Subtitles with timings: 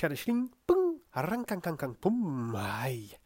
[0.00, 3.16] Shadashling, pung, harankankang, pum, hai.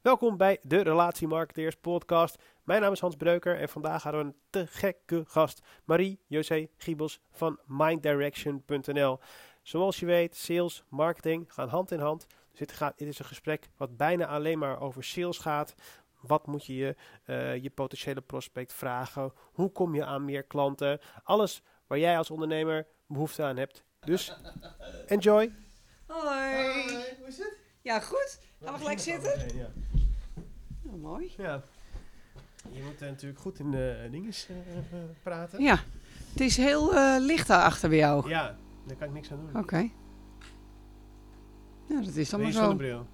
[0.00, 2.38] Welkom bij de Relatiemarketeers podcast.
[2.62, 5.62] Mijn naam is Hans Breuker en vandaag hadden we een te gekke gast.
[5.84, 9.18] Marie-José Giebels van minddirection.nl.
[9.62, 12.26] Zoals je weet, sales, marketing gaan hand in hand.
[12.50, 15.74] Dus dit, gaat, dit is een gesprek wat bijna alleen maar over sales gaat.
[16.20, 19.32] Wat moet je je, eh, je potentiële prospect vragen?
[19.52, 21.00] Hoe kom je aan meer klanten?
[21.22, 23.84] Alles waar jij als ondernemer behoefte aan hebt.
[24.00, 24.36] Dus
[25.06, 25.63] enjoy.
[26.22, 26.82] Hoi.
[27.18, 27.56] hoe is het?
[27.82, 28.38] Ja, goed.
[28.62, 29.56] Gaan we gelijk zitten?
[29.56, 29.68] Ja.
[30.86, 31.34] Oh, mooi.
[31.36, 31.62] ja.
[32.72, 35.62] Je moet eh, natuurlijk goed in de dinges eh, eh, praten.
[35.62, 35.78] Ja,
[36.32, 38.28] het is heel eh, licht daar achter bij jou.
[38.28, 39.62] Ja, daar kan ik niks aan doen.
[39.62, 39.90] Oké.
[41.86, 42.58] Ja, dat is dan maar zo.
[42.60, 43.06] zonnebril.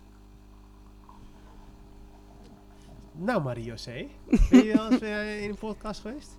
[3.12, 4.06] Nou, Marie-José.
[4.50, 5.00] Ben je al eens
[5.42, 6.38] in een podcast geweest?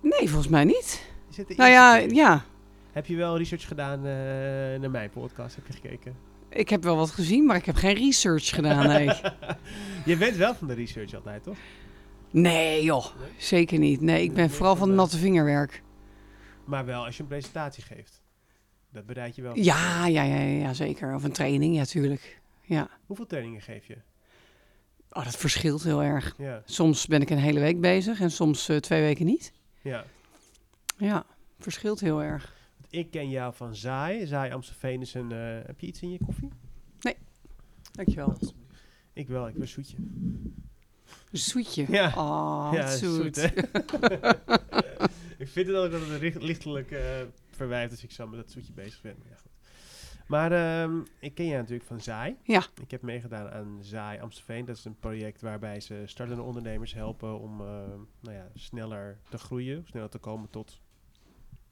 [0.00, 1.06] Nee, volgens mij niet.
[1.28, 2.12] Je zit de Nou ja, keer.
[2.14, 2.44] ja.
[2.92, 4.04] Heb je wel research gedaan eh,
[4.80, 5.56] naar mijn podcast?
[5.56, 6.16] Heb je gekeken?
[6.48, 9.06] Ik heb wel wat gezien, maar ik heb geen research gedaan, nee.
[10.10, 11.56] je bent wel van de research altijd, toch?
[12.30, 13.06] Nee, joh.
[13.38, 14.00] Zeker niet.
[14.00, 15.82] Nee, ik ben Nee, vooral van de- natte vingerwerk.
[16.64, 18.22] Maar wel als je een presentatie geeft.
[18.92, 19.56] Dat bereid je wel.
[19.58, 21.14] Ja, ja, ja, ja, zeker.
[21.14, 22.40] Of een training, ja, tuurlijk.
[22.62, 22.88] Ja.
[23.06, 23.96] Hoeveel trainingen geef je?
[25.10, 26.34] Oh, dat verschilt heel erg.
[26.38, 29.52] Ja, Soms ben ik een hele week bezig en soms eh, twee weken niet.
[29.82, 30.04] ja.
[30.96, 31.24] Ja,
[31.58, 32.54] verschilt heel erg.
[32.90, 34.26] Ik ken jou van Zaai.
[34.26, 35.32] Zaai Amstelveen is een...
[35.32, 36.48] eh, heb je iets in je koffie?
[37.92, 38.36] Dankjewel.
[39.12, 39.96] Ik wel, ik wil zoetje.
[39.96, 41.86] Een zoetje.
[41.88, 42.06] Ja.
[42.16, 43.36] Oh, ja, zoet.
[45.38, 48.72] ik vind het ook dat het lichtelijk eh verwijft als ik zo met dat zoetje
[48.72, 49.16] bezig ben.
[49.18, 49.50] Maar, ja, goed.
[50.26, 52.36] maar ehm, ik ken jij natuurlijk van Zaai.
[52.42, 52.62] Ja.
[52.82, 54.64] Ik heb meegedaan aan Zaai Amstelveen.
[54.64, 57.66] Dat is een project waarbij ze startende ondernemers helpen om eh,
[58.20, 59.84] nou ja, sneller te groeien.
[59.86, 60.80] Sneller te komen tot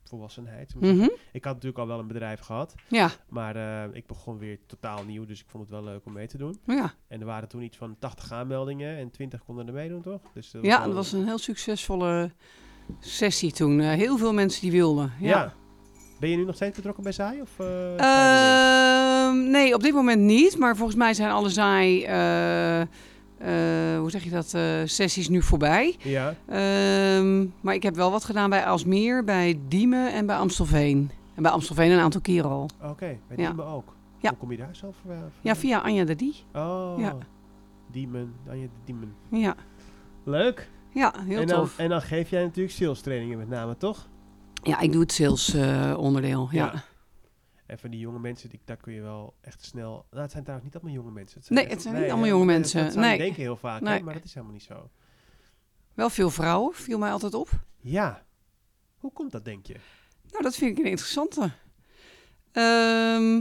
[0.08, 0.74] volwassenheid.
[0.80, 1.08] Mhm.
[1.32, 2.74] Ik had natuurlijk al wel een bedrijf gehad.
[2.88, 6.12] Ja, Maar eh, ik begon weer totaal nieuw, dus ik vond het wel leuk om
[6.12, 6.58] mee te doen.
[6.66, 6.92] ja.
[7.08, 10.20] En er waren toen iets van 80 aanmeldingen en 20 konden er meedoen, toch?
[10.34, 12.30] Dus dat ja, dat was een heel succesvolle
[13.00, 13.80] sessie toen.
[13.80, 15.12] Eh, heel veel mensen die wilden.
[15.20, 15.28] Ja.
[15.28, 15.52] Ja.
[16.20, 17.40] Ben je nu nog steeds betrokken bij Zaai?
[17.40, 20.58] Of, eh, Ehm, nee, op dit moment niet.
[20.58, 22.82] Maar volgens mij zijn alle zaai, eh,
[24.00, 25.96] hoe zeg je dat, eh, sessies nu voorbij.
[26.02, 26.34] ja.
[26.48, 31.10] Ehm, maar ik heb wel wat gedaan bij Alsmeer, bij Diemen en bij Amstelveen.
[31.34, 32.68] En bij Amstelveen een aantal keren al.
[32.82, 33.46] Oké, bij Ja.
[33.46, 33.94] Diemen ook.
[34.18, 34.28] Ja.
[34.28, 35.10] Hoe kom je daar zelf voor?
[35.12, 35.56] eh, Ja, vandaan?
[35.56, 36.34] via Anja de Die.
[36.54, 37.16] Oh, Ja.
[37.92, 39.14] Diemen, Anja de Diemen.
[39.30, 39.54] Ja,
[40.24, 40.68] Leuk.
[40.92, 41.78] ja heel en, dan, tof.
[41.78, 44.08] en dan geef jij natuurlijk sales trainingen met name, toch?
[44.62, 46.48] Ja, ik doe het sales eh, onderdeel.
[46.50, 46.64] Ja.
[46.64, 46.82] Ja.
[47.68, 50.06] En van die jonge mensen, die, daar kun je wel echt snel...
[50.10, 51.42] Nou, het zijn trouwens niet allemaal jonge mensen.
[51.42, 52.84] zijn Nee, echt- het zijn niet allemaal hè, jonge dat- mensen.
[52.84, 53.18] Dat je Nee.
[53.18, 54.02] denken heel vaak, hè, Nee.
[54.02, 54.90] maar dat is helemaal niet zo.
[55.94, 57.48] Wel veel vrouwen, viel mij altijd op.
[57.80, 58.24] Ja.
[58.96, 59.76] Hoe komt dat, denk je?
[60.30, 61.50] Nou, dat vind ik een interessante.
[62.52, 63.32] Ehm,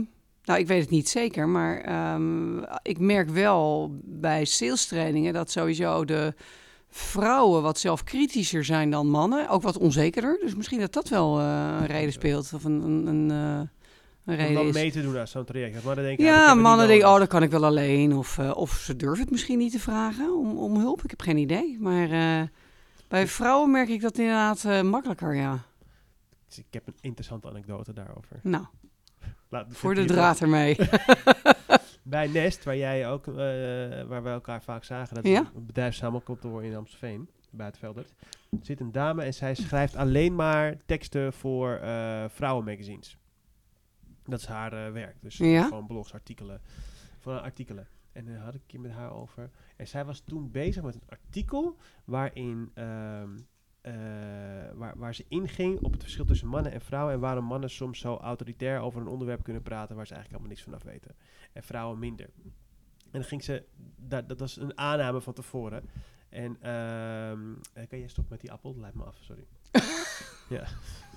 [0.44, 5.50] nou, ik weet het niet zeker, maar ehm, ik merk wel bij sales trainingen dat
[5.50, 6.34] sowieso de
[6.88, 9.48] vrouwen wat zelfkritischer zijn dan mannen.
[9.48, 10.38] Ook wat onzekerder.
[10.40, 12.52] Dus misschien dat dat wel eh, een reden speelt.
[12.54, 13.70] Of een, een, een, eh, een
[14.28, 15.72] Om dan mee te doen aan zo'n traject.
[15.72, 18.12] Denken, ah, dat Ja, mannen denken, oh, dat kan ik wel alleen.
[18.16, 21.02] Of, eh, of ze durven het misschien niet te vragen om, om hulp.
[21.04, 21.76] Ik heb geen idee.
[21.80, 22.48] Maar eh,
[23.08, 25.58] bij vrouwen merk ik dat inderdaad eh, makkelijker, ja.
[26.46, 28.40] Dus ik heb een interessante anekdote daarover.
[28.42, 28.64] Nou,
[29.48, 30.76] Laat, voor de draad ermee.
[32.02, 33.24] Bij Nest, waar jij ook,
[34.06, 35.50] waar we elkaar vaak zagen, dat Ja.
[35.54, 38.12] een bedrijfssamenkantoor in Amstelveen, Buitenveldert,
[38.62, 41.80] zit een dame en zij schrijft alleen maar teksten voor
[42.28, 43.16] vrouwenmagazines.
[44.28, 45.16] Dat is haar eh, werk.
[45.20, 45.66] Dus Ja.
[45.66, 46.60] gewoon blogs, artikelen,
[47.18, 47.86] van artikelen.
[48.12, 49.50] En daar had ik het met haar over.
[49.76, 53.38] En zij was toen bezig met een artikel waarin ehm,
[53.80, 53.92] eh,
[54.74, 57.98] waar, waar ze inging op het verschil tussen mannen en vrouwen en waarom mannen soms
[57.98, 61.16] zo autoritair over een onderwerp kunnen praten waar ze eigenlijk helemaal niks van af weten
[61.52, 62.30] en vrouwen minder.
[63.04, 63.64] En dan ging ze,
[63.96, 65.88] dat, dat was een aanname van tevoren.
[66.28, 68.76] En ehm eh, kan jij stoppen met die appel?
[68.78, 69.46] Lijkt me af, sorry.
[70.56, 70.64] ja.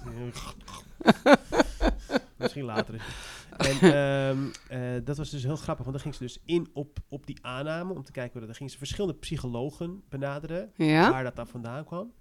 [2.38, 2.94] Misschien later.
[2.96, 3.82] is het.
[3.82, 4.40] En ehm,
[4.70, 7.38] eh, dat was dus heel grappig, want dan ging ze dus in op, op die
[7.42, 8.50] aanname om te kijken hoe dat.
[8.50, 11.12] Dan ging ze verschillende psychologen benaderen Ja?
[11.12, 12.12] waar dat dan vandaan kwam.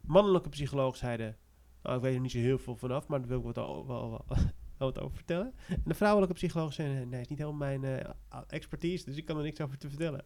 [0.00, 1.36] Mannelijke psychologen zeiden,
[1.82, 3.86] nou, ik weet er niet zo heel veel vanaf, maar daar wil ik wat, o-
[3.86, 4.24] wel, wel,
[4.78, 5.52] wel wat over vertellen.
[5.68, 8.10] En de vrouwelijke psychologen zeiden, nee, het is niet helemaal mijn eh,
[8.48, 10.24] expertise, dus ik kan er niks over te vertellen.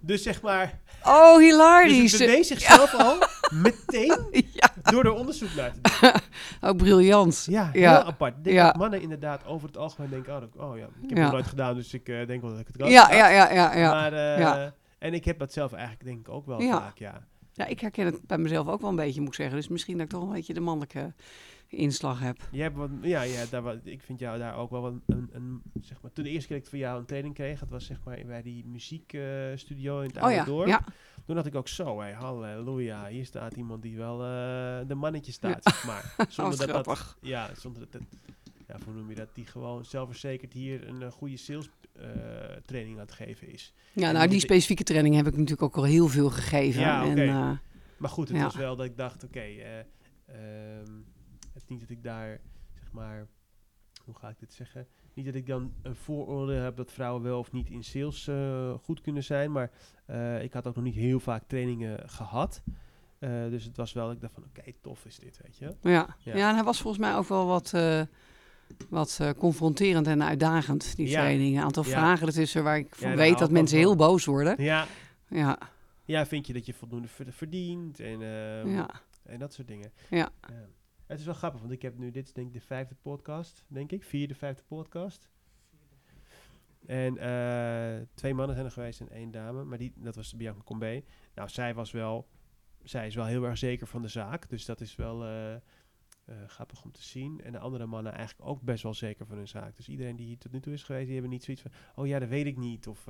[0.00, 2.12] Dus zeg maar, Oh, dus hilarisch.
[2.12, 3.16] het bewees zichzelf al
[3.50, 6.10] meteen ja, door er onderzoek naar te doen.
[6.70, 7.46] ook briljant.
[7.50, 7.90] Ja, Ja.
[7.96, 8.36] heel apart.
[8.36, 11.18] Ik denk dat mannen inderdaad over het algemeen denken, oh, dat- oh ja, ik heb
[11.18, 12.90] het nooit gedaan, dus ik eh, denk wel dat ik het kan.
[12.90, 13.90] Ja, ja, ja, ja, ja.
[13.90, 14.66] Maar, eh.
[14.98, 17.26] En ik heb dat zelf eigenlijk denk ik ook wel vaak, ja.
[17.52, 19.56] Ja, ik herken het bij mezelf ook wel een beetje, moet ik zeggen.
[19.56, 21.12] Dus misschien dat ik toch een beetje de mannelijke
[21.72, 22.48] inslag heb.
[22.50, 25.28] Je hebt wat, ja, ja daar, wat, ik vind jou daar ook wel een, een,
[25.32, 27.68] een, zeg maar, toen de eerste keer dat ik van jou een training kreeg, dat
[27.68, 30.68] was zeg maar bij die muziekstudio in het Oh oude ja, dorp.
[30.68, 30.84] ja,
[31.26, 35.32] Toen dacht ik ook zo, hé, halleluja, hier staat iemand die wel eh, de mannetje
[35.32, 36.14] staat, zeg maar.
[36.28, 38.00] Zonder dat, dat, ja, zonder dat,
[38.66, 42.06] ja, hoe noem je dat, die gewoon zelfverzekerd hier een eh, goede sales eh,
[42.66, 43.72] training aan het geven is.
[43.92, 46.80] Ja, En nou, die specifieke training heb ik natuurlijk ook al heel veel gegeven.
[46.80, 47.50] Ja, en, eh,
[47.96, 49.78] Maar goed, het was wel dat ik dacht, oké, eh,
[50.26, 50.90] ehm,
[51.72, 52.40] niet dat ik daar,
[52.74, 53.26] zeg maar,
[54.04, 54.86] hoe ga ik dit zeggen?
[55.14, 58.74] Niet dat ik dan een vooroordeel heb dat vrouwen wel of niet in sales eh,
[58.82, 59.70] goed kunnen zijn, maar
[60.06, 62.62] eh, ik had ook nog niet heel vaak trainingen gehad.
[63.18, 65.64] Eh, dus het was wel, ik dacht van, oké, tof is dit, weet je.
[65.82, 65.90] ja.
[65.90, 66.34] Ja.
[66.34, 66.48] Ja.
[66.48, 67.72] en hij was volgens mij ook wel wat,
[68.88, 71.20] wat confronterend en uitdagend, die Ja.
[71.20, 71.56] training.
[71.56, 71.90] Een aantal Ja.
[71.90, 74.62] vragen ertussen waar ik van weet dat mensen heel boos worden.
[74.62, 74.86] Ja,
[75.28, 75.58] Ja,
[76.04, 78.84] ja vind je dat je voldoende ver- verdient en, ehm,
[79.22, 79.92] en dat soort dingen.
[80.10, 80.30] Ja.
[81.12, 83.64] Het is wel grappig, want ik heb nu, dit is denk ik de vijfde podcast,
[83.68, 84.02] denk ik.
[84.04, 85.28] Vierde, vijfde podcast.
[86.86, 89.64] En eh, twee mannen zijn er geweest en één dame.
[89.64, 91.04] Maar die, dat was Bianca Combe.
[91.34, 92.28] Nou, zij was wel,
[92.82, 94.48] zij is wel heel erg zeker van de zaak.
[94.48, 95.60] Dus dat is wel eh, eh,
[96.46, 97.40] grappig om te zien.
[97.44, 99.76] En de andere mannen eigenlijk ook best wel zeker van hun zaak.
[99.76, 101.72] Dus iedereen die hier tot nu toe is geweest, die hebben niet zoiets van...
[101.94, 102.86] Oh ja, dat weet ik niet.
[102.86, 103.08] Of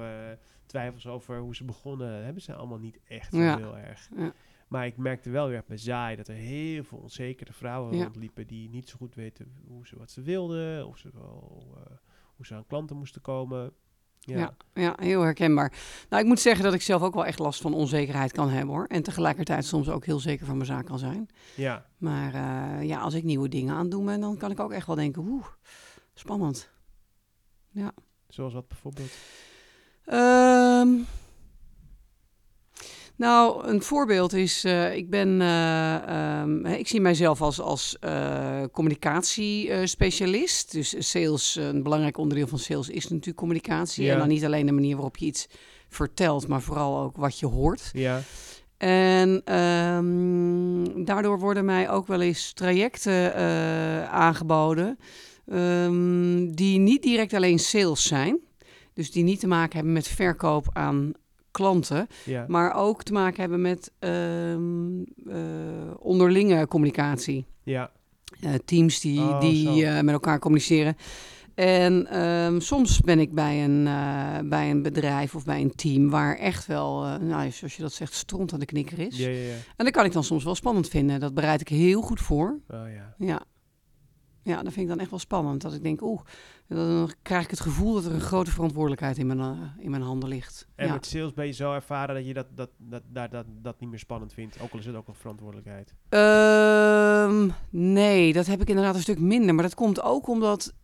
[0.67, 2.13] twijfels over hoe ze begonnen.
[2.15, 3.57] Dat hebben ze allemaal niet echt Ja.
[3.57, 4.09] heel erg.
[4.17, 4.33] Ja.
[4.73, 8.03] Maar ik merkte wel weer bij Zaai dat er heel veel onzekere vrouwen Ja.
[8.03, 11.93] rondliepen die niet zo goed weten hoe ze, wat ze wilden, of ze wel, eh,
[12.37, 13.73] hoe ze aan klanten moesten komen.
[14.19, 14.55] Ja, Ja.
[14.75, 15.73] Ja, heel herkenbaar.
[16.09, 18.75] Nou, ik moet zeggen dat ik zelf ook wel echt last van onzekerheid kan hebben
[18.75, 18.87] hoor.
[18.87, 21.29] En tegelijkertijd soms ook heel zeker van mijn zaak kan zijn.
[21.57, 21.87] ja.
[21.99, 24.97] Maar eh, ja, als ik nieuwe dingen aan ben, dan kan ik ook echt wel
[24.97, 25.47] denken, oeh,
[26.15, 26.71] spannend.
[28.29, 29.13] zoals wat bijvoorbeeld.
[30.05, 30.89] Ehm,
[33.23, 38.63] nou, een voorbeeld is, eh, ik ben, eh, ehm, ik zie mijzelf als, als eh,
[38.73, 40.73] communicatiespecialist.
[40.73, 44.05] Dus sales, een belangrijk onderdeel van sales is natuurlijk communicatie.
[44.05, 44.13] Ja.
[44.13, 45.47] En dan niet alleen de manier waarop je iets
[45.89, 47.91] vertelt, maar vooral ook wat je hoort.
[47.93, 48.23] Ja,
[48.77, 53.35] En ehm, daardoor worden mij ook wel eens trajecten
[54.11, 54.99] aangeboden
[55.47, 58.41] ehm, die niet direct alleen sales zijn.
[58.95, 61.13] Dus die niet te maken hebben met verkoop aan
[61.53, 67.47] klanten, ja, maar ook te maken hebben met ehm, eh, onderlinge communicatie.
[67.63, 67.91] ja,
[68.41, 70.97] Eh, teams die, Oh, die eh, met elkaar communiceren.
[71.55, 73.85] En ehm, soms ben ik bij een,
[74.49, 78.15] bij een bedrijf of bij een team waar echt wel, nou, zoals je dat zegt,
[78.15, 79.17] stront aan de knikker is.
[79.19, 79.55] ja, ja, ja.
[79.77, 81.21] En dat kan ik dan soms wel spannend vinden.
[81.21, 82.59] Dat bereid ik heel goed voor.
[82.69, 83.15] Oh ja.
[83.19, 83.43] Ja.
[84.43, 85.63] Ja, dat vind ik dan echt wel spannend.
[85.63, 86.21] Dat ik denk, oeh,
[86.75, 90.03] dan krijg ik het gevoel dat er een grote verantwoordelijkheid in mijn, eh, in mijn
[90.03, 90.69] handen ligt.
[90.75, 90.93] En ja.
[90.93, 93.91] met sales ben je zo ervaren dat je dat, dat, dat, dat, dat, dat niet
[93.91, 94.61] meer spannend vindt.
[94.61, 95.95] Ook al is het ook een verantwoordelijkheid.
[96.09, 99.55] Ehm, nee, dat heb ik inderdaad een stuk minder.
[99.55, 100.75] Maar dat komt ook omdat,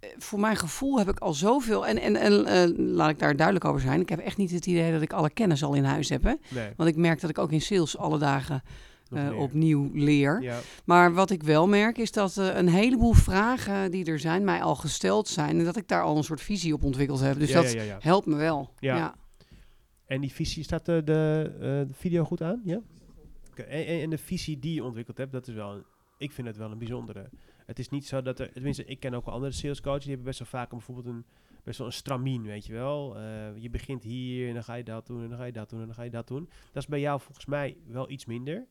[0.00, 1.86] eh, voor mijn gevoel heb ik al zoveel...
[1.86, 4.00] En, en, en eh, laat ik daar duidelijk over zijn.
[4.00, 6.22] Ik heb echt niet het idee dat ik alle kennis al in huis heb.
[6.22, 6.34] Hè?
[6.48, 8.62] Nee, Want ik merk dat ik ook in sales alle dagen
[9.10, 10.42] eh, opnieuw leer.
[10.42, 14.44] Ja, Maar wat ik wel merk is dat eh, een heleboel vragen die er zijn,
[14.44, 15.58] mij al gesteld zijn.
[15.58, 17.38] En dat ik daar al een soort visie op ontwikkeld heb.
[17.38, 18.72] Dus ja, dat ja, helpt me wel.
[18.78, 19.14] Ja.
[20.06, 22.60] En die visie, staat de, de, eh, de video goed aan?
[22.64, 22.80] Ja?
[23.54, 25.84] En, en, de visie die je ontwikkeld hebt, dat is wel, een-
[26.18, 27.28] ik vind het wel een bijzondere.
[27.66, 30.26] Het is niet zo dat er, tenminste, ik ken ook wel andere salescoaches, die hebben
[30.26, 31.24] best wel vaak een, bijvoorbeeld een,
[31.64, 33.16] best wel een stramien, weet je wel.
[33.56, 35.80] Je begint hier en dan ga je dat doen en dan ga je dat doen
[35.80, 36.48] en dan ga je dat doen.
[36.72, 38.66] Dat is bij jou volgens mij wel iets minder.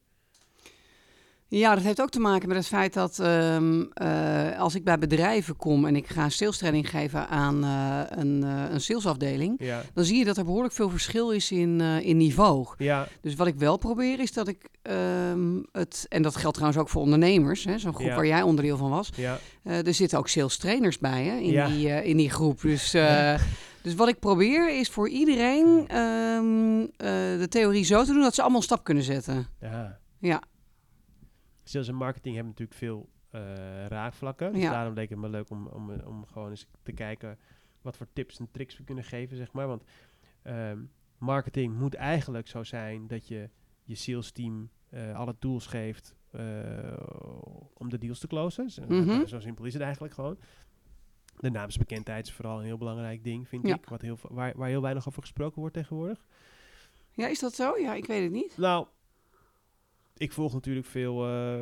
[1.50, 4.98] Ja, dat heeft ook te maken met het feit dat ehm, eh, als ik bij
[4.98, 10.04] bedrijven kom en ik ga salestraining geven aan eh, een, eh, een salesafdeling, Ja, dan
[10.04, 12.68] zie je dat er behoorlijk veel verschil is in, in niveau.
[12.78, 16.82] ja, Dus wat ik wel probeer is dat ik ehm, het, en dat geldt trouwens
[16.82, 18.16] ook voor ondernemers, hè, zo'n groep Ja.
[18.16, 19.10] waar jij onderdeel van was.
[19.16, 22.62] ja, er zitten ook sales trainers bij hè, in, die, in die groep.
[22.62, 22.92] Dus,
[23.82, 28.36] dus wat ik probeer is voor iedereen ehm, eh, de theorie zo te doen dat
[28.36, 29.48] ze allemaal een stap kunnen zetten.
[29.62, 30.00] ja.
[30.20, 30.42] Ja.
[31.68, 34.54] Sales en marketing hebben natuurlijk veel eh, raakvlakken.
[34.54, 34.72] Dus Ja.
[34.72, 37.40] daarom leek het me leuk om, om, om gewoon eens te kijken
[37.82, 39.68] wat voor tips en tricks we kunnen geven, zeg maar.
[39.68, 39.84] Want
[40.42, 40.80] ehm,
[41.18, 43.50] marketing moet eigenlijk zo zijn dat je
[43.84, 46.98] je sales team eh, alle tools geeft eh,
[47.74, 48.70] om de deals te closen.
[48.70, 49.26] Zo, Mhm.
[49.26, 50.38] zo simpel is het eigenlijk gewoon.
[51.40, 53.76] De naamsbekendheid is vooral een heel belangrijk ding, vind Ja.
[53.76, 53.86] ik.
[53.90, 56.26] Wat heel, waar, waar heel weinig over gesproken wordt tegenwoordig.
[57.12, 57.78] ja, is dat zo?
[57.78, 58.58] Ja, ik weet het niet.
[58.58, 58.88] Nou,
[60.18, 61.62] ik volg natuurlijk veel eh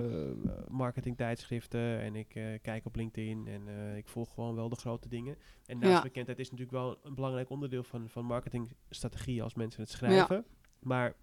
[0.67, 5.09] marketingtijdschriften en ik eh, kijk op LinkedIn en eh, ik volg gewoon wel de grote
[5.09, 5.37] dingen.
[5.65, 5.87] En Ja.
[5.87, 10.45] naamsbekendheid is natuurlijk wel een belangrijk onderdeel van, van marketingstrategie als mensen het schrijven.
[10.79, 11.15] Maar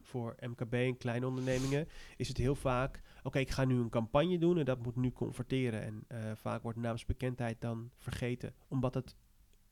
[0.00, 4.38] voor MKB en kleine ondernemingen is het heel vaak, oké, ik ga nu een campagne
[4.38, 5.82] doen en dat moet nu converteren.
[5.82, 6.06] En
[6.36, 9.16] vaak wordt naamsbekendheid dan vergeten, omdat het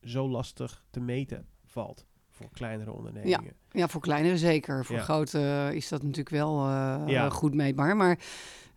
[0.03, 2.07] zo lastig te meten valt
[2.41, 3.55] voor kleinere ondernemingen.
[3.71, 4.85] Ja, voor kleinere zeker.
[4.85, 5.03] Voor Ja.
[5.03, 7.29] grote eh, is dat natuurlijk wel eh, Ja.
[7.31, 7.97] goed meetbaar.
[7.97, 8.19] Maar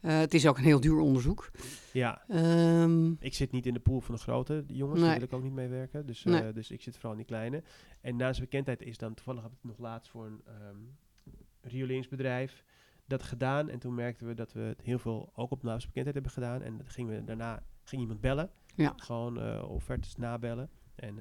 [0.02, 1.52] eh, het is ook een heel duur onderzoek.
[1.94, 5.10] Ja, Ehm, ik zit niet in de pool van de grote jongens, Nee.
[5.10, 6.06] daar wil ik ook niet mee werken.
[6.06, 6.54] Dus, Nee.
[6.54, 7.64] dus ik zit vooral in die kleine.
[8.02, 10.42] En naamsbekendheid is dan, toevallig heb ik het nog laatst voor een
[11.62, 12.64] rioleringsbedrijf
[13.06, 13.70] dat gedaan.
[13.70, 16.62] En toen merkten we dat we het heel veel ook op naamsbekendheid hebben gedaan.
[16.62, 18.50] En dan gingen we daarna ging iemand bellen.
[18.76, 18.94] Ja.
[18.98, 20.70] Gewoon eh, offertes nabellen.
[21.04, 21.20] En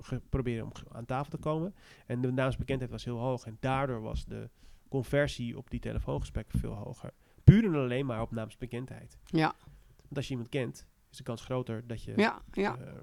[0.00, 1.74] ge- proberen om aan tafel te komen.
[2.06, 3.46] En de naamsbekendheid was heel hoog.
[3.46, 4.50] En daardoor was de
[4.88, 7.10] conversie op die telefoongesprekken veel hoger.
[7.44, 9.18] Puur en alleen maar op naamsbekendheid.
[9.24, 9.54] ja,
[10.02, 12.12] Want als je iemand kent, is de kans groter dat je...
[12.16, 12.76] ja, ja.
[12.76, 12.94] eh, eh,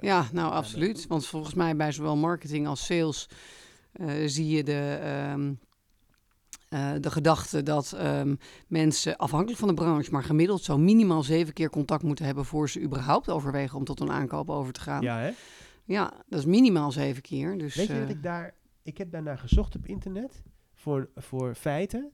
[0.00, 1.06] Ja, nou absoluut.
[1.06, 3.28] Want volgens mij bij zowel marketing als sales
[4.26, 5.54] zie je de, ehm,
[6.70, 8.34] eh, de gedachte dat ehm,
[8.66, 12.70] mensen afhankelijk van de branche, maar gemiddeld zo minimaal zeven keer contact moeten hebben voor
[12.70, 15.02] ze überhaupt overwegen om tot een aankoop over te gaan.
[15.02, 15.20] Ja,
[15.84, 16.16] ja, hè?
[16.28, 17.58] dat is minimaal zeven keer.
[17.58, 18.54] Dus, Weet je dat eh, ik daar...
[18.82, 20.42] Ik heb daarnaar gezocht op internet
[20.74, 22.10] voor, voor feiten.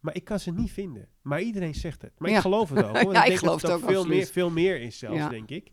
[0.00, 1.08] Maar ik kan ze niet vinden.
[1.22, 2.12] Maar iedereen zegt het.
[2.18, 2.36] Maar Ja.
[2.36, 2.92] ik geloof het ook.
[3.02, 5.28] want Ja, ik denk geloof dat het ook, veel meer, veel meer is zelfs, Ja.
[5.28, 5.70] denk ik.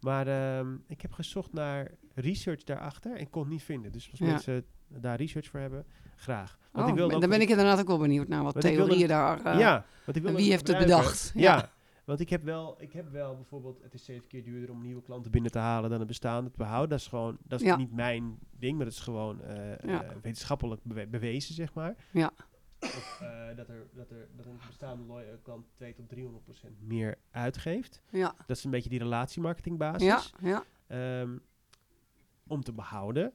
[0.00, 3.92] Maar ehm, ik heb gezocht naar research daarachter en kon het niet vinden.
[3.92, 4.26] Dus als Ja.
[4.26, 5.86] mensen daar research voor hebben,
[6.18, 6.58] graag.
[6.72, 9.08] Want oh, ik wilde dan ben ik inderdaad ook wel benieuwd naar wat wilde- theorieën
[9.08, 9.44] daar.
[9.44, 11.30] eh, ja, want ik wil wie heeft het bedacht?
[11.34, 11.40] Ja.
[11.56, 11.70] Ja.
[12.04, 15.02] want ik heb, wel, ik heb wel bijvoorbeeld, het is zeven keer duurder om nieuwe
[15.02, 16.88] klanten binnen te halen dan een bestaande te behouden.
[16.88, 17.76] Dat is gewoon, dat is Ja.
[17.76, 19.56] niet mijn ding, maar dat is gewoon eh,
[19.86, 20.02] Ja.
[20.02, 21.94] eh, wetenschappelijk bewe- bewezen, zeg maar.
[22.10, 22.30] Ja.
[22.80, 23.22] Of,
[23.56, 28.02] dat, er, dat, er, dat een bestaande klant 2 tot 300 procent meer uitgeeft.
[28.10, 30.02] ja, Dat is een beetje die relatiemarketingbasis.
[30.06, 31.36] ja, ja, Ehm,
[32.46, 33.32] om te behouden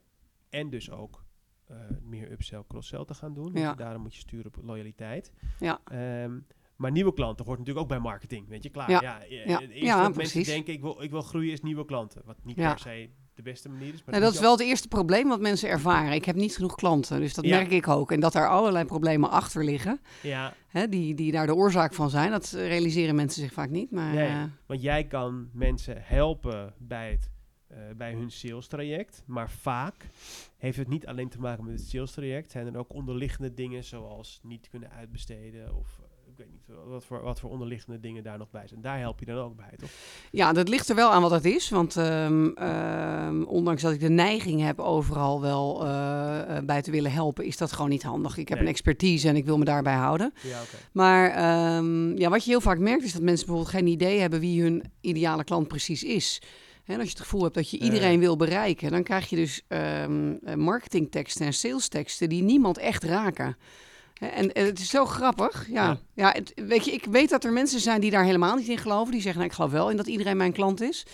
[0.50, 1.23] en dus ook
[1.68, 3.52] eh, meer upsell, cross-sell te gaan doen.
[3.54, 3.70] Ja.
[3.70, 5.32] je, daarom moet je sturen op loyaliteit.
[5.60, 5.80] ja.
[5.86, 6.32] Ehm,
[6.76, 8.90] maar nieuwe klanten hoort natuurlijk ook bij marketing, weet je, klaar.
[8.90, 9.02] Ja.
[9.02, 9.60] Ja, ja, Ja.
[9.62, 10.34] Het eerste wat precies.
[10.34, 12.22] mensen denken, ik wil, ik wil groeien, is nieuwe klanten.
[12.26, 14.04] Wat niet per se de beste manier is.
[14.04, 16.12] Maar het dat is wel het eerste probleem wat mensen ervaren.
[16.14, 17.58] Ik heb niet genoeg klanten, dus dat Ja.
[17.58, 18.12] merk ik ook.
[18.12, 22.10] En dat daar allerlei problemen achter liggen, Ja, hè, die, die daar de oorzaak van
[22.10, 22.32] zijn.
[22.32, 23.92] Dat eh, realiseren mensen zich vaak niet.
[23.92, 24.28] Maar Nee.
[24.28, 27.30] eh, want jij kan mensen helpen bij, het,
[27.76, 29.24] eh, bij hun sales traject.
[29.26, 30.06] Maar vaak
[30.58, 32.52] heeft het niet alleen te maken met het sales traject.
[32.52, 35.88] Zijn er ook onderliggende dingen zoals niet kunnen uitbesteden of...
[36.00, 38.82] eh, Ik weet niet wat voor, wat voor onderliggende dingen daar nog bij zijn.
[38.82, 39.90] Daar help je dan ook bij, toch?
[40.32, 41.70] ja, dat ligt er wel aan wat het is.
[41.70, 47.12] Want ehm, ehm, ondanks dat ik de neiging heb overal wel eh, bij te willen
[47.12, 48.38] helpen, is dat gewoon niet handig.
[48.38, 48.68] Ik heb Nee.
[48.68, 50.34] een expertise en ik wil me daarbij houden.
[50.44, 50.60] Ja.
[50.92, 54.40] Maar ehm, ja, wat je heel vaak merkt is dat mensen bijvoorbeeld geen idee hebben
[54.40, 56.42] wie hun ideale klant precies is.
[56.86, 59.62] En als je het gevoel hebt dat je iedereen wil bereiken, dan krijg je dus
[59.68, 60.06] eh,
[60.56, 63.58] marketingteksten en salesteksten die niemand echt raken.
[64.20, 65.68] En, en het is zo grappig.
[65.70, 66.00] Ja, Ja.
[66.14, 66.32] ja.
[66.32, 69.12] het, weet je, ik weet dat er mensen zijn die daar helemaal niet in geloven.
[69.12, 71.06] Die zeggen, nou, ik geloof wel in dat iedereen mijn klant is.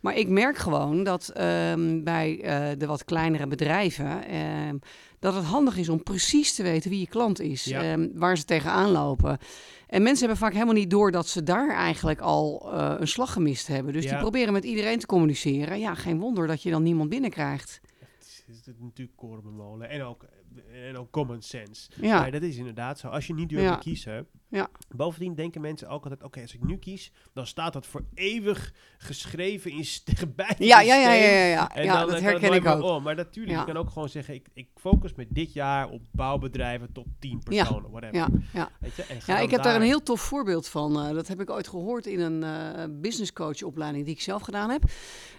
[0.00, 4.24] Maar ik merk gewoon dat ehm, bij eh, de wat kleinere bedrijven...
[4.24, 4.76] ehm,
[5.22, 7.64] dat het handig is om precies te weten wie je klant is.
[7.64, 7.82] Ja.
[7.82, 9.38] ehm, waar ze tegenaan lopen.
[9.86, 13.32] En mensen hebben vaak helemaal niet door dat ze daar eigenlijk al eh, een slag
[13.32, 13.92] gemist hebben.
[13.92, 14.10] Dus Ja.
[14.10, 15.78] die proberen met iedereen te communiceren.
[15.80, 17.80] Ja, geen wonder dat je dan niemand binnenkrijgt.
[17.98, 19.88] Het is, het is natuurlijk koren molen.
[19.88, 20.24] En ook,
[20.72, 21.90] en ook common sense.
[22.00, 23.08] Ja, Maar dat is inderdaad zo.
[23.08, 23.74] Als je niet durft Ja.
[23.74, 24.26] te kiezen.
[24.48, 24.68] Ja.
[24.88, 28.72] Bovendien denken mensen ook altijd: oké, als ik nu kies, dan staat dat voor eeuwig
[28.98, 29.84] geschreven in
[30.36, 32.82] bij ja, ja, ja, ja, ja, En ja dan, dat eh, herken ik ook.
[32.82, 33.02] om.
[33.02, 36.92] Maar natuurlijk, je kan ook gewoon zeggen: ik, ik focus me dit jaar op bouwbedrijven
[36.92, 37.38] tot 10 Ja.
[37.64, 38.16] personen, whatever.
[38.16, 38.70] Ja, ja.
[38.80, 39.02] Weet je?
[39.02, 41.00] En Ja, ik heb daar een heel tof voorbeeld van.
[41.00, 44.42] Eh, dat heb ik ooit gehoord in een eh business coach opleiding die ik zelf
[44.42, 44.82] gedaan heb.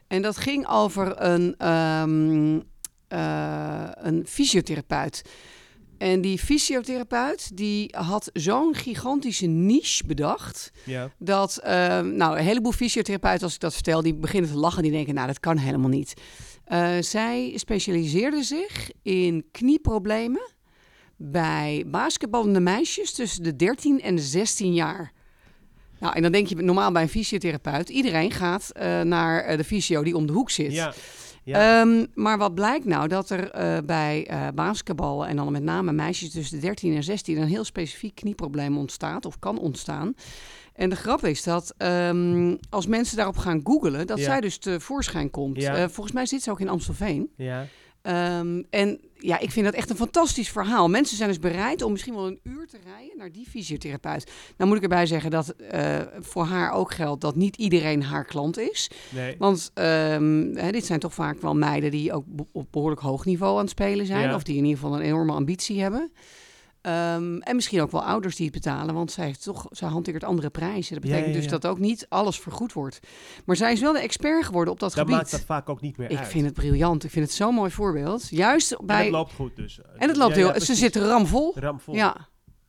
[0.07, 2.59] En dat ging over een, ehm,
[3.13, 5.21] eh, een fysiotherapeut.
[5.97, 10.71] En die fysiotherapeut die had zo'n gigantische niche bedacht.
[10.83, 14.83] Ja, Dat, ehm, nou, een heleboel fysiotherapeuten, als ik dat vertel, die beginnen te lachen.
[14.83, 16.13] Die denken, nou, dat kan helemaal niet.
[16.65, 20.51] Eh, zij specialiseerde zich in knieproblemen
[21.17, 25.11] bij basketballende meisjes tussen de 13 en de 16 jaar.
[25.99, 30.03] Nou, en dan denk je normaal bij een fysiotherapeut, iedereen gaat eh, naar de fysio
[30.03, 30.71] die om de hoek zit.
[30.71, 30.93] ja,
[31.43, 31.81] ja.
[31.81, 33.07] Ehm, maar wat blijkt nou?
[33.07, 37.03] Dat er eh, bij eh basketballen en dan met name meisjes tussen de 13 en
[37.03, 40.13] 16 een heel specifiek knieprobleem ontstaat of kan ontstaan.
[40.73, 44.23] En de grap is dat ehm, als mensen daarop gaan googlen, dat Ja.
[44.23, 45.61] zij dus tevoorschijn komt.
[45.61, 45.75] Ja.
[45.75, 47.29] Eh, volgens mij zit ze ook in Amstelveen.
[47.37, 47.65] ja.
[48.03, 50.89] Ehm, en ja, ik vind dat echt een fantastisch verhaal.
[50.89, 54.31] Mensen zijn dus bereid om misschien wel een uur te rijden naar die fysiotherapeut.
[54.57, 58.25] Nou moet ik erbij zeggen dat eh, voor haar ook geldt dat niet iedereen haar
[58.25, 58.89] klant is.
[59.09, 59.35] Nee.
[59.37, 63.53] Want ehm, hè, dit zijn toch vaak wel meiden die ook op behoorlijk hoog niveau
[63.53, 64.29] aan het spelen zijn.
[64.29, 64.35] Ja.
[64.35, 66.11] Of die in ieder geval een enorme ambitie hebben.
[66.83, 70.23] Ehm, en misschien ook wel ouders die het betalen, want zij, heeft toch, zij hanteert
[70.23, 70.93] andere prijzen.
[70.95, 72.99] Dat Ja, betekent ja, dus dat ook niet alles vergoed wordt.
[73.45, 75.15] Maar zij is wel de expert geworden op dat Dan gebied.
[75.15, 76.27] maakt dat vaak ook niet meer Ik uit.
[76.27, 77.03] vind het briljant.
[77.03, 78.29] Ik vind het zo'n mooi voorbeeld.
[78.29, 79.03] Juist En bij.
[79.03, 79.79] het loopt goed dus.
[79.97, 80.59] en het loopt heel.
[80.59, 81.51] ze zitten ramvol.
[81.55, 81.95] ramvol.
[81.95, 82.27] Ja.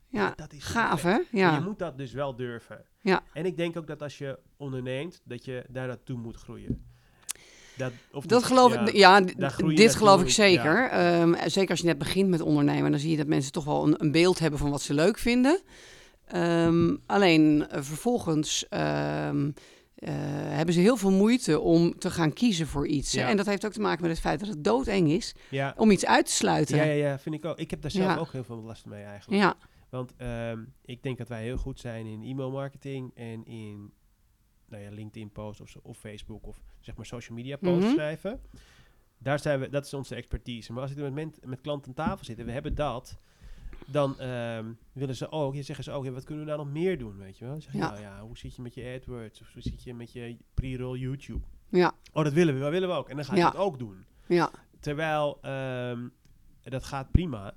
[0.09, 0.33] Ja.
[0.37, 1.18] Dat is Gaaf, hè?
[1.30, 1.54] Ja.
[1.54, 2.85] Je moet dat dus wel durven.
[3.00, 3.23] Ja.
[3.33, 6.85] En ik denk ook dat als je onderneemt, dat je daar naartoe moet groeien.
[7.76, 8.87] Dat, of Dat geloof ja.
[8.87, 8.95] ik.
[8.95, 9.21] Ja,
[9.75, 10.33] dit geloof ik ja.
[10.33, 10.88] zeker.
[10.88, 13.87] Ehm, zeker als je net begint met ondernemen, dan zie je dat mensen toch wel
[13.87, 15.61] een, een beeld hebben van wat ze leuk vinden.
[16.26, 19.50] Ehm, alleen eh, vervolgens ehm,
[19.95, 20.12] eh,
[20.49, 23.12] hebben ze heel veel moeite om te gaan kiezen voor iets.
[23.12, 23.28] Ja.
[23.28, 25.75] En dat heeft ook te maken met het feit dat het doodeng is Ja.
[25.76, 26.76] om iets uit te sluiten.
[26.76, 27.59] Ja, ja, ja, vind ik ook.
[27.59, 29.43] Ik heb daar zelf ook heel veel last mee eigenlijk.
[29.43, 29.54] ja.
[29.90, 30.14] Want
[30.85, 33.93] ik denk dat wij heel goed zijn in e-mail marketing en in
[34.69, 37.93] nou ja, LinkedIn posts of, of Facebook of zeg maar social media posts Mhm.
[37.95, 38.41] schrijven.
[39.19, 40.73] Daar zijn we, dat is onze expertise.
[40.73, 43.19] Maar als ik met, met klanten aan tafel zit en we hebben dat,
[43.87, 46.73] dan ehm, willen ze ook, je zeggen ze ook, ja, wat kunnen we nou nog
[46.75, 47.61] meer doen, weet je wel?
[47.61, 47.88] Zeg Ja.
[47.91, 50.99] nou ja, hoe zit je met je AdWords of hoe zit je met je pre-roll
[50.99, 51.45] YouTube?
[51.69, 51.93] Ja.
[52.12, 53.09] Oh, dat willen we, dat willen we ook.
[53.09, 53.50] En dan ga je Ja.
[53.50, 54.05] dat ook doen.
[54.26, 54.50] ja.
[54.81, 56.09] Terwijl ehm,
[56.62, 57.55] dat gaat prima,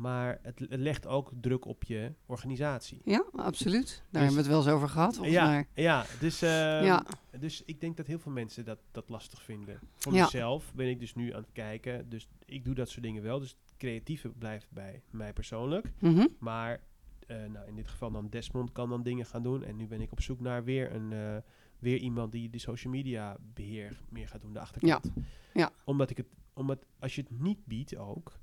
[0.00, 3.00] maar het, het legt ook druk op je organisatie.
[3.04, 4.02] Ja, absoluut.
[4.10, 5.14] Daar hebben we het wel eens over gehad.
[5.14, 5.66] volgens Ja, mij.
[5.74, 7.04] ja, dus, ehm, Ja.
[7.38, 9.78] dus ik denk dat heel veel mensen dat, dat lastig vinden.
[9.96, 10.24] Voor Ja.
[10.24, 12.08] mezelf ben ik dus nu aan het kijken.
[12.08, 13.38] Dus ik doe dat soort dingen wel.
[13.38, 15.92] Dus het creatieve blijft bij mij persoonlijk.
[15.98, 16.26] Mhm.
[16.38, 16.80] Maar
[17.26, 19.64] eh, nou, in dit geval dan Desmond kan dan dingen gaan doen.
[19.64, 21.36] En nu ben ik op zoek naar weer, een, eh,
[21.78, 25.12] weer iemand die de social media beheer meer gaat doen, de achterkant.
[25.54, 25.70] Ja.
[25.84, 28.38] Omdat ik het, omdat als je het niet biedt ook,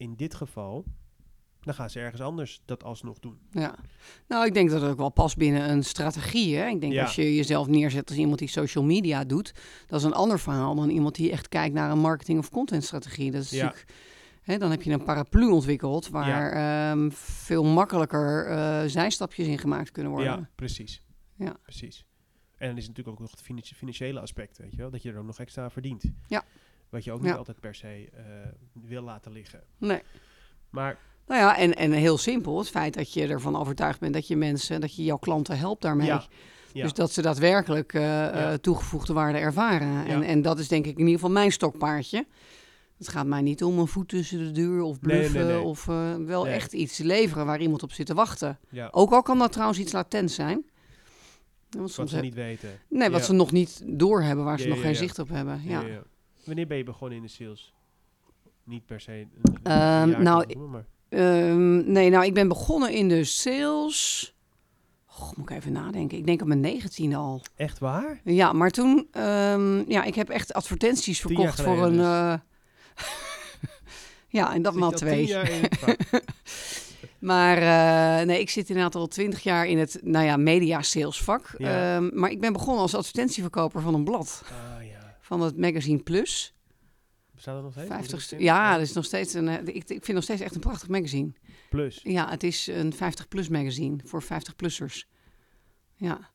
[0.00, 0.84] in dit geval,
[1.60, 3.38] dan gaan ze ergens anders dat alsnog doen.
[3.50, 3.74] Ja,
[4.28, 6.56] nou, ik denk dat het ook wel past binnen een strategie.
[6.56, 6.66] Hè?
[6.66, 7.02] Ik denk Ja.
[7.02, 9.54] als je jezelf neerzet als iemand die social media doet,
[9.86, 13.30] dat is een ander verhaal dan iemand die echt kijkt naar een marketing- of contentstrategie.
[13.30, 13.64] Dat is Ja.
[13.64, 13.92] natuurlijk,
[14.42, 19.90] hè, dan heb je een paraplu ontwikkeld waar ehm, veel makkelijker eh, zijstapjes in gemaakt
[19.90, 20.32] kunnen worden.
[20.32, 21.02] Ja, precies.
[21.36, 21.56] Ja.
[21.62, 22.04] Precies.
[22.56, 25.10] En dan is natuurlijk ook nog het finan- financiële aspect, weet je wel, dat je
[25.12, 26.04] er ook nog extra verdient.
[26.26, 26.44] Ja.
[26.90, 27.26] Wat je ook Ja.
[27.28, 28.22] niet altijd per se eh,
[28.72, 29.62] wil laten liggen.
[29.78, 30.02] Nee.
[30.70, 34.26] Maar Nou ja, en, en heel simpel, het feit dat je ervan overtuigd bent dat
[34.26, 36.06] je mensen, dat je jouw klanten helpt daarmee.
[36.06, 36.24] ja,
[36.72, 40.06] ja, Dus dat ze daadwerkelijk eh, eh, toegevoegde waarde ervaren.
[40.06, 42.26] En, en dat is denk ik in ieder geval mijn stokpaardje.
[42.98, 45.46] Het gaat mij niet om een voet tussen de deur of nee, bluffen.
[45.46, 45.62] nee, nee.
[45.64, 45.84] Of
[46.26, 48.58] wel echt iets leveren waar iemand op zit te wachten.
[48.68, 50.64] ja, Ook al kan dat trouwens iets latent zijn.
[51.70, 52.70] Want wat soms ze heb- niet weten.
[52.88, 55.62] Nee, wat ze nog niet doorhebben, waar ze nog geen zicht op hebben.
[55.64, 55.82] Ja.
[56.50, 57.74] Wanneer ben je begonnen in de sales?
[58.64, 59.26] Niet per se.
[59.62, 64.34] Ehm, nou, maar Ehm, nee, nou, ik ben begonnen in de sales.
[65.06, 66.18] Goh, moet ik even nadenken.
[66.18, 67.42] Ik denk op mijn 19 al.
[67.56, 68.20] echt waar?
[68.24, 71.92] Ja, maar toen, ehm, ja, ik heb echt advertenties verkocht voor een.
[71.92, 72.42] geleden
[72.96, 73.04] eh,
[74.40, 75.26] ja, en dat maal twee.
[75.26, 75.96] jaar in het vak?
[77.18, 81.22] Maar eh, nee, ik zit inderdaad al twintig jaar in het, nou ja, media sales
[81.22, 81.54] vak.
[81.58, 82.00] Ja.
[82.00, 84.42] Maar ik ben begonnen als advertentieverkoper van een blad.
[84.44, 84.69] ah.
[85.30, 86.54] Van het magazine Plus.
[87.34, 87.88] Bestaat dat nog steeds?
[87.88, 90.22] 50 Is stu- het ja, dat is nog steeds een, eh, ik, ik vind nog
[90.22, 91.32] steeds echt een prachtig magazine.
[91.68, 92.00] Plus.
[92.02, 95.04] Ja, het is een 50-plus magazine voor 50-plussers.
[95.94, 96.30] Ja,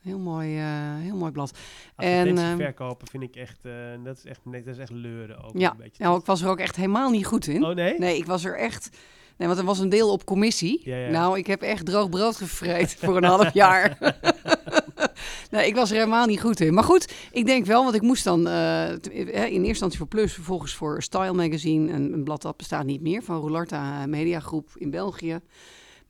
[0.00, 1.58] heel mooi, eh, heel mooi blad.
[1.96, 3.72] En, ehm, verkopen vind ik echt, eh,
[4.04, 6.02] dat is echt, nee, dat is echt leuren ook Ja, een beetje.
[6.04, 7.64] nou, ik was er ook echt helemaal niet goed in.
[7.64, 7.98] Oh nee?
[7.98, 8.96] Nee, ik was er echt...
[9.36, 10.80] Nee, want er was een deel op commissie.
[10.84, 11.10] Ja, ja.
[11.10, 13.98] Nou, ik heb echt droog brood gevreten voor een half jaar.
[15.50, 16.74] nee, ik was er helemaal niet goed in.
[16.74, 20.06] Maar goed, ik denk wel, want ik moest dan eh, eh, in eerste instantie voor
[20.06, 24.70] Plus, vervolgens voor Style Magazine, een, een blad dat bestaat niet meer, van Roularta Mediagroep
[24.74, 25.40] in België.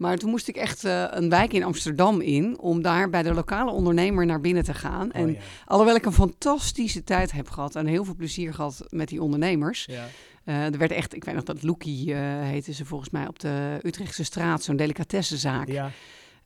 [0.02, 3.34] Maar toen moest ik echt eh, een wijk in Amsterdam in om daar bij de
[3.34, 5.08] lokale ondernemer naar binnen te gaan.
[5.08, 5.38] Oh, en ja.
[5.66, 9.86] alhoewel ik een fantastische tijd heb gehad en heel veel plezier gehad met die ondernemers,
[9.90, 10.06] Ja.
[10.44, 13.38] Eh, er werd echt, ik weet nog dat Loekie eh heette ze volgens mij op
[13.38, 15.68] de Utrechtse straat, zo'n delicatessenzaak.
[15.68, 15.90] Ja.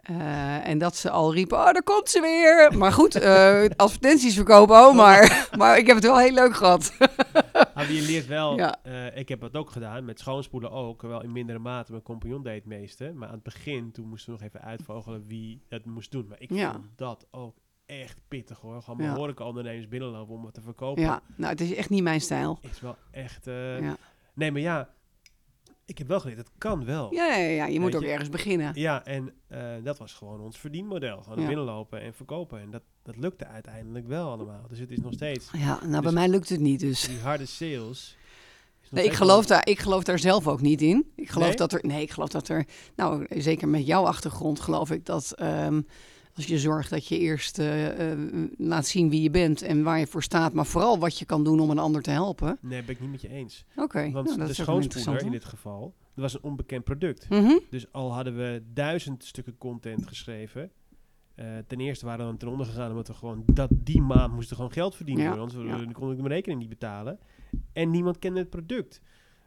[0.03, 2.79] Eh, en dat ze al riepen, oh, daar komt ze weer.
[2.79, 3.21] Maar goed,
[3.77, 5.49] advertenties verkopen, oh maar.
[5.59, 6.93] maar ik heb het wel heel leuk gehad.
[7.75, 8.85] Maar je leert wel, Ja.
[9.15, 11.91] ik heb dat ook gedaan, met schoonspoelen ook, wel in mindere mate.
[11.91, 13.13] Mijn compagnon deed het meeste.
[13.15, 16.27] Maar aan het begin, toen moesten we nog even uitvogelen wie het moest doen.
[16.29, 16.73] Maar ik Ja.
[16.73, 18.83] vond dat ook echt pittig hoor.
[18.83, 19.14] Gewoon Ja.
[19.14, 21.03] horeca ondernemers binnenlopen om het te verkopen.
[21.03, 22.59] Ja, nou, het is echt niet mijn stijl.
[22.61, 23.46] Is wel echt...
[23.46, 23.96] eh, Ja.
[24.35, 24.90] Nee, maar ja,
[25.85, 27.14] ik heb wel geleerd, het kan wel.
[27.14, 28.70] Ja, ja, ja, je moet ook je- ergens beginnen.
[28.75, 31.22] Ja, en eh, dat was gewoon ons verdienmodel.
[31.22, 31.46] Gewoon Ja.
[31.46, 32.61] binnenlopen en verkopen.
[32.61, 34.64] En dat, dat lukte uiteindelijk wel allemaal.
[34.68, 37.01] Dus het is nog steeds, Ja, nou bij Dus- mij lukt het niet dus.
[37.09, 38.16] die harde sales.
[38.90, 41.12] Nee, ik geloof, wel- daar, ik geloof daar zelf ook niet in.
[41.16, 41.57] Ik geloof Nee?
[41.57, 41.81] dat er.
[41.87, 42.66] Nee, ik geloof dat er.
[42.96, 45.33] Nou, zeker met jouw achtergrond geloof ik dat.
[45.33, 45.81] ehm,
[46.37, 48.18] als je zorgt dat je eerst eh, eh,
[48.59, 51.44] laat zien wie je bent en waar je voor staat, maar vooral wat je kan
[51.44, 52.59] doen om een ander te helpen.
[52.61, 53.64] Nee, ben ik niet met je eens.
[53.77, 57.29] Oké, Want nou, dat de schoonspoeler in dit geval, dat was een onbekend product.
[57.29, 57.59] Mhm.
[57.70, 60.70] Dus al hadden we duizend stukken content geschreven.
[61.35, 64.33] eh, ten eerste waren we dan ten onder gegaan omdat we gewoon dat die maand
[64.35, 65.25] moesten gewoon geld verdienen.
[65.25, 65.92] Ja, worden, Anders ja.
[65.92, 67.18] kon ik mijn rekening niet betalen.
[67.72, 69.01] En niemand kende het product.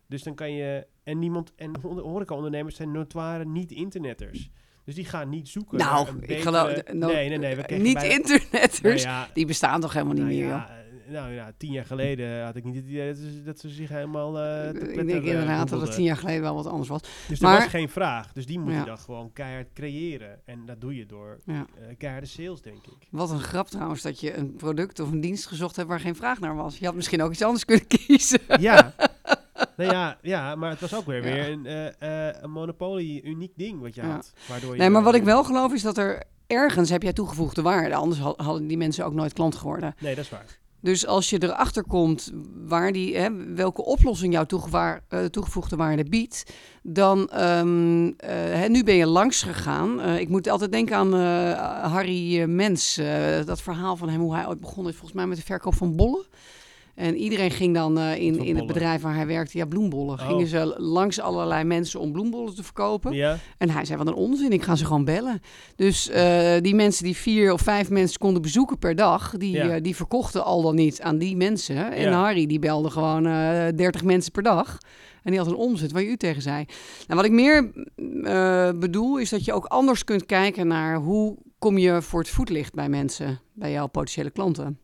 [0.08, 0.88] Dus dan kan je.
[1.04, 1.54] En niemand.
[1.56, 4.50] En horecaondernemers zijn notoire niet-internetters.
[4.90, 5.78] Dus die gaan niet zoeken.
[5.78, 6.74] Nou, ik betere- geloof.
[6.94, 7.56] nou, nee, nee, nee.
[7.56, 8.82] We kregen niet bijna- internetters.
[9.04, 11.86] Nou ja, Die bestaan toch helemaal niet nou meer, ja, eh, nou ja, tien jaar
[11.86, 13.14] geleden had ik niet het idee
[13.46, 14.40] dat ze, zich helemaal.
[14.40, 17.02] eh te ik denk eh, inderdaad dat het tien jaar geleden wel wat anders was.
[17.28, 18.34] Dus Maar- er was geen vraag.
[18.34, 18.80] Dus die moet Ja.
[18.80, 20.40] je dan gewoon keihard creëren.
[20.46, 21.66] En dat doe je door Ja.
[21.80, 23.08] eh keiharde sales, denk ik.
[23.10, 26.16] Wat een grap trouwens dat je een product of een dienst gezocht hebt waar geen
[26.16, 26.78] vraag naar was.
[26.78, 28.40] Je had misschien ook iets anders kunnen kiezen.
[28.60, 28.94] Ja.
[29.78, 33.52] nou ja, ja, maar het was ook weer, weer een, eh, eh, een monopolie, uniek
[33.56, 34.34] ding wat je had.
[34.48, 37.62] Waardoor je Nee, maar wat ik wel geloof is dat er ergens heb jij toegevoegde
[37.62, 37.96] waarde.
[37.96, 39.96] Anders had- hadden die mensen ook nooit klant geworden.
[40.00, 40.46] Nee, dat is waar.
[40.82, 42.32] Dus als je erachter komt
[42.68, 44.46] waar die, hè, welke oplossing jouw
[45.08, 50.02] eh, toegevoegde waarde biedt, dan ehm, eh, hè, nu ben je langs gegaan.
[50.02, 53.02] Ik moet altijd denken aan eh, Harry Mens,
[53.46, 55.96] dat verhaal van hem, hoe hij ooit begon is volgens mij met de verkoop van
[55.96, 56.26] bollen.
[57.00, 60.20] En iedereen ging dan eh, in, in het bedrijf waar hij werkte, ja, bloembollen.
[60.20, 60.28] Oh.
[60.28, 63.14] Gingen ze langs allerlei mensen om bloembollen te verkopen.
[63.14, 65.42] Ja, En hij zei, wat een onzin, ik ga ze gewoon bellen.
[65.76, 69.34] Dus eh, die mensen die vier of vijf mensen konden bezoeken per dag...
[69.38, 69.70] die, Ja.
[69.70, 71.92] eh, die verkochten al dan niet aan die mensen.
[71.92, 72.22] En Ja.
[72.22, 73.24] Harry die belde gewoon
[73.76, 74.78] 30 mensen per dag.
[75.24, 76.66] En die had een omzet, waar u tegen zei.
[77.08, 77.72] Nou, wat ik meer
[78.80, 80.96] bedoel, is dat je ook anders kunt kijken naar...
[80.96, 84.80] hoe kom je voor het voetlicht bij mensen, bij jouw potentiële klanten.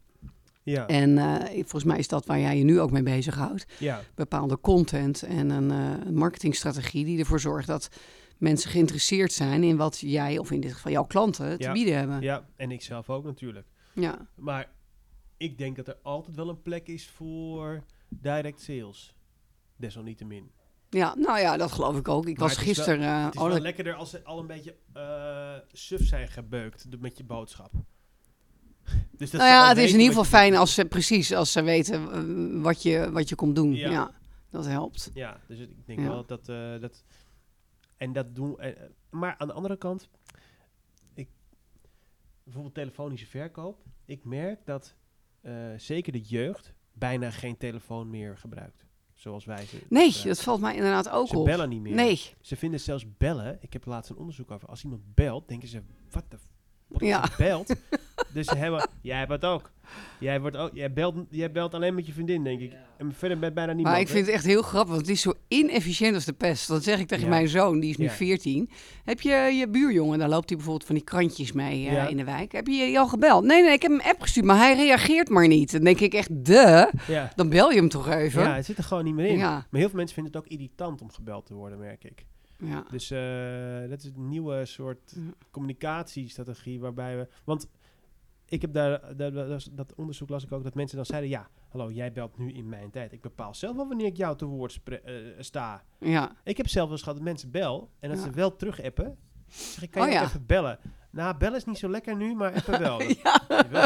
[0.65, 4.01] Ja, En eh, volgens mij is dat waar jij je nu ook mee bezighoudt ja.
[4.15, 7.89] bepaalde content en een, eh, een marketingstrategie die ervoor zorgt dat
[8.37, 11.71] mensen geïnteresseerd zijn in wat jij, of in dit geval jouw klanten, te Ja.
[11.71, 12.21] bieden hebben.
[12.21, 12.45] ja.
[12.55, 13.67] En ik zelf ook natuurlijk.
[13.93, 14.27] Ja.
[14.35, 14.69] Maar
[15.37, 19.15] ik denk dat er altijd wel een plek is voor direct sales.
[19.77, 20.51] Desalniettemin.
[20.89, 22.25] ja, nou ja, dat geloof ik ook.
[22.27, 23.09] Ik Maar was het is wel- gisteren.
[23.17, 24.75] eh, Het is oh, wel dat- lekkerder als ze al een beetje
[25.71, 27.71] suf zijn gebeukt met je boodschap.
[29.17, 31.51] Dus dat nou ze ja, het is in ieder geval fijn als ze precies als
[31.51, 33.73] ze weten eh, wat, je, wat je komt doen.
[33.73, 33.89] Ja.
[33.91, 34.11] Ja.
[34.49, 35.11] dat helpt.
[35.13, 36.07] Ja, dus ik denk Ja.
[36.07, 37.03] wel dat eh, dat...
[37.97, 38.59] En dat doen...
[38.59, 38.71] eh,
[39.09, 40.09] maar aan de andere kant...
[41.13, 41.27] Ik,
[42.43, 43.79] bijvoorbeeld telefonische verkoop.
[44.05, 44.95] Ik merk dat
[45.77, 48.85] zeker de jeugd bijna geen telefoon meer gebruikt.
[49.13, 50.27] Zoals wij ze Nee, gebruiken.
[50.27, 51.45] dat valt mij inderdaad ook Ze op.
[51.45, 51.95] bellen niet meer.
[51.95, 53.57] Nee, Ze vinden zelfs bellen.
[53.61, 54.67] Ik heb laatst een onderzoek over.
[54.67, 56.37] Als iemand belt, denken ze: wat de.
[56.87, 57.29] Wat ja.
[57.37, 57.75] belt.
[58.35, 58.89] dus ze hebben.
[59.01, 59.71] Jij hebt het ook.
[60.19, 62.73] Jij, wordt ook jij, belt, jij belt alleen met je vriendin, denk ik.
[62.97, 63.93] En verder met bijna niemand.
[63.95, 64.13] maar ik hè?
[64.13, 66.67] vind het echt heel grappig, want het is zo inefficiënt als de pest.
[66.67, 67.29] Dat zeg ik tegen Ja.
[67.29, 68.11] mijn zoon, die is nu Ja.
[68.11, 68.69] 14.
[69.03, 72.07] Heb je je buurjongen, daar loopt hij bijvoorbeeld van die krantjes mee eh, Ja.
[72.07, 72.51] in de wijk.
[72.51, 73.43] Heb je je al gebeld?
[73.43, 75.71] Nee, nee, ik heb hem een app gestuurd, maar hij reageert maar niet.
[75.71, 77.31] Dan denk ik echt, de, Ja.
[77.35, 78.41] dan bel je hem toch even.
[78.43, 79.37] ja, het zit er gewoon niet meer in.
[79.37, 79.51] Ja.
[79.51, 82.25] Maar heel veel mensen vinden het ook irritant om gebeld te worden, merk ik.
[82.59, 82.85] Ja.
[82.91, 85.13] Dus eh, dat is een nieuwe soort
[85.51, 87.27] communicatiestrategie waarbij we.
[87.43, 87.67] Want
[88.47, 91.47] ik heb daar, daar- dat, dat onderzoek las ik ook dat mensen dan zeiden: ja,
[91.69, 93.11] hallo, jij belt nu in mijn tijd.
[93.13, 95.83] Ik bepaal zelf wel wanneer ik jou te woord eh, sta.
[95.99, 96.35] ja.
[96.43, 98.23] Ik heb zelf wel eens gehad dat mensen bel en dat Ja.
[98.23, 99.17] ze wel terug appen.
[99.55, 100.23] Zeg ik, kan Oh je ja.
[100.23, 100.79] even bellen?
[101.11, 103.01] Nou, bellen is niet zo lekker nu, maar appen wel.
[103.23, 103.41] Ja,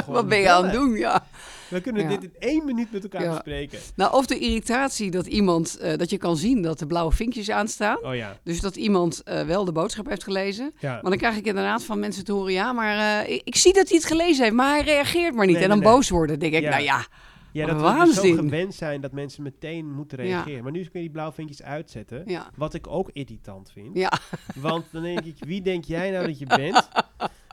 [0.07, 0.95] wat ben je aan het doen?
[0.97, 1.25] Ja.
[1.69, 2.09] We kunnen Ja.
[2.09, 3.29] dit in één minuut met elkaar Ja.
[3.29, 3.79] bespreken.
[3.95, 7.49] Nou, of de irritatie dat iemand, eh, dat je kan zien dat de blauwe vinkjes
[7.49, 7.97] aanstaan.
[8.03, 10.71] Oh ja, Dus dat iemand eh, wel de boodschap heeft gelezen.
[10.79, 10.91] ja.
[10.91, 13.73] Maar dan krijg ik inderdaad van mensen te horen, ja, maar eh, ik, ik zie
[13.73, 15.55] dat hij het gelezen heeft, maar hij reageert maar niet.
[15.55, 15.95] Nee, en dan nee, nee.
[15.97, 16.39] boos worden.
[16.39, 17.05] Denk ik, nou ja,
[17.51, 20.23] ja, dat we dus zo gewend zijn dat mensen meteen moeten Ja.
[20.23, 20.63] reageren.
[20.63, 22.23] Maar nu kun je die blauwe vinkjes uitzetten.
[22.25, 23.95] ja, Wat ik ook irritant vind.
[23.97, 24.11] ja.
[24.55, 26.87] Want dan denk ik, wie denk jij nou dat je bent?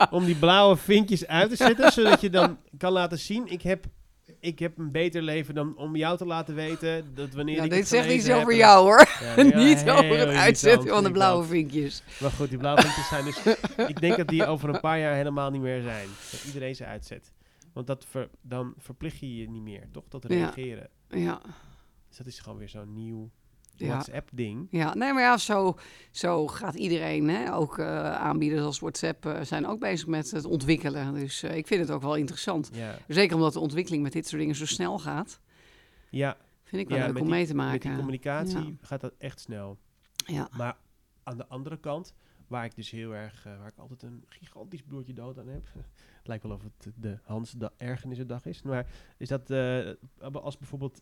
[0.09, 3.85] Om die blauwe vinkjes uit te zetten, zodat je dan kan laten zien, ik heb,
[4.39, 7.69] ik heb een beter leven dan om jou te laten weten dat wanneer ja ik
[7.69, 9.07] dit zegt iets over jou hoor.
[9.21, 12.03] Ja, ja, niet over het uitzetten van de blauwe vinkjes.
[12.19, 13.55] Maar goed, die blauwe vinkjes zijn dus...
[13.87, 16.07] ik denk dat die over een paar jaar helemaal niet meer zijn.
[16.31, 17.31] Dat iedereen ze uitzet.
[17.77, 20.03] Want dat ver- dan verplicht je je niet meer, toch?
[20.09, 20.19] Ja.
[20.27, 20.89] reageren.
[21.09, 21.41] Ja,
[22.07, 23.29] Dus dat is gewoon weer zo'n nieuw
[23.75, 23.87] Ja.
[23.87, 24.67] WhatsApp-ding.
[24.71, 24.93] ja.
[24.95, 25.77] Nee, maar ja, zo,
[26.11, 27.29] zo gaat iedereen.
[27.29, 27.53] Hè?
[27.55, 31.13] Ook eh, aanbieders als WhatsApp eh, zijn ook bezig met het ontwikkelen.
[31.13, 32.69] Dus eh, ik vind het ook wel interessant.
[32.73, 35.39] Ja, Zeker omdat de ontwikkeling met dit soort dingen zo snel gaat.
[36.09, 37.79] ja Vind ik wel Ja, leuk met om die- mee te met maken.
[37.89, 38.71] die communicatie Ja.
[38.81, 39.77] gaat dat echt snel.
[40.25, 40.49] Ja.
[40.57, 40.77] Maar
[41.23, 42.13] aan de andere kant,
[42.47, 45.67] waar ik dus heel erg, waar ik altijd een gigantisch bloedje dood aan heb.
[46.27, 48.61] Het lijkt wel of het de Hans da Ergernissendag is.
[48.61, 48.85] Maar
[49.17, 49.79] is dat eh,
[50.33, 51.01] als bijvoorbeeld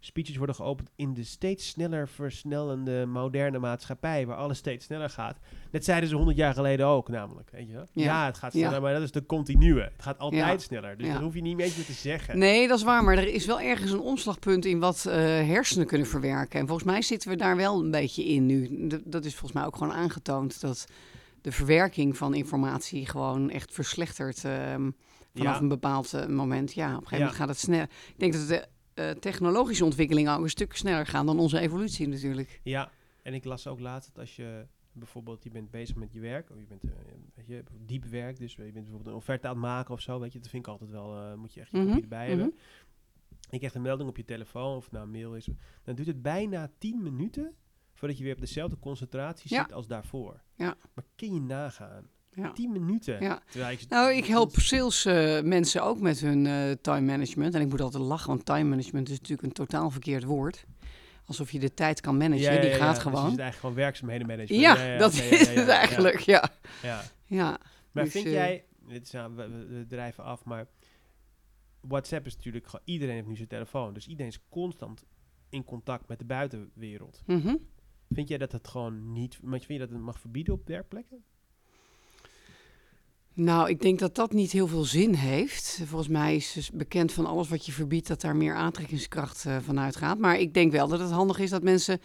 [0.00, 5.36] speeches worden geopend in de steeds sneller versnellende moderne maatschappij, waar alles steeds sneller gaat.
[5.70, 7.50] Dat zeiden ze honderd jaar geleden ook, namelijk.
[7.50, 7.72] Weet je?
[7.72, 7.84] Ja.
[7.92, 8.26] Ja.
[8.26, 8.58] het gaat Ja.
[8.58, 9.80] sneller, maar dat is de continue.
[9.80, 10.58] Het gaat altijd Ja.
[10.58, 10.96] sneller.
[10.96, 11.12] Dus Ja.
[11.12, 12.38] dat hoef je niet meer te zeggen.
[12.38, 13.04] Nee, dat is waar.
[13.04, 16.60] Maar er is wel ergens een omslagpunt in wat eh, hersenen kunnen verwerken.
[16.60, 18.86] En volgens mij zitten we daar wel een beetje in nu.
[18.88, 20.86] D- dat is volgens mij ook gewoon aangetoond dat
[21.46, 24.90] de verwerking van informatie gewoon echt verslechtert ehm,
[25.34, 25.60] vanaf Ja.
[25.60, 26.72] een bepaald eh, moment.
[26.72, 27.24] Ja, op een gegeven Ja.
[27.24, 27.82] moment gaat het snel.
[27.82, 32.08] Ik denk dat de eh, technologische ontwikkelingen ook een stuk sneller gaan dan onze evolutie
[32.08, 32.60] natuurlijk.
[32.62, 32.90] Ja,
[33.22, 36.50] en ik las ook laatst dat als je bijvoorbeeld je bent bezig met je werk,
[36.50, 36.90] of je bent eh,
[37.34, 40.20] weet je, diep werk, dus je bent bijvoorbeeld een offerte aan het maken of zo,
[40.20, 42.46] weet je, dat vind ik altijd wel, moet je echt je kopie erbij hebben.
[42.46, 42.56] mhm.
[43.50, 45.48] Je krijgt een melding op je telefoon of nou een mail is,
[45.84, 47.54] dan duurt het bijna 10 minuten
[47.96, 49.62] voordat je weer op dezelfde concentratie Ja.
[49.62, 50.42] zit als daarvoor.
[50.54, 50.76] Ja.
[50.94, 52.08] Maar kun je nagaan?
[52.30, 52.52] Ja.
[52.52, 53.22] 10 minuten.
[53.22, 53.42] Ja.
[53.70, 57.54] Ik, Nou, ik help sales eh, mensen ook met hun eh, time management.
[57.54, 60.66] En ik moet altijd lachen, want time management is natuurlijk een totaal verkeerd woord.
[61.24, 63.16] Alsof je de tijd kan managen, Ja, die gaat dus gewoon.
[63.30, 64.62] zit eigenlijk gewoon werkzaamheden management.
[64.62, 66.48] Ja, dat nee, is het eigenlijk, ja.
[66.82, 67.02] Ja.
[67.24, 67.58] ja.
[67.92, 70.66] Maar Dus, vind eh, jij, dit is, nou, we, drijven af, maar
[71.80, 73.94] WhatsApp is natuurlijk gewoon, iedereen heeft nu zijn telefoon.
[73.94, 75.04] Dus iedereen is constant
[75.48, 77.22] in contact met de buitenwereld.
[77.26, 77.54] mhm.
[78.10, 81.24] Vind jij dat het gewoon niet, maar vind je dat het mag verbieden op werkplekken?
[83.36, 85.80] Nou, ik denk dat dat niet heel veel zin heeft.
[85.84, 89.56] Volgens mij is dus bekend van alles wat je verbiedt dat daar meer aantrekkingskracht eh,
[89.60, 90.18] van uitgaat.
[90.18, 92.00] Maar ik denk wel dat het handig is dat mensen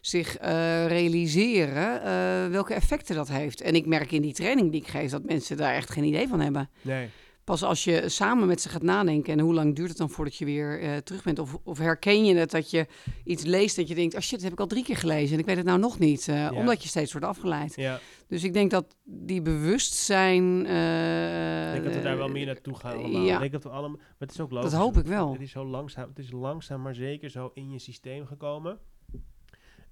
[0.00, 3.60] zich eh, realiseren eh, welke effecten dat heeft.
[3.60, 6.28] En ik merk in die training die ik geef dat mensen daar echt geen idee
[6.28, 6.70] van hebben.
[6.80, 7.08] Nee.
[7.44, 10.36] Pas als je samen met ze gaat nadenken en hoe lang duurt het dan voordat
[10.36, 11.38] je weer eh, terug bent?
[11.38, 12.86] Of, of herken je het dat je
[13.24, 15.38] iets leest dat je denkt, oh shit, dat heb ik al drie keer gelezen en
[15.40, 16.28] ik weet het nou nog niet.
[16.28, 17.74] eh, Omdat je steeds wordt afgeleid.
[17.76, 20.66] Ja, Dus ik denk dat die bewustzijn...
[20.66, 23.22] eh, ik denk dat we daar wel meer naartoe gaan allemaal.
[23.24, 23.34] ja.
[23.34, 24.70] Ik denk dat we allemaal, maar het is ook logisch.
[24.70, 25.32] Dat hoop ik wel.
[25.32, 28.78] Het is zo langzaam, het is langzaam maar zeker zo in je systeem gekomen.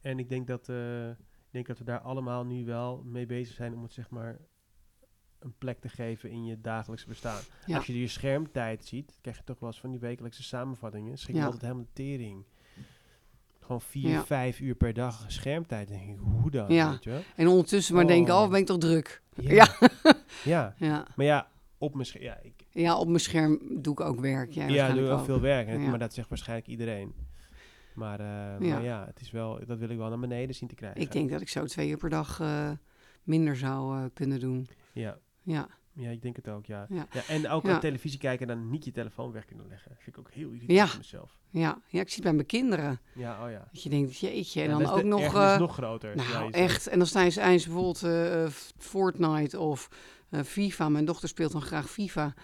[0.00, 1.16] En ik denk dat, ik
[1.50, 4.38] denk dat we daar allemaal nu wel mee bezig zijn om het zeg maar
[5.40, 7.40] een plek te geven in je dagelijkse bestaan.
[7.66, 7.76] Ja.
[7.76, 11.18] Als je je schermtijd ziet, krijg je toch wel eens van die wekelijkse samenvattingen.
[11.18, 11.44] Schrik je Ja.
[11.44, 12.44] altijd helemaal tering.
[13.60, 14.24] Gewoon vier, Ja.
[14.24, 15.88] vijf uur per dag schermtijd.
[15.88, 16.72] Denk ik, hoe dan?
[16.74, 16.90] Ja.
[16.90, 17.20] Weet je wel?
[17.36, 18.10] En ondertussen maar Oh.
[18.10, 19.22] denken, oh, ben ik toch druk?
[19.34, 19.68] Ja.
[20.44, 20.74] Ja.
[20.88, 21.06] ja.
[21.16, 21.48] Maar ja,
[21.78, 22.24] op mijn scherm.
[22.24, 24.50] Ja, ik, ja op mijn scherm doe ik ook werk.
[24.52, 25.24] Ja, ja, doe wel ook.
[25.24, 25.78] veel werk.
[25.78, 27.14] Maar dat zegt waarschijnlijk iedereen.
[27.94, 28.26] Maar, eh,
[28.66, 28.74] Ja.
[28.74, 31.00] maar ja, het is wel, dat wil ik wel naar beneden zien te krijgen.
[31.00, 32.70] Ik denk dat ik zo twee uur per dag eh,
[33.22, 34.68] minder zou eh, kunnen doen.
[34.92, 35.18] Ja.
[35.50, 36.86] Ja, ja, ik denk het ook, ja.
[36.88, 37.06] Ja.
[37.12, 37.22] ja.
[37.28, 37.72] en ook Ja.
[37.74, 39.90] aan televisie kijken en dan niet je telefoon weg kunnen leggen.
[39.98, 40.86] Vind ik ook heel irritant Ja.
[40.86, 41.36] voor mezelf.
[41.50, 41.78] ja.
[41.88, 43.00] ja, ik zie het bij mijn kinderen.
[43.14, 43.68] Ja, oh ja.
[43.72, 45.34] Dat je denkt, jeetje, en dan ook nog...
[45.34, 46.16] eh, nog groter.
[46.16, 46.86] Ja, Nou, echt.
[46.86, 49.88] En dan staan ze eens bijvoorbeeld eh, eh, Fortnite of
[50.30, 50.88] eh, FIFA.
[50.88, 52.34] Mijn dochter speelt dan graag FIFA.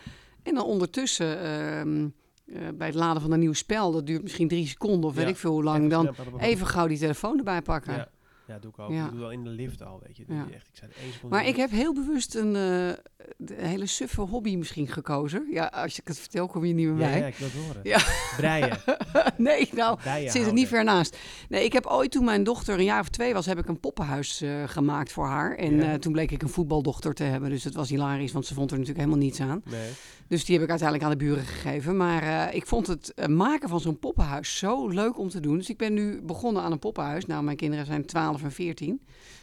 [0.42, 2.08] En dan ondertussen, ehm,
[2.46, 5.28] eh, bij het laden van een nieuw spel, dat duurt misschien drie seconden of weet
[5.28, 7.94] ik veel hoe lang, dan even gauw die telefoon erbij pakken.
[7.94, 8.08] Ja.
[8.46, 8.90] Ja, doe ik ook.
[8.90, 9.04] Ja.
[9.04, 10.24] Ik doe wel in de lift al, weet je.
[10.28, 10.46] Ja.
[10.54, 10.90] echt, ik zei
[11.28, 15.46] Maar ik heb heel bewust een, eh, hele suffe hobby misschien gekozen.
[15.50, 17.18] Ja, als ik het vertel, kom je niet meer ja, bij.
[17.18, 17.80] ja, ik wil het horen.
[17.82, 17.98] Ja.
[18.36, 18.78] Breien.
[19.36, 21.18] nee, nou, zit er niet ver naast.
[21.48, 23.80] Nee, ik heb ooit toen mijn dochter een jaar of twee was, heb ik een
[23.80, 25.56] poppenhuis eh, gemaakt voor haar.
[25.56, 27.50] En eh, toen bleek ik een voetbaldochter te hebben.
[27.50, 29.62] Dus het was hilarisch, want ze vond er natuurlijk helemaal niets aan.
[29.64, 29.90] Nee.
[30.28, 31.96] Dus die heb ik uiteindelijk aan de buren gegeven.
[31.96, 35.56] Maar eh, ik vond het eh, maken van zo'n poppenhuis zo leuk om te doen.
[35.56, 37.26] Dus ik ben nu begonnen aan een poppenhuis.
[37.26, 39.00] Nou, mijn kinderen zijn 12 en 14.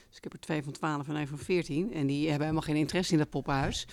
[0.08, 1.93] Dus ik heb er twee van 12 en een van 14.
[1.93, 3.88] En die hebben helemaal geen interesse in dat poppenhuis.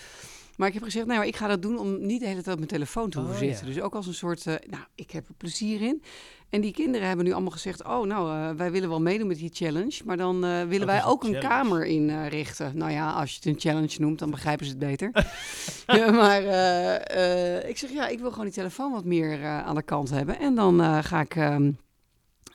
[0.56, 2.56] Maar ik heb gezegd, nou, ik ga dat doen om niet de hele tijd op
[2.56, 3.66] mijn telefoon te hoeven Oh, zitten.
[3.66, 3.72] ja.
[3.72, 6.02] Dus ook als een soort, eh, nou, ik heb er plezier in.
[6.50, 9.38] En die kinderen hebben nu allemaal gezegd, oh, nou, eh, wij willen wel meedoen met
[9.38, 10.00] die challenge.
[10.04, 12.72] Maar dan eh, willen wij een ook een kamer inrichten.
[12.74, 15.10] nou ja, als je het een challenge noemt, dan begrijpen ze het beter.
[15.98, 19.66] ja, maar eh, eh, ik zeg, ja, ik wil gewoon die telefoon wat meer eh,
[19.66, 20.38] aan de kant hebben.
[20.38, 21.36] En dan eh, ga ik...
[21.36, 21.70] ehm,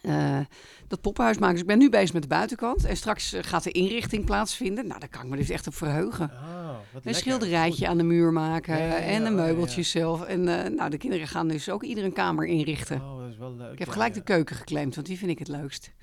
[0.01, 0.39] eh,
[0.87, 1.53] dat poppenhuis maken.
[1.53, 2.85] Dus ik ben nu bezig met de buitenkant.
[2.85, 4.87] En straks eh, gaat de inrichting plaatsvinden.
[4.87, 6.31] Nou, daar kan ik me dus echt op verheugen.
[6.31, 6.64] Wat
[7.03, 8.77] Een schilderijtje aan de muur maken.
[8.77, 10.23] Ja, ja, ja, en de meubeltjes zelf.
[10.25, 13.01] En eh, nou, de kinderen gaan dus ook ieder een kamer inrichten.
[13.01, 13.71] Oh, dat is wel leuk.
[13.73, 15.93] ik heb gelijk de keuken geclaimd, want die vind ik het leukst.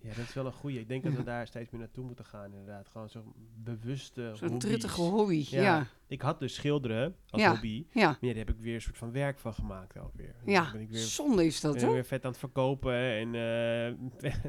[0.00, 0.78] Ja, dat is wel een goeie.
[0.80, 2.88] Ik denk dat we daar steeds meer naartoe moeten gaan, inderdaad.
[2.88, 5.44] Gewoon zo'n bewuste Zo'n truttige hobby.
[5.48, 5.62] Ja.
[5.62, 7.50] Ja, Ik had dus schilderen als Ja.
[7.50, 7.86] hobby.
[7.90, 10.34] ja, Maar daar heb ik weer een soort van werk van gemaakt ook weer.
[10.44, 10.70] ja.
[10.72, 11.90] Ben ik weer, Zonde is dat, hè?
[11.92, 14.32] weer vet aan het verkopen en eh,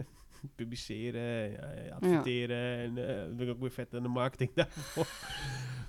[0.56, 2.77] publiceren, ja, adverteren.
[2.77, 5.06] En eh, dan ben ik ook weer vet aan de marketing daarvoor.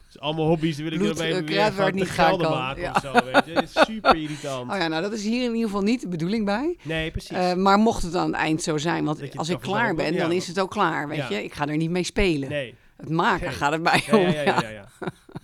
[0.06, 2.82] dus allemaal hobby's, wil ik Bloed, er even eh, weer waar niet gaan gelden maken
[2.82, 2.92] Ja.
[2.92, 3.62] of zo, weet je.
[3.66, 4.70] Super irritant.
[4.70, 6.78] Oh ja, nou dat is hier in ieder geval niet de bedoeling bij.
[6.82, 7.30] Nee, precies.
[7.36, 10.32] Eh, maar mocht het aan het eind zo zijn, want als ik klaar ben, dan
[10.32, 11.28] is het ook klaar, weet Ja.
[11.30, 11.44] je.
[11.44, 12.48] Ik ga er niet mee spelen.
[12.48, 12.74] nee.
[12.96, 13.54] Het maken Nee.
[13.54, 14.22] gaat het bij Ja, om.
[14.22, 14.88] ja, ja, ja,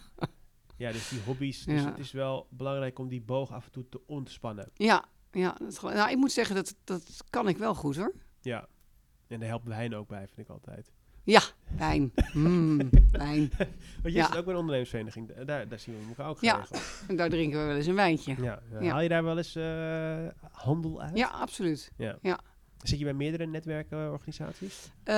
[0.77, 0.92] ja.
[0.92, 1.64] dus die hobby's.
[1.64, 4.70] Dus het is wel belangrijk om die boog af en toe te ontspannen.
[4.75, 8.12] Ja, ja, dat nou, ik moet zeggen, dat, dat kan ik wel goed hoor.
[8.40, 8.66] Ja.
[9.31, 10.90] En daar helpt wijn ook bij, vind ik altijd.
[11.25, 11.40] Ja,
[11.77, 12.12] wijn.
[12.33, 12.77] Mm,
[13.12, 13.51] wijn.
[13.59, 13.69] Want
[14.03, 14.27] je Ja.
[14.27, 15.29] zit ook bij een ondernemersvereniging.
[15.35, 16.53] Da- Daar, daar zien we elkaar ook Ja.
[16.55, 17.05] geregeld.
[17.09, 18.35] En daar drinken we wel eens een wijntje.
[18.43, 18.62] Ja.
[18.81, 18.90] ja.
[18.90, 21.16] Haal je daar wel eens eh, handel uit?
[21.16, 21.93] Ja, absoluut.
[21.97, 22.19] ja.
[22.23, 22.38] Ja.
[22.83, 24.90] Zit je bij meerdere netwerkorganisaties?
[25.05, 25.14] Eh,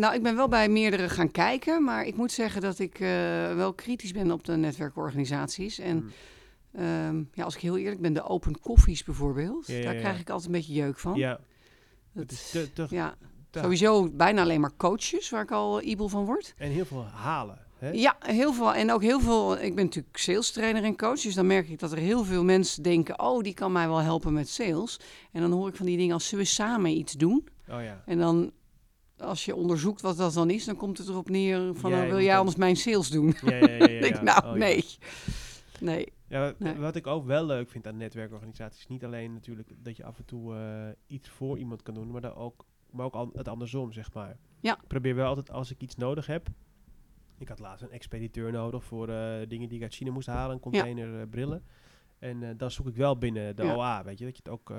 [0.00, 3.08] nou, ik ben wel bij meerdere gaan kijken, maar ik moet zeggen dat ik eh,
[3.54, 5.78] wel kritisch ben op de netwerkorganisaties.
[5.78, 6.82] En Hmm.
[6.84, 10.20] ehm, ja, als ik heel eerlijk ben, de open koffies bijvoorbeeld, Ja, ja, daar krijg
[10.20, 11.14] ik altijd een beetje jeuk van.
[11.18, 11.40] Ja,
[12.14, 13.14] Dat- is te, te, ja,
[13.50, 16.54] te- sowieso bijna alleen maar coaches, waar ik al ibel van word.
[16.56, 17.58] En heel veel halen.
[17.78, 17.90] Hè?
[17.90, 18.74] Ja, heel veel.
[18.74, 19.58] En ook heel veel.
[19.58, 21.20] Ik ben natuurlijk sales trainer en coach.
[21.20, 23.98] Dus dan merk ik dat er heel veel mensen denken: oh, die kan mij wel
[23.98, 25.00] helpen met sales.
[25.32, 27.48] En dan hoor ik van die dingen als zullen we samen iets doen?
[27.68, 28.02] Oh ja.
[28.06, 28.52] En dan,
[29.18, 32.10] als je onderzoekt wat dat dan is, dan komt het erop neer van: Jij nou,
[32.10, 33.34] wil jij anders mijn sales doen?
[33.44, 33.86] Ja, ja, ja.
[34.06, 34.84] ja, nou, Oh, nee.
[35.80, 36.12] Nee.
[36.34, 36.74] Ja, wat, Nee.
[36.74, 40.18] wat ik ook wel leuk vind aan netwerkorganisaties, is niet alleen natuurlijk dat je af
[40.18, 43.48] en toe eh, iets voor iemand kan doen, maar, dan ook, maar ook al, het
[43.48, 44.36] andersom, zeg maar.
[44.60, 44.74] Ja.
[44.82, 46.48] Ik probeer wel altijd, als ik iets nodig heb,
[47.38, 50.54] ik had laatst een expediteur nodig voor eh, dingen die ik uit China moest halen,
[50.54, 51.64] een container eh, brillen.
[52.18, 53.62] En dan zoek ik wel binnen de.
[53.62, 54.72] OA, weet je, dat je het ook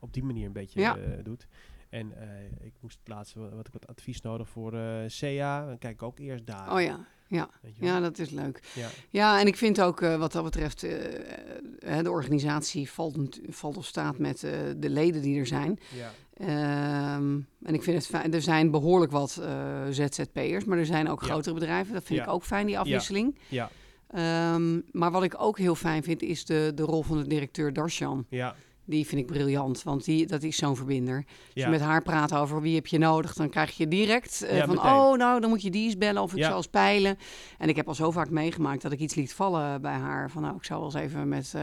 [0.00, 1.46] op die manier een beetje doet.
[1.94, 2.26] En eh,
[2.66, 6.02] ik moest laatst, wa- wat ik wat advies nodig voor eh CA, dan kijk ik
[6.02, 6.72] ook eerst daar.
[6.74, 7.06] Oh ja.
[7.28, 7.48] Ja.
[7.80, 8.60] Ja, dat is leuk.
[8.74, 8.88] ja.
[9.10, 14.18] Ja, en ik vind ook eh, wat dat betreft, de organisatie valt, valt of staat
[14.18, 14.40] met
[14.76, 15.78] de leden die er zijn.
[15.96, 16.10] ja.
[16.34, 18.34] Ehm, en ik vind het fijn.
[18.34, 19.42] Er zijn behoorlijk wat
[19.90, 21.26] ZZP'ers, maar er zijn ook Ja.
[21.26, 21.92] grotere bedrijven.
[21.94, 22.24] Dat vind Ja.
[22.24, 23.38] ik ook fijn, die afwisseling.
[23.48, 23.70] Ja,
[24.08, 27.72] Ehm, maar wat ik ook heel fijn vind, is de, de rol van de directeur
[27.72, 28.26] Darshan.
[28.28, 28.54] ja,
[28.86, 31.16] Die vind ik briljant, want die, dat is zo'n verbinder.
[31.16, 31.64] Als ja.
[31.64, 34.64] je met haar praat over wie heb je nodig, dan krijg je direct eh, Ja,
[34.66, 34.74] van...
[34.74, 34.90] meteen.
[34.92, 36.48] oh, nou, dan moet je die eens bellen of ik Ja.
[36.48, 37.18] zal eens peilen.
[37.58, 40.30] En ik heb al zo vaak meegemaakt dat ik iets liet vallen bij haar.
[40.30, 41.52] Van nou, ik zou wel eens even met...
[41.54, 41.62] eh,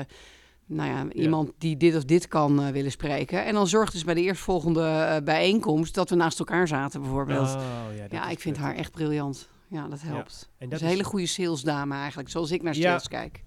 [0.66, 3.46] nou ja, iemand die dit of dit kan eh, willen spreken.
[3.46, 7.50] En dan zorgde ze bij de eerstvolgende bijeenkomst dat we naast elkaar zaten bijvoorbeeld.
[7.56, 9.50] Oh, ja, ik vind haar echt briljant.
[9.68, 10.50] Ja, dat helpt.
[10.58, 13.44] En Dat is een hele goede salesdame eigenlijk, zoals ik naar sales kijk.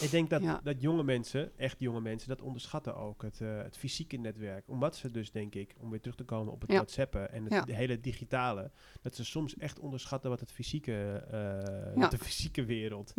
[0.00, 0.60] Ik denk dat, Ja.
[0.64, 3.22] dat jonge mensen, echt jonge mensen, dat onderschatten ook.
[3.22, 4.68] Het, eh, het fysieke netwerk.
[4.68, 6.76] Omdat ze dus, denk ik, om weer terug te komen op het Ja.
[6.76, 7.74] WhatsAppen en het Ja.
[7.74, 8.70] hele digitale,
[9.02, 13.12] dat ze soms echt onderschatten wat het fysieke, eh, wat de fysieke wereld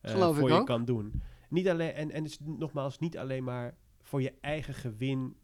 [0.00, 0.66] eh, voor je ook.
[0.66, 1.22] kan doen.
[1.48, 5.36] Niet alleen, en, en het is nogmaals niet alleen maar voor je eigen gewin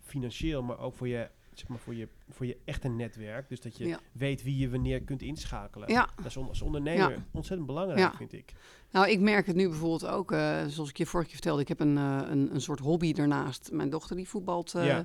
[0.00, 3.48] financieel, maar ook voor je, zeg maar, voor je, voor je echte netwerk.
[3.48, 3.98] Dus dat je Ja.
[4.12, 5.92] weet wie je wanneer kunt inschakelen.
[5.92, 6.08] Ja.
[6.16, 7.24] Dat is als ondernemer Ja.
[7.30, 8.52] ontzettend belangrijk, vind ik.
[8.90, 11.68] Nou, ik merk het nu bijvoorbeeld ook, eh, zoals ik je vorige keer vertelde, ik
[11.68, 13.70] heb een, eh, een, een soort hobby daarnaast.
[13.72, 15.00] Mijn dochter die voetbalt eh,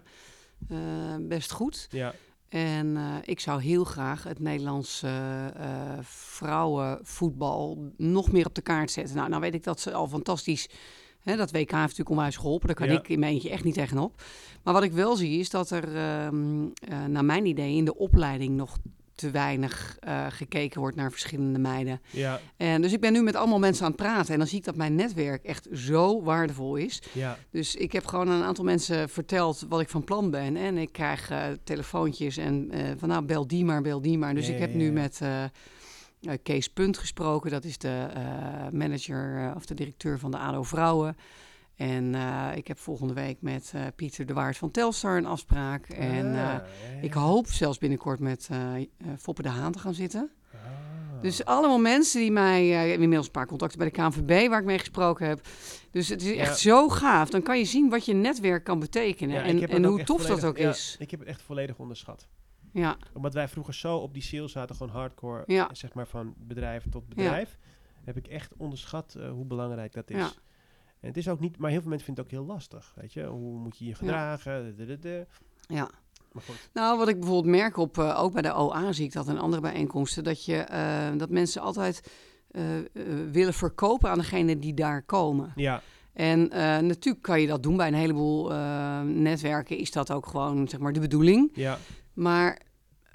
[1.20, 1.88] best goed.
[1.92, 2.14] Ja,
[2.50, 5.46] En ik zou heel graag het Nederlands eh,
[6.02, 9.16] vrouwenvoetbal nog meer op de kaart zetten.
[9.16, 10.70] Nou, nou weet ik dat ze al fantastisch...
[11.24, 12.68] Hè, dat WK heeft natuurlijk onwijs geholpen.
[12.68, 12.94] Daar kan Ja.
[13.00, 14.22] ik in mijn eentje echt niet tegenop.
[14.64, 17.98] Maar wat ik wel zie is dat er, ehm, eh, naar mijn idee, in de
[17.98, 18.78] opleiding nog
[19.16, 22.02] te weinig eh, gekeken wordt naar verschillende meiden.
[22.10, 24.34] ja, En dus ik ben nu met allemaal mensen aan het praten.
[24.34, 27.02] En dan zie ik dat mijn netwerk echt zo waardevol is.
[27.12, 27.38] ja.
[27.50, 30.56] Dus ik heb gewoon aan een aantal mensen verteld wat ik van plan ben.
[30.56, 34.36] En ik krijg eh, telefoontjes en van nou, bel die maar, bel die maar.
[34.36, 35.20] Dus Ja, ik heb ja, nu met
[36.44, 37.52] Kees Punt gesproken.
[37.52, 38.22] Dat is de eh,
[38.72, 41.18] manager eh, of de directeur van de ADO Vrouwen.
[41.76, 45.88] En eh, ik heb volgende week met eh, Pieter de Waard van Telstar een afspraak.
[45.90, 46.64] En Ah, eh, ja,
[47.02, 48.86] ik hoop zelfs binnenkort met eh, eh,
[49.20, 50.30] Foppe de Haan te gaan zitten.
[50.54, 50.60] Ah.
[51.22, 52.60] Dus allemaal mensen die mij...
[52.62, 55.48] eh, ik heb inmiddels een paar contacten bij de KNVB waar ik mee gesproken heb.
[55.92, 56.42] Dus het is Ja.
[56.42, 57.30] echt zo gaaf.
[57.30, 59.44] Dan kan je zien wat je netwerk kan betekenen.
[59.44, 60.96] En en hoe tof dat ook is.
[61.00, 62.28] Ik heb het echt volledig onderschat.
[62.74, 65.70] Ja, Omdat wij vroeger zo op die sales zaten, gewoon hardcore, Ja.
[65.74, 67.58] zeg maar van bedrijf tot bedrijf,
[68.04, 70.18] heb ik echt onderschat eh, hoe belangrijk dat is.
[70.18, 70.32] Ja.
[71.00, 73.14] En het is ook niet, maar heel veel mensen vinden het ook heel lastig, weet
[73.14, 73.26] je.
[73.26, 74.76] Hoe moet je je gedragen?
[75.68, 75.90] ja.
[76.32, 79.14] Maar goed, Nou, wat ik bijvoorbeeld merk op, eh, ook bij de OA zie ik
[79.14, 82.12] dat in andere bijeenkomsten, dat, je, eh, dat mensen altijd
[83.32, 85.52] willen verkopen aan degene die daar komen.
[85.56, 85.82] ja,
[86.14, 86.48] En
[86.88, 88.50] natuurlijk kan je dat doen bij een heleboel
[89.04, 91.52] netwerken, is dat ook gewoon zeg maar de bedoeling.
[91.54, 91.78] ja.
[92.14, 92.62] Maar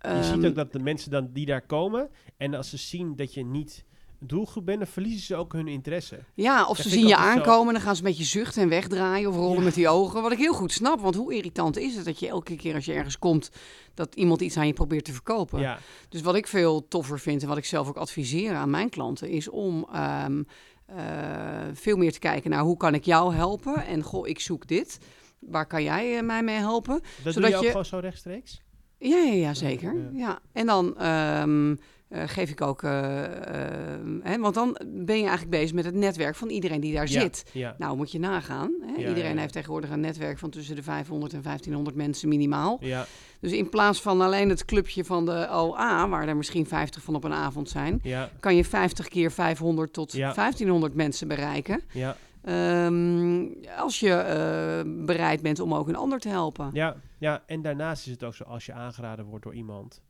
[0.02, 3.16] Je ehm, ziet ook dat de mensen dan die daar komen, en als ze zien
[3.16, 3.84] dat je niet
[4.20, 6.18] doelgroep bent, dan verliezen ze ook hun interesse.
[6.34, 8.62] Ja, of Dat ze zien je altijd zo- aankomen, dan gaan ze een beetje zuchten
[8.62, 9.64] en wegdraaien of rollen Ja.
[9.64, 10.22] met die ogen.
[10.22, 12.84] Wat ik heel goed snap, want hoe irritant is het dat je elke keer als
[12.84, 13.50] je ergens komt,
[13.94, 15.60] dat iemand iets aan je probeert te verkopen.
[15.60, 15.78] Ja,
[16.08, 19.28] Dus wat ik veel toffer vind en wat ik zelf ook adviseer aan mijn klanten,
[19.28, 20.42] is om ehm,
[20.86, 23.86] eh, veel meer te kijken naar hoe kan ik jou helpen.
[23.86, 24.98] En goh, ik zoek dit.
[25.38, 27.00] Waar kan jij eh, mij mee helpen?
[27.24, 28.60] dat Zodat doe je ook je- gewoon zo rechtstreeks?
[28.98, 29.94] Ja, ja, ja zeker.
[29.94, 30.08] Ja.
[30.12, 30.38] Ja.
[30.52, 31.74] En dan ehm,
[32.08, 35.94] eh, geef ik ook, eh, ehm, hè, want dan ben je eigenlijk bezig met het
[35.94, 37.44] netwerk van iedereen die daar Ja, zit.
[37.52, 38.72] Ja, Nou, moet je nagaan.
[38.82, 39.08] Hè?
[39.08, 42.78] Iedereen heeft tegenwoordig een netwerk van tussen de 500 en 1500 mensen minimaal.
[42.80, 43.06] ja,
[43.40, 47.14] Dus in plaats van alleen het clubje van de OA, waar er misschien 50 van
[47.14, 48.02] op een avond zijn,
[48.40, 50.32] kan je 50 keer 500 tot Ja.
[50.34, 51.80] 1500 mensen bereiken.
[51.92, 56.70] ja, Ehm, als je eh, bereid bent om ook een ander te helpen.
[56.72, 57.42] ja, ja.
[57.46, 60.02] En daarnaast is het ook zo, als je aangeraden wordt door iemand,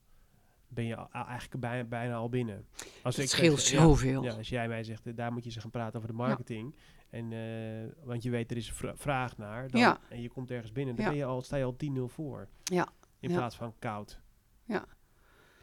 [0.69, 2.67] ben je al- eigenlijk bijna, bijna al binnen.
[3.03, 4.23] Als Dat ik scheelt zeg, ja, zoveel.
[4.23, 6.75] Ja, als jij mij zegt, eh, daar moet je eens gaan praten over de marketing.
[7.11, 9.71] En, eh, want je weet, er is vra- vraag naar.
[9.71, 9.99] Dan, Ja.
[10.09, 12.49] En je komt ergens binnen, dan ben je al, sta je al 10-0 voor.
[12.65, 12.89] Ja.
[13.21, 14.21] In plaats van koud.
[14.65, 14.85] Ja.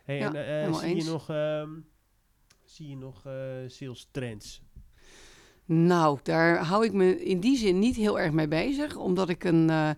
[0.03, 1.25] Hey, en, eh, helemaal zie, je nog,
[2.63, 3.33] zie je nog eh,
[3.67, 4.63] sales trends?
[5.67, 8.95] Nou, daar hou ik me in die zin niet heel erg mee bezig.
[8.95, 9.69] Omdat ik een.
[9.69, 9.89] eh,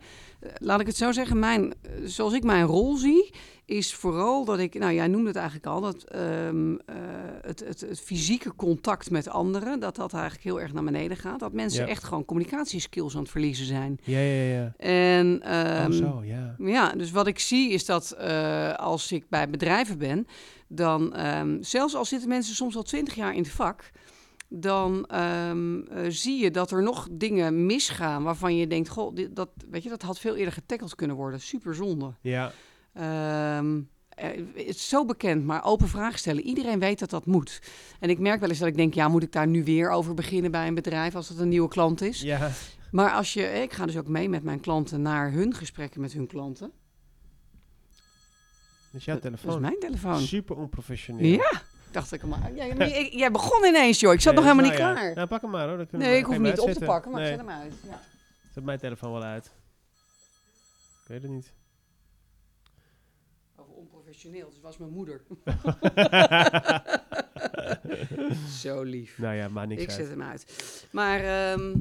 [0.57, 3.33] laat ik het zo zeggen, mijn, eh, zoals ik mijn rol zie,
[3.65, 4.79] is vooral dat ik.
[4.79, 5.81] Nou, jij noemde het eigenlijk al.
[5.81, 6.95] Dat ehm, eh,
[7.41, 9.79] het, het, het fysieke contact met anderen.
[9.79, 11.39] Dat dat eigenlijk heel erg naar beneden gaat.
[11.39, 11.89] Dat mensen Ja.
[11.89, 13.99] echt gewoon communicatieskills aan het verliezen zijn.
[14.03, 14.73] Ja, ja, ja.
[14.77, 15.41] En.
[15.43, 16.55] oh, zo, ja.
[16.57, 18.17] ja, dus wat ik zie is dat
[18.77, 20.27] als ik bij bedrijven ben,
[20.67, 23.91] dan ehm, zelfs al zitten mensen soms al twintig jaar in het vak,
[24.49, 29.35] dan ehm, eh, zie je dat er nog dingen misgaan waarvan je denkt, goh, dit,
[29.35, 31.41] dat, weet je, dat had veel eerder getackeld kunnen worden.
[31.41, 32.13] Super zonde.
[32.21, 32.51] Ja,
[32.93, 36.43] Ehm, eh, het is zo bekend, maar open vragen stellen.
[36.43, 37.61] Iedereen weet dat dat moet.
[37.99, 40.13] En ik merk wel eens dat ik denk, ja, moet ik daar nu weer over
[40.13, 42.21] beginnen bij een bedrijf als het een nieuwe klant is?
[42.21, 42.51] ja.
[42.91, 46.13] Maar als je, ik ga dus ook mee met mijn klanten naar hun gesprekken met
[46.13, 46.71] hun klanten.
[48.91, 49.61] Dat is jouw Dat is telefoon.
[49.61, 50.19] mijn telefoon.
[50.19, 51.31] Super onprofessioneel.
[51.31, 51.61] Ja,
[51.99, 52.53] dacht ik maar.
[52.53, 54.13] Jij, jij, begon ineens, joh.
[54.13, 54.93] Ik zat Nee, nog helemaal niet ja.
[54.93, 55.15] klaar.
[55.15, 55.77] Nou, pak hem maar hoor.
[55.77, 57.31] Dan Nee, ik hoef hem niet op te pakken, maar nee.
[57.31, 57.73] ik zet hem uit.
[57.83, 58.01] Ja.
[58.53, 59.45] Zet mijn telefoon wel uit.
[61.01, 61.53] Ik weet het niet.
[63.55, 65.21] Over onprofessioneel, dus was mijn moeder.
[68.61, 69.17] Zo lief.
[69.17, 69.97] Nou ja, maar niks Ik uit.
[69.97, 70.45] zet hem uit.
[70.91, 71.73] Maar, ehm,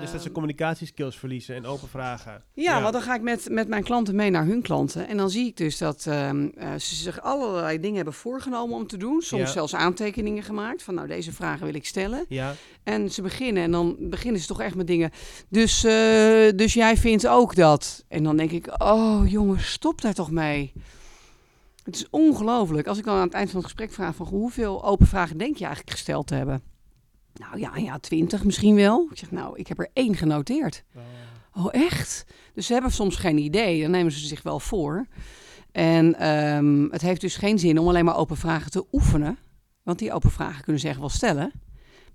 [0.00, 2.42] Dus dat ze communicatieskills verliezen en open vragen.
[2.54, 5.08] Ja, want dan ga ik met, met mijn klanten mee naar hun klanten.
[5.08, 8.86] En dan zie ik dus dat ehm, eh, ze zich allerlei dingen hebben voorgenomen om
[8.86, 9.20] te doen.
[9.22, 9.48] Soms Ja.
[9.48, 12.24] zelfs aantekeningen gemaakt van nou deze vragen wil ik stellen.
[12.28, 15.10] Ja, En ze beginnen en dan beginnen ze toch echt met dingen.
[15.48, 15.92] Dus, eh,
[16.56, 18.04] dus jij vindt ook dat.
[18.08, 20.72] En dan denk ik, oh jongens, stop daar toch mee.
[21.84, 22.86] Het is ongelooflijk.
[22.86, 25.56] Als ik dan aan het eind van het gesprek vraag van hoeveel open vragen denk
[25.56, 26.62] je eigenlijk gesteld te hebben?
[27.34, 29.08] Nou ja, ja, twintig misschien wel.
[29.10, 30.84] Ik zeg, nou, ik heb er één genoteerd.
[30.94, 31.02] Oh.
[31.54, 32.24] Oh, echt?
[32.54, 33.82] Dus ze hebben soms geen idee.
[33.82, 35.06] Dan nemen ze zich wel voor.
[35.72, 39.38] En ehm, het heeft dus geen zin om alleen maar open vragen te oefenen.
[39.82, 41.52] Want die open vragen kunnen ze echt wel stellen.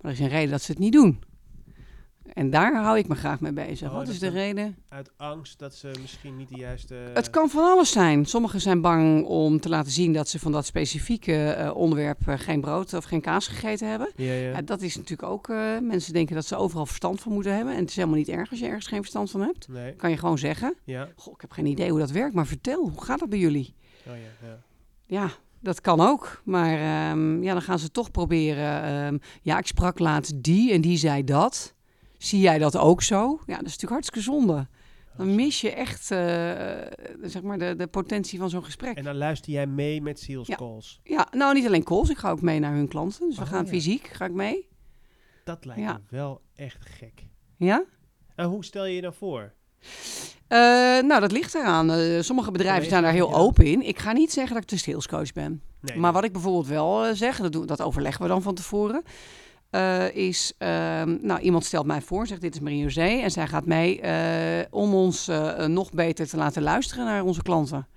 [0.02, 1.24] Maar er is een reden dat ze het niet doen.
[2.34, 3.90] En daar hou ik me graag mee bezig.
[3.90, 4.76] Oh, Wat is de is een- reden?
[4.90, 6.96] Uit angst dat ze misschien niet de juiste...
[7.14, 8.26] Het kan van alles zijn.
[8.26, 12.40] Sommigen zijn bang om te laten zien dat ze van dat specifieke eh, onderwerp eh,
[12.40, 14.10] geen brood of geen kaas gegeten hebben.
[14.16, 14.50] Ja, ja.
[14.50, 15.50] Ja, dat is natuurlijk ook.
[15.50, 17.74] eh, mensen denken dat ze overal verstand van moeten hebben.
[17.74, 19.68] En het is helemaal niet erg als je ergens geen verstand van hebt.
[19.68, 20.74] Nee, Kan je gewoon zeggen.
[20.84, 21.08] ja.
[21.16, 23.76] Goh, ik heb geen idee hoe dat werkt, maar vertel, hoe gaat dat bij jullie?
[24.08, 24.58] Oh ja, ja.
[25.08, 26.42] Ja, dat kan ook.
[26.44, 28.84] Maar ehm, ja, dan gaan ze toch proberen.
[28.84, 31.74] ehm, ja, ik sprak laatst die en die zei dat.
[32.26, 33.20] Zie jij dat ook zo?
[33.46, 34.68] Ja, dat is natuurlijk hartstikke zonde.
[35.18, 36.18] Dan mis je echt eh,
[37.30, 38.98] zeg maar de, de potentie van zo'n gesprek.
[38.98, 40.56] En dan luister jij mee met sales Ja.
[40.56, 41.00] calls.
[41.04, 43.28] Ja, nou niet alleen calls, ik ga ook mee naar hun klanten.
[43.28, 43.70] Dus we Oh, gaan ja.
[43.70, 44.68] fysiek, ga ik mee.
[45.44, 45.94] Dat lijkt Ja.
[45.94, 47.24] me wel echt gek.
[47.58, 47.84] Ja?
[48.36, 49.54] En hoe stel je je dan voor?
[50.48, 50.58] Eh,
[51.02, 51.92] nou, dat ligt eraan.
[51.92, 53.82] Eh, sommige bedrijven Nee, zijn daar heel open in.
[53.88, 55.62] Ik ga niet zeggen dat ik de salescoach ben.
[55.82, 59.04] Nee, Maar wat ik bijvoorbeeld wel zeg, dat, doen, dat overleggen we dan van tevoren,
[59.76, 63.48] eh, is, ehm, nou, iemand stelt mij voor, zegt dit is Marie José, en zij
[63.48, 67.88] gaat mee eh, om ons eh, nog beter te laten luisteren naar onze klanten,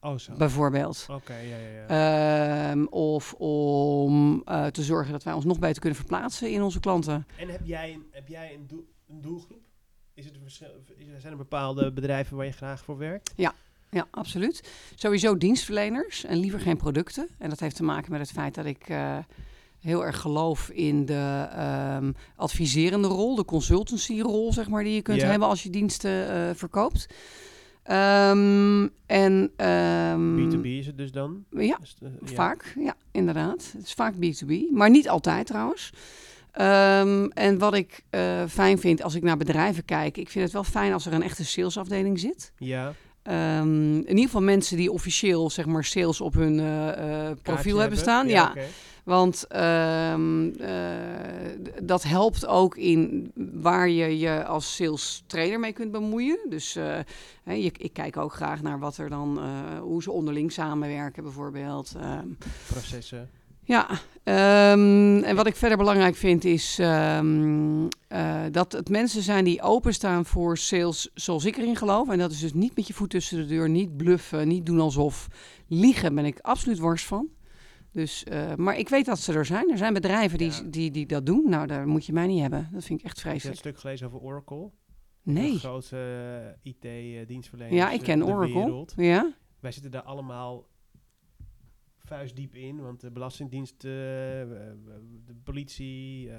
[0.00, 0.30] Oh, zo.
[0.30, 1.06] Oké, bijvoorbeeld.
[1.26, 1.56] ja, ja,
[1.88, 2.70] ja.
[2.70, 7.26] Ehm, of om te zorgen dat wij ons nog beter kunnen verplaatsen in onze klanten.
[7.36, 9.60] En heb jij een, heb jij een, doel- een doelgroep?
[10.14, 10.50] Is het een
[11.20, 13.32] zijn er bepaalde bedrijven waar je graag voor werkt?
[13.90, 14.70] Ja, absoluut.
[14.94, 17.28] Sowieso dienstverleners en liever geen producten.
[17.38, 18.88] En dat heeft te maken met het feit dat ik
[19.80, 25.22] heel erg geloof in de ehm, adviserende rol, de consultancy-rol, zeg maar, die je kunt
[25.22, 27.06] hebben als je diensten eh, verkoopt.
[27.82, 31.44] Ehm, en, ehm, B2B is het dus dan?
[31.50, 32.34] Ja, Dus, eh, ja.
[32.34, 32.74] vaak.
[32.78, 33.70] Ja, inderdaad.
[33.76, 35.92] Het is vaak B2B, maar niet altijd trouwens.
[36.52, 40.52] Ehm, en wat ik eh, fijn vind als ik naar bedrijven kijk, ik vind het
[40.52, 42.52] wel fijn als er een echte salesafdeling zit.
[42.58, 46.54] Ja, Ehm, in ieder geval mensen die officieel zeg maar sales op hun
[47.42, 48.28] profiel hebben staan.
[48.28, 48.54] Ja.
[49.08, 55.92] Want ehm, eh, dat helpt ook in waar je je als sales trainer mee kunt
[55.92, 56.38] bemoeien.
[56.48, 56.98] Dus eh,
[57.42, 61.22] hè, je, ik kijk ook graag naar wat er dan, eh, hoe ze onderling samenwerken
[61.22, 61.94] bijvoorbeeld.
[62.00, 62.26] Ehm,
[62.66, 63.30] Processen.
[63.64, 63.88] ja,
[64.22, 66.76] ehm, en wat ik verder belangrijk vind is
[68.50, 72.08] dat het mensen zijn die openstaan voor sales zoals ik erin geloof.
[72.08, 74.80] En dat is dus niet met je voet tussen de deur, niet bluffen, niet doen
[74.80, 75.28] alsof.
[75.66, 77.28] Liegen ben ik absoluut wars van.
[77.98, 79.70] Dus, eh, maar ik weet dat ze er zijn.
[79.70, 80.62] Er zijn bedrijven die, Ja.
[80.62, 81.48] die, die dat doen.
[81.48, 82.68] Nou, daar moet je mij niet hebben.
[82.72, 83.58] Dat vind ik echt Heb je dat vreselijk.
[83.58, 84.70] stuk gelezen over Oracle?
[85.22, 85.52] Nee.
[85.52, 87.74] De grootste eh, IT-dienstverlener.
[87.74, 88.64] Ja, ik ken Oracle.
[88.64, 88.92] Wereld.
[88.96, 89.34] Ja?
[89.60, 90.66] Wij zitten daar allemaal
[91.98, 96.38] vuistdiep in, want de Belastingdienst, eh, de politie, eh,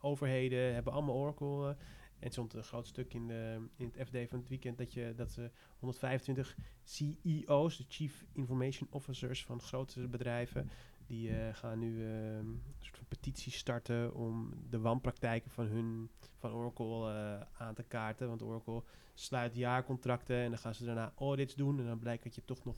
[0.00, 1.62] overheden hebben allemaal Oracle.
[1.68, 1.68] eh.
[1.68, 4.92] en het stond een groot stuk in, de, in het FD van het weekend dat,
[4.92, 10.70] je, dat ze 125 CEO's, de Chief Information Officers van grote bedrijven,
[11.10, 16.10] die eh, gaan nu eh, een soort van petitie starten om de wanpraktijken van hun
[16.38, 18.28] van Oracle eh, aan te kaarten.
[18.28, 18.82] Want Oracle
[19.14, 21.78] sluit jaarcontracten en dan gaan ze daarna audits doen.
[21.78, 22.76] En dan blijkt dat je toch nog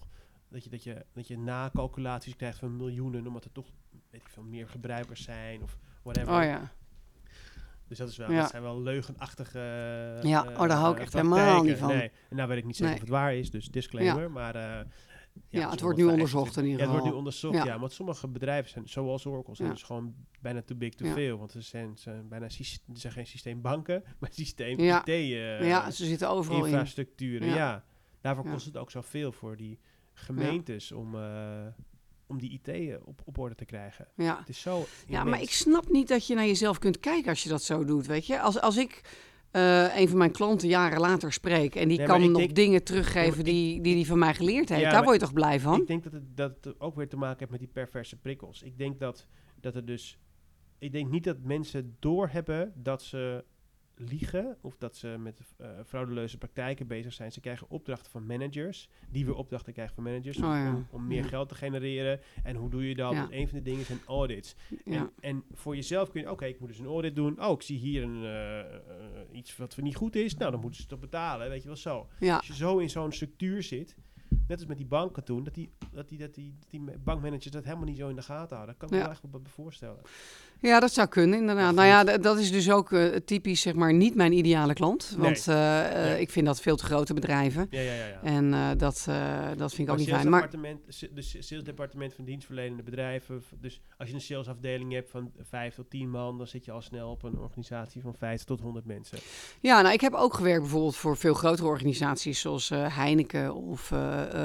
[0.49, 3.67] dat je, dat je, dat je na-calculaties krijgt van miljoenen, omdat er toch
[4.11, 6.35] weet ik veel, meer gebruikers zijn of whatever.
[6.35, 6.73] Oh ja.
[7.93, 8.41] Dus dat, is wel, Ja.
[8.41, 9.59] dat zijn wel leugenachtige.
[10.23, 11.89] Ja, eh, oh, daar hou ik eh, echt helemaal niet van.
[11.89, 12.11] Nee.
[12.29, 13.03] En nou weet ik niet zeker Nee.
[13.03, 14.31] of het waar is, dus disclaimer.
[14.31, 14.87] Maar eh,
[15.49, 17.11] Ja, het wordt nu 125 onderzocht in ieder Ja, het wordt geval.
[17.13, 17.65] nu onderzocht, Ja.
[17.65, 17.79] ja.
[17.81, 19.75] Want sommige bedrijven zijn, zoals Oracle, zijn Ja.
[19.75, 21.13] dus gewoon bijna too big to Ja.
[21.13, 21.39] fail.
[21.39, 25.01] Want ze zijn, ze zijn bijna syst- ze zijn geen systeembanken, maar systeem Ja.
[25.01, 26.67] IT eh, ja, ze zitten overal in.
[26.67, 27.49] infrastructuren.
[27.49, 27.55] Ja.
[27.55, 27.85] Ja.
[28.21, 28.51] Daarvoor Ja.
[28.53, 29.79] kost het ook zoveel voor die
[30.13, 31.67] gemeentes om, eh,
[32.27, 34.09] om die IT eh, op, op orde te krijgen.
[34.17, 34.39] Ja.
[34.39, 37.43] Het is zo Ja, maar ik snap niet dat je naar jezelf kunt kijken als
[37.43, 38.41] je dat zo doet, weet je.
[38.41, 39.01] Als, als ik
[39.53, 42.85] eh, een van mijn klanten jaren later spreek en die Nee, kan nog denk- dingen
[42.85, 45.81] teruggeven die, die die van mij geleerd heeft, Ja, daar word je toch blij van?
[45.81, 48.63] Ik denk dat het, dat het ook weer te maken heeft met die perverse prikkels.
[48.63, 49.27] Ik denk dat,
[49.61, 50.19] dat er dus...
[50.79, 53.45] Ik denk niet dat mensen doorhebben dat ze
[53.97, 55.41] liegen of dat ze met
[55.87, 57.33] fraudeleuze praktijken bezig zijn.
[57.33, 60.75] Ze krijgen opdrachten van managers, die weer opdrachten krijgen van managers Oh ja.
[60.75, 61.29] om, om meer Ja.
[61.29, 62.21] geld te genereren.
[62.43, 63.13] En hoe doe je dat?
[63.13, 63.27] Ja.
[63.31, 64.55] Een van de dingen zijn audits.
[64.85, 64.93] ja.
[65.01, 67.43] En, en voor jezelf kun je, oké, ik moet dus een audit doen.
[67.45, 70.37] Oh, ik zie hier een, eh, iets wat niet goed is.
[70.37, 72.09] Nou, dan moeten ze op betalen, weet je wel zo.
[72.21, 73.97] ja, Als je zo in zo'n structuur zit,
[74.49, 77.51] net als met die banken toen, dat die, dat die, dat die, dat die bankmanagers
[77.51, 78.67] dat helemaal niet zo in de gaten hadden.
[78.67, 79.03] Dat kan ik me Ja.
[79.03, 80.01] wel echt wel bij voorstellen.
[80.63, 81.75] Ja, dat zou kunnen, inderdaad.
[81.75, 85.15] Nou ja, dat is dus ook eh, typisch, zeg maar, niet mijn ideale klant.
[85.19, 86.21] Want eh, eh, Nee.
[86.21, 87.67] ik vind dat veel te grote bedrijven.
[87.71, 88.07] Ja, ja, ja.
[88.07, 88.23] ja.
[88.23, 89.09] En dat,
[89.57, 90.31] dat vind ik ook niet Maar fijn.
[90.31, 90.49] Maar
[91.15, 93.43] dus salesdepartement van dienstverlenende bedrijven.
[93.61, 96.81] Dus als je een salesafdeling hebt van 5 tot 10 man, dan zit je al
[96.83, 99.19] snel op een organisatie van 50 tot 100 mensen.
[99.61, 103.93] Ja, nou, ik heb ook gewerkt bijvoorbeeld voor veel grotere organisaties zoals Heineken of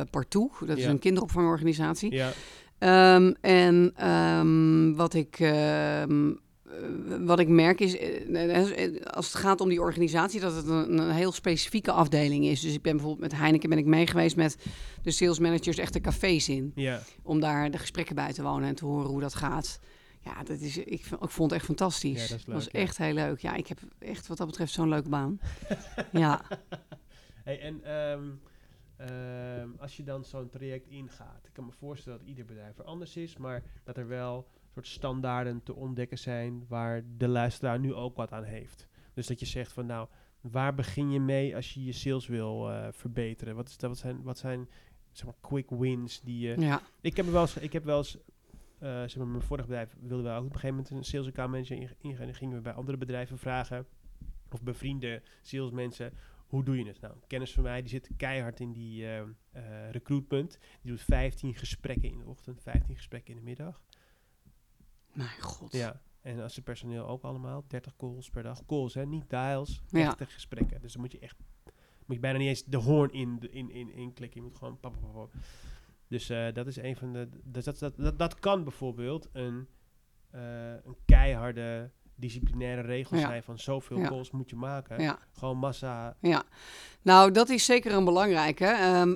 [0.09, 0.51] Partout.
[0.65, 0.89] Dat is Ja.
[0.89, 2.11] een kinderopvangorganisatie.
[2.11, 2.32] Ja,
[2.78, 9.36] Ehm, en ehm, wat, ik, ehm, eh, wat ik merk is, eh, eh, als het
[9.36, 12.62] gaat om die organisatie, dat het een, een heel specifieke afdeling is.
[12.62, 14.58] Dus ik ben bijvoorbeeld met Heineken ben ik mee geweest met
[15.04, 16.72] de sales managers echt de cafés in.
[16.76, 17.02] ja.
[17.24, 19.80] Om daar de gesprekken bij te wonen en te horen hoe dat gaat.
[20.20, 22.22] Ja, dat is, ik, ik vond het echt fantastisch.
[22.22, 22.80] Ja, dat is leuk, was ja.
[22.80, 23.40] echt heel leuk.
[23.40, 25.40] Ja, ik heb echt wat dat betreft zo'n leuke baan.
[26.12, 26.42] ja,
[27.44, 27.82] Hey, en
[28.98, 32.84] ehm, als je dan zo'n traject ingaat, ik kan me voorstellen dat ieder bedrijf er
[32.84, 37.93] anders is, maar dat er wel soort standaarden te ontdekken zijn waar de luisteraar nu
[37.93, 38.88] ook wat aan heeft.
[39.14, 40.08] Dus dat je zegt van nou,
[40.41, 43.56] waar begin je mee als je je sales wil eh, verbeteren?
[43.56, 44.70] Wat, is dat, wat zijn, wat zijn
[45.12, 46.60] zeg maar, quick wins die je...
[46.60, 48.18] ja, Ik heb wel eens, ik heb wel eens
[48.80, 51.28] eh, zeg maar, mijn vorig bedrijf wilden we ook op een gegeven moment een sales
[51.28, 52.22] account manager ingaan.
[52.22, 53.86] In, in, gingen we bij andere bedrijven vragen,
[54.52, 56.14] of bevriende salesmensen,
[56.48, 57.00] hoe doe je het?
[57.02, 60.60] Nou, een kennis van mij, die zit keihard in die eh, eh, recruitment.
[60.82, 63.82] Die doet 15 gesprekken in de ochtend, 15 gesprekken in de middag.
[65.14, 65.72] mijn god.
[65.72, 66.02] Ja.
[66.22, 68.66] En als ze personeel ook allemaal, 30 calls per dag.
[68.66, 70.08] Calls, hè, niet dials, Ja.
[70.08, 70.82] echte gesprekken.
[70.82, 71.38] Dus dan moet je echt,
[72.06, 74.41] moet je bijna niet eens de hoorn in, in, in, in klikken.
[74.41, 75.34] Je moet gewoon pap, pap, pap.
[76.08, 77.30] Dus eh, dat is een van de.
[77.43, 79.68] Dus dat, dat, dat, dat kan bijvoorbeeld een,
[80.32, 83.28] een keiharde disciplinaire regels Ja.
[83.28, 84.07] zijn van zoveel Ja.
[84.07, 85.01] calls moet je maken.
[85.01, 85.20] Ja.
[85.39, 86.15] Gewoon massa.
[86.22, 86.43] Ja,
[87.01, 88.65] nou dat is zeker een belangrijke.
[88.65, 89.15] ehm,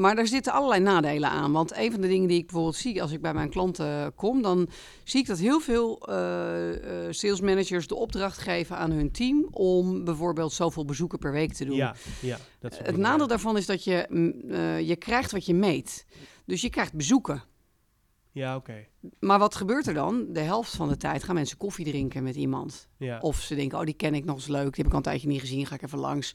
[0.00, 1.52] maar daar zitten allerlei nadelen aan.
[1.52, 4.42] Want een van de dingen die ik bijvoorbeeld zie als ik bij mijn klanten kom,
[4.42, 4.68] dan
[5.04, 9.46] zie ik dat heel veel eh, eh, sales managers de opdracht geven aan hun team
[9.50, 11.76] om bijvoorbeeld zoveel bezoeken per week te doen.
[11.76, 12.38] Ja, ja.
[12.60, 16.06] Dat Het nadeel daarvan is dat je, mm, eh, je krijgt wat je meet.
[16.46, 17.42] Dus je krijgt bezoeken.
[18.32, 18.86] Ja, oké.
[19.20, 20.26] Maar wat gebeurt er dan?
[20.28, 22.88] De helft van de tijd gaan mensen koffie drinken met iemand.
[22.96, 23.18] Ja.
[23.20, 24.74] Of ze denken, oh, die ken ik nog eens leuk.
[24.74, 26.34] Die heb ik al een tijdje niet gezien, ga ik even langs.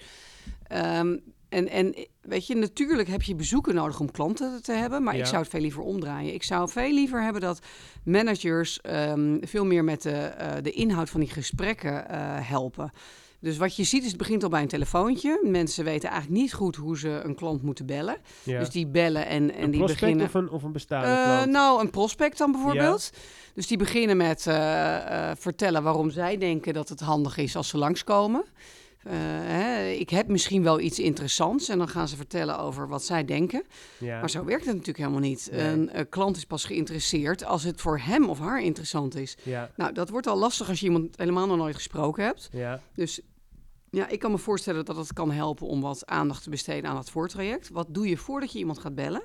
[0.68, 1.18] Ehm,
[1.50, 5.04] en, en weet je, natuurlijk heb je bezoeken nodig om klanten te hebben.
[5.04, 5.20] Maar Ja.
[5.20, 6.34] ik zou het veel liever omdraaien.
[6.34, 7.60] Ik zou veel liever hebben dat
[8.04, 12.20] managers ehm, veel meer met de, eh, de inhoud van die gesprekken eh,
[12.50, 12.92] helpen.
[13.40, 15.40] Dus wat je ziet is, het begint al bij een telefoontje.
[15.44, 18.18] Mensen weten eigenlijk niet goed hoe ze een klant moeten bellen.
[18.44, 18.60] ja.
[18.60, 20.26] Dus die bellen en, en een die prospect beginnen...
[20.26, 21.52] of een, of een bestaande Eh, klant?
[21.52, 23.10] nou, een prospect dan bijvoorbeeld.
[23.54, 27.68] Dus die beginnen met eh, eh, vertellen waarom zij denken dat het handig is als
[27.68, 28.44] ze langskomen.
[29.08, 29.14] Eh,
[29.48, 33.26] hè, ik heb misschien wel iets interessants en dan gaan ze vertellen over wat zij
[33.26, 33.64] denken.
[33.98, 34.20] ja.
[34.20, 35.50] Maar zo werkt het natuurlijk helemaal niet.
[35.52, 35.60] Nee.
[35.62, 39.38] Een eh, klant is pas geïnteresseerd als het voor hem of haar interessant is.
[39.44, 42.50] ja, Nou, dat wordt al lastig als je iemand helemaal nog nooit gesproken hebt.
[42.52, 43.22] ja, Dus
[43.90, 46.98] ja, ik kan me voorstellen dat het kan helpen om wat aandacht te besteden aan
[46.98, 47.70] het voortraject.
[47.70, 49.24] Wat doe je voordat je iemand gaat bellen?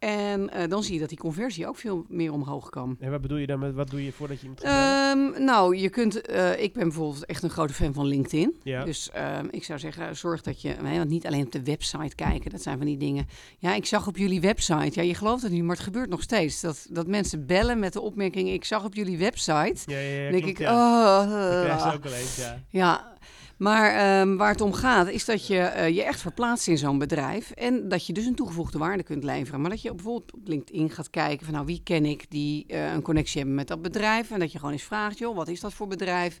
[0.00, 2.96] En eh, dan zie je dat die conversie ook veel meer omhoog kan.
[3.00, 4.62] En wat bedoel je dan met wat doe je voordat je iemand?
[4.62, 6.20] Ehm, nou, je kunt.
[6.20, 8.54] eh, ik ben bijvoorbeeld echt een grote fan van LinkedIn.
[8.62, 8.84] Ja.
[8.84, 10.74] Dus ehm, ik zou zeggen, zorg dat je.
[10.82, 13.26] want niet alleen op de website kijken, dat zijn van die dingen.
[13.58, 14.90] Ja, ik zag op jullie website.
[14.92, 16.60] Ja, je gelooft het niet, maar het gebeurt nog steeds.
[16.60, 19.76] Dat, dat mensen bellen met de opmerking: Ik zag op jullie website.
[19.86, 21.20] Ja, ja, ja, Dan denk klopt, ik, ja.
[21.22, 22.62] oh, Dat ook wel eens, ja.
[22.68, 23.12] ja,
[23.60, 26.98] maar ehm, waar het om gaat is dat je eh, je echt verplaatst in zo'n
[26.98, 27.50] bedrijf.
[27.50, 29.60] En dat je dus een toegevoegde waarde kunt leveren.
[29.60, 32.92] Maar dat je bijvoorbeeld op LinkedIn gaat kijken van nou wie ken ik die eh,
[32.92, 34.30] een connectie hebben met dat bedrijf.
[34.30, 36.38] En dat je gewoon eens vraagt, joh, wat is dat voor bedrijf?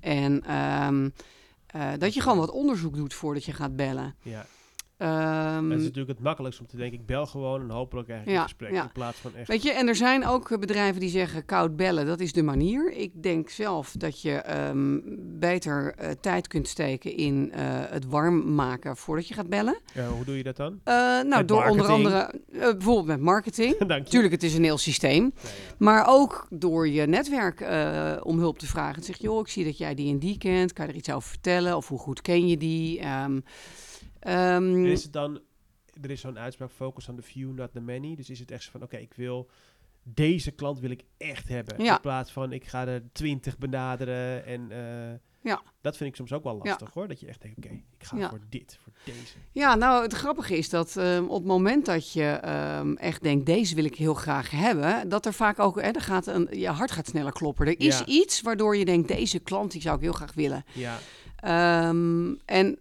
[0.00, 1.08] En ehm,
[1.66, 4.14] eh, dat je gewoon wat onderzoek doet voordat je gaat bellen.
[4.22, 4.46] ja.
[5.02, 8.20] Ehm, het is natuurlijk het makkelijkst om te denken, ik bel gewoon en hopelijk krijg
[8.22, 8.72] ik een Ja, gesprek.
[8.72, 8.82] ja.
[8.82, 9.48] In plaats van echt...
[9.48, 12.92] Weet je, en er zijn ook bedrijven die zeggen koud bellen, dat is de manier.
[12.92, 14.98] Ik denk zelf dat je ehm,
[15.38, 19.78] beter eh, tijd kunt steken in eh, het warm maken voordat je gaat bellen.
[19.94, 20.80] Ja, hoe doe je dat dan?
[20.84, 23.78] Eh, nou, Met door onder andere, bijvoorbeeld met marketing.
[23.86, 24.10] Dank je.
[24.10, 25.32] Tuurlijk, het is een heel systeem.
[25.42, 25.48] Ja.
[25.78, 27.60] Maar ook door je netwerk
[28.24, 28.96] om hulp te vragen.
[28.96, 30.72] En zeg je, joh, ik zie dat jij die en die kent.
[30.72, 31.76] Kan je er iets over vertellen?
[31.76, 33.00] Of hoe goed ken je die?
[33.00, 33.40] Ehm,
[34.22, 35.40] En is het dan,
[36.02, 38.14] er is zo'n uitspraak, focus on the few, not the many.
[38.16, 39.50] Dus is het echt zo van, oké, ik wil,
[40.02, 41.82] deze klant wil ik echt hebben.
[41.84, 41.94] Ja.
[41.94, 44.70] In plaats van, ik ga er twintig benaderen en...
[44.70, 45.18] eh,
[45.50, 45.62] Ja.
[45.80, 47.08] Dat vind ik soms ook wel lastig hoor.
[47.08, 47.68] Dat je echt denkt, oké,
[47.98, 49.34] ik ga voor dit, voor deze.
[49.52, 53.46] Ja, nou, het grappige is dat ehm, op het moment dat je ehm, echt denkt,
[53.46, 56.68] deze wil ik heel graag hebben, dat er vaak ook, hè, er gaat een, je
[56.68, 57.66] hart gaat sneller kloppen.
[57.66, 60.64] Er is iets waardoor je denkt, deze klant die zou ik heel graag willen.
[60.72, 60.98] Ja,
[62.44, 62.78] en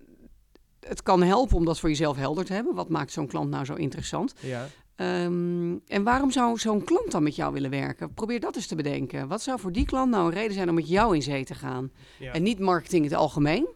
[0.88, 2.76] het kan helpen om dat voor jezelf helder te hebben.
[2.76, 4.34] Wat maakt zo'n klant nou zo interessant?
[4.40, 4.68] ja,
[5.02, 8.14] Ehm, en waarom zou zo'n klant dan met jou willen werken?
[8.14, 9.28] Probeer dat eens te bedenken.
[9.28, 11.56] Wat zou voor die klant nou een reden zijn om met jou in zee te
[11.56, 11.92] gaan?
[12.20, 12.32] ja.
[12.34, 13.68] En niet marketing in het algemeen,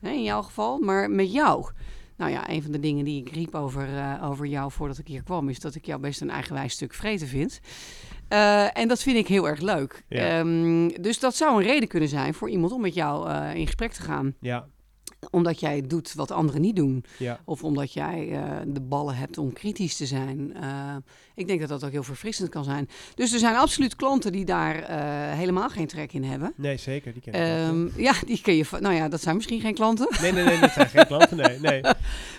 [0.00, 1.70] hè, in jouw geval, maar met jou.
[2.16, 5.06] Nou ja, een van de dingen die ik riep over, eh, over jou voordat ik
[5.06, 7.60] hier kwam, is dat ik jou best een eigenwijs stuk vreten vind.
[8.28, 10.04] Eh, en dat vind ik heel erg leuk.
[10.08, 10.38] Ja.
[10.38, 13.66] Ehm, dus dat zou een reden kunnen zijn voor iemand om met jou eh, in
[13.66, 14.34] gesprek te gaan.
[14.40, 14.68] ja,
[15.30, 17.04] Omdat jij doet wat anderen niet doen.
[17.18, 17.40] ja.
[17.44, 20.54] Of omdat jij eh, de ballen hebt om kritisch te zijn.
[20.60, 20.96] Eh,
[21.34, 22.88] ik denk dat dat ook heel verfrissend kan zijn.
[23.14, 24.98] Dus er zijn absoluut klanten die daar eh,
[25.38, 26.52] helemaal geen trek in hebben.
[26.56, 27.12] Nee, zeker.
[27.12, 27.68] Die ken ik ook, ja.
[27.68, 28.64] Ehm, ja, die kun je.
[28.80, 30.08] Nou ja, dat zijn misschien geen klanten.
[30.20, 31.58] Nee, nee, nee, dat zijn geen klanten, nee.
[31.58, 31.80] nee.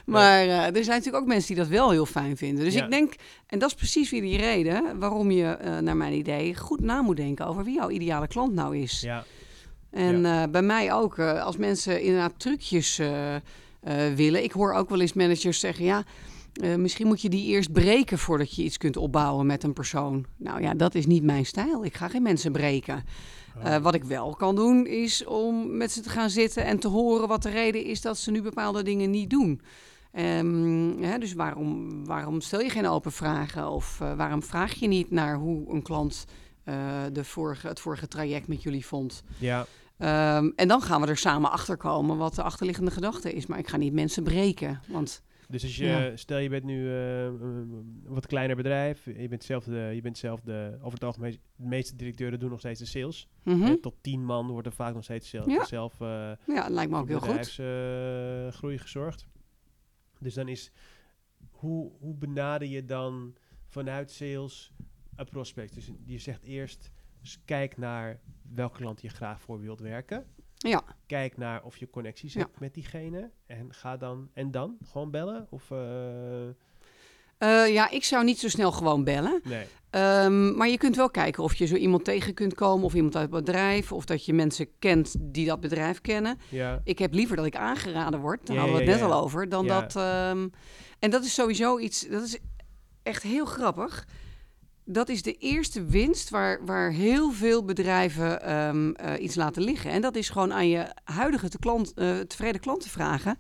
[0.06, 2.64] Maar er zijn natuurlijk ook mensen die dat wel heel fijn vinden.
[2.64, 2.84] Dus Ja.
[2.84, 3.14] ik denk,
[3.48, 7.18] en dat is precies weer die reden waarom je, naar mijn idee, goed na moet
[7.18, 9.02] denken over wie jouw ideale klant nou is.
[9.02, 9.24] Ja,
[9.94, 13.36] En eh, bij mij ook, eh, als mensen inderdaad trucjes eh,
[14.16, 14.44] willen.
[14.44, 16.04] Ik hoor ook wel eens managers zeggen, ja,
[16.78, 20.26] misschien moet je die eerst breken voordat je iets kunt opbouwen met een persoon.
[20.38, 21.86] Nou ja, dat is niet mijn stijl.
[21.86, 23.04] Ik ga geen mensen breken.
[23.58, 23.78] Oh.
[23.78, 27.28] Wat ik wel kan doen, is om met ze te gaan zitten en te horen
[27.28, 29.62] wat de reden is dat ze nu bepaalde dingen niet doen.
[30.12, 33.70] Ehm, hè, dus waarom, waarom stel je geen open vragen?
[33.70, 36.26] Of waarom vraag je niet naar hoe een klant
[37.12, 39.24] de vorige, het vorige traject met jullie vond?
[39.38, 39.66] ja,
[39.98, 43.46] Ehm, en dan gaan we er samen achter komen wat de achterliggende gedachte is.
[43.46, 44.82] Maar ik ga niet mensen breken.
[44.88, 46.16] Want dus als je, Ja.
[46.16, 50.18] stel je bent nu eh, een wat kleiner bedrijf, je bent zelf, de, je bent
[50.18, 53.28] zelf de, over het algemeen, de meeste directeuren doen nog steeds de sales.
[53.44, 55.64] mhm, tot tien man wordt er vaak nog steeds zelf, Ja.
[55.66, 57.28] zelf eh, ja, lijkt me ook heel goed.
[57.28, 59.28] bedrijfsgroei gezorgd.
[60.20, 60.72] Dus dan is,
[61.52, 63.36] hoe, hoe benader je dan
[63.68, 64.72] vanuit sales
[65.16, 65.74] een prospect?
[65.74, 66.92] Dus je zegt eerst,
[67.22, 68.20] Dus kijk naar
[68.56, 70.26] welke klant je graag voor wilt werken.
[70.58, 70.82] Ja.
[71.08, 72.40] Kijk naar of je connecties Ja.
[72.40, 73.30] hebt met diegene.
[73.46, 75.48] En ga dan, en dan gewoon bellen?
[75.50, 76.48] Of, eh,
[77.38, 79.42] Eh, ja, ik zou niet zo snel gewoon bellen.
[79.44, 79.66] nee.
[79.90, 83.16] Ehm, maar je kunt wel kijken of je zo iemand tegen kunt komen, of iemand
[83.16, 86.38] uit het bedrijf, of dat je mensen kent die dat bedrijf kennen.
[86.50, 89.10] Ja, Ik heb liever dat ik aangeraden word, daar Ja, hadden we ja, het net
[89.12, 89.96] al over, dan dat.
[89.96, 90.48] ehm,
[91.00, 92.38] en dat is sowieso iets, dat is
[93.04, 94.08] echt heel grappig.
[94.86, 99.92] Dat is de eerste winst waar, waar heel veel bedrijven ehm, eh, iets laten liggen.
[99.92, 103.38] En dat is gewoon aan je huidige te klant, eh, tevreden klanten vragen.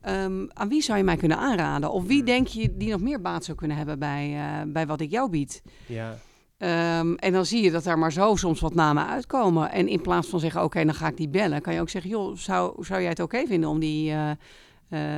[0.00, 1.90] ehm, aan wie zou je mij kunnen aanraden?
[1.92, 2.26] Of wie Hmm.
[2.26, 5.30] denk je die nog meer baat zou kunnen hebben bij, eh, bij wat ik jou
[5.30, 5.62] bied?
[5.86, 6.18] ja,
[6.58, 9.70] Ehm, en dan zie je dat daar maar zo soms wat namen uitkomen.
[9.70, 12.10] En in plaats van zeggen, oké, dan ga ik die bellen, kan je ook zeggen,
[12.10, 14.14] joh, zou, zou jij het oké vinden om die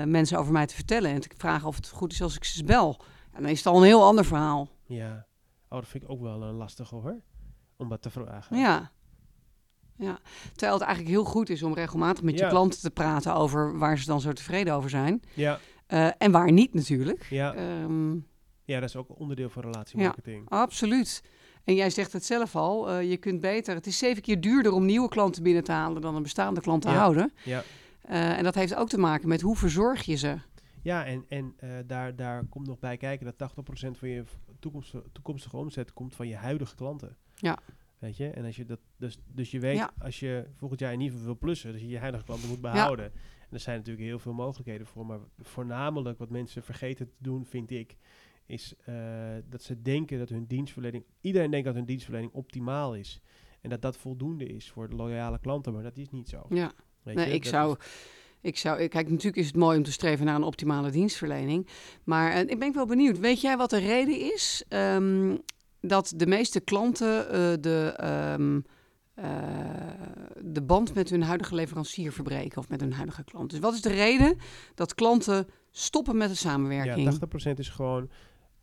[0.05, 2.65] mensen over mij te vertellen en te vragen of het goed is als ik ze
[2.65, 3.01] bel?
[3.33, 4.69] En dan is het al een heel ander verhaal.
[4.87, 5.27] ja.
[5.69, 7.21] Oh, dat vind ik ook wel een lastig hoor.
[7.77, 8.57] Om dat te vragen.
[8.59, 8.91] Ja.
[9.97, 10.19] ja.
[10.51, 12.49] Terwijl het eigenlijk heel goed is om regelmatig met je Ja.
[12.51, 15.23] klanten te praten over waar ze dan zo tevreden over zijn.
[15.35, 17.27] Ja, Eh, en waar niet natuurlijk.
[17.31, 17.55] ja.
[17.55, 18.13] Ehm,
[18.65, 20.49] ja, dat is ook onderdeel van relatiemarketing.
[20.51, 21.23] Absoluut.
[21.65, 23.75] En jij zegt het zelf al, eh, je kunt beter.
[23.75, 26.83] Het is zeven keer duurder om nieuwe klanten binnen te halen dan een bestaande klant
[26.83, 26.95] te Ja.
[26.97, 27.33] houden.
[27.45, 27.63] Ja.
[28.03, 30.37] Eh, en dat heeft ook te maken met hoe verzorg je ze.
[30.83, 34.25] Ja, en, en eh, daar, daar komt nog bij kijken dat 80% van je
[34.59, 37.17] toekomstige, toekomstige omzet komt van je huidige klanten.
[37.35, 37.59] Ja.
[37.99, 38.29] Weet je?
[38.31, 39.91] En als je dat, dus, dus je weet, Ja.
[39.99, 42.61] als je volgend jaar in ieder geval wil plussen, dus je je huidige klanten moet
[42.61, 43.05] behouden.
[43.49, 47.45] En er zijn natuurlijk heel veel mogelijkheden voor, maar voornamelijk wat mensen vergeten te doen,
[47.45, 47.97] vind ik,
[48.47, 53.21] is eh, dat ze denken dat hun dienstverlening, iedereen denkt dat hun dienstverlening optimaal is.
[53.61, 56.47] En dat dat voldoende is voor de loyale klanten, maar dat is niet zo.
[56.49, 56.73] Ja.
[57.03, 57.35] Weet Nee, je?
[57.35, 57.87] ik Dat zou, is-
[58.47, 58.89] ik zou.
[58.89, 61.67] Kijk, natuurlijk is het mooi om te streven naar een optimale dienstverlening.
[62.05, 63.19] Maar eh, ik ben wel benieuwd.
[63.19, 65.37] Weet jij wat de reden is ehm,
[65.81, 68.61] dat de meeste klanten eh, de, ehm,
[69.15, 69.27] eh,
[70.43, 73.51] de band met hun huidige leverancier verbreken of met hun huidige klant?
[73.51, 74.39] Dus wat is de reden
[74.75, 77.19] dat klanten stoppen met de samenwerking?
[77.21, 78.11] ja, 80% is gewoon,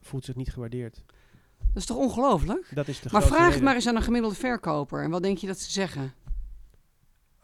[0.02, 1.04] voelt zich niet gewaardeerd.
[1.58, 2.72] Dat is toch ongelooflijk?
[2.74, 5.04] Dat is de Maar vraag het maar eens aan een gemiddelde verkoper.
[5.04, 6.14] En wat denk je dat ze zeggen?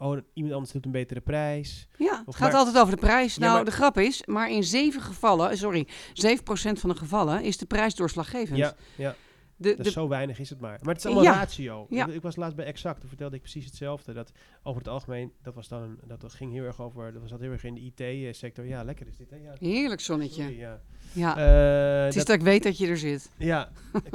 [0.02, 1.88] Oh, iemand anders doet een betere prijs.
[1.98, 3.36] Ja, het Of gaat maar- altijd over de prijs.
[3.36, 7.44] Ja, Nou, maar- de grap is, maar in zeven gevallen, sorry, 7% van de gevallen
[7.44, 8.58] is de prijs doorslaggevend.
[8.58, 9.16] Ja, ja.
[9.56, 10.80] de, is zo weinig is het maar.
[10.82, 11.34] Maar het is allemaal Ja.
[11.34, 11.86] ratio.
[11.90, 12.08] Ja.
[12.08, 14.14] Ik, was laatst bij Exact, toen vertelde ik precies hetzelfde.
[14.14, 14.32] Dat
[14.64, 17.52] over het algemeen, dat was dan, dat ging heel erg over, dat was dat heel
[17.52, 18.66] erg in de IT-sector.
[18.66, 19.36] Ja, lekker is dit, hè?
[19.36, 20.42] Ja, heerlijk zonnetje.
[20.42, 20.82] sorry, ja.
[21.14, 23.30] Ja, Eh, het is dat- dat ik weet dat je er zit.
[23.38, 23.70] ja,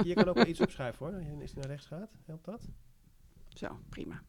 [0.05, 1.15] je kan ook wel iets opschrijven hoor.
[1.41, 2.61] Als je naar rechts gaat, helpt dat?
[3.49, 4.23] Zo, prima.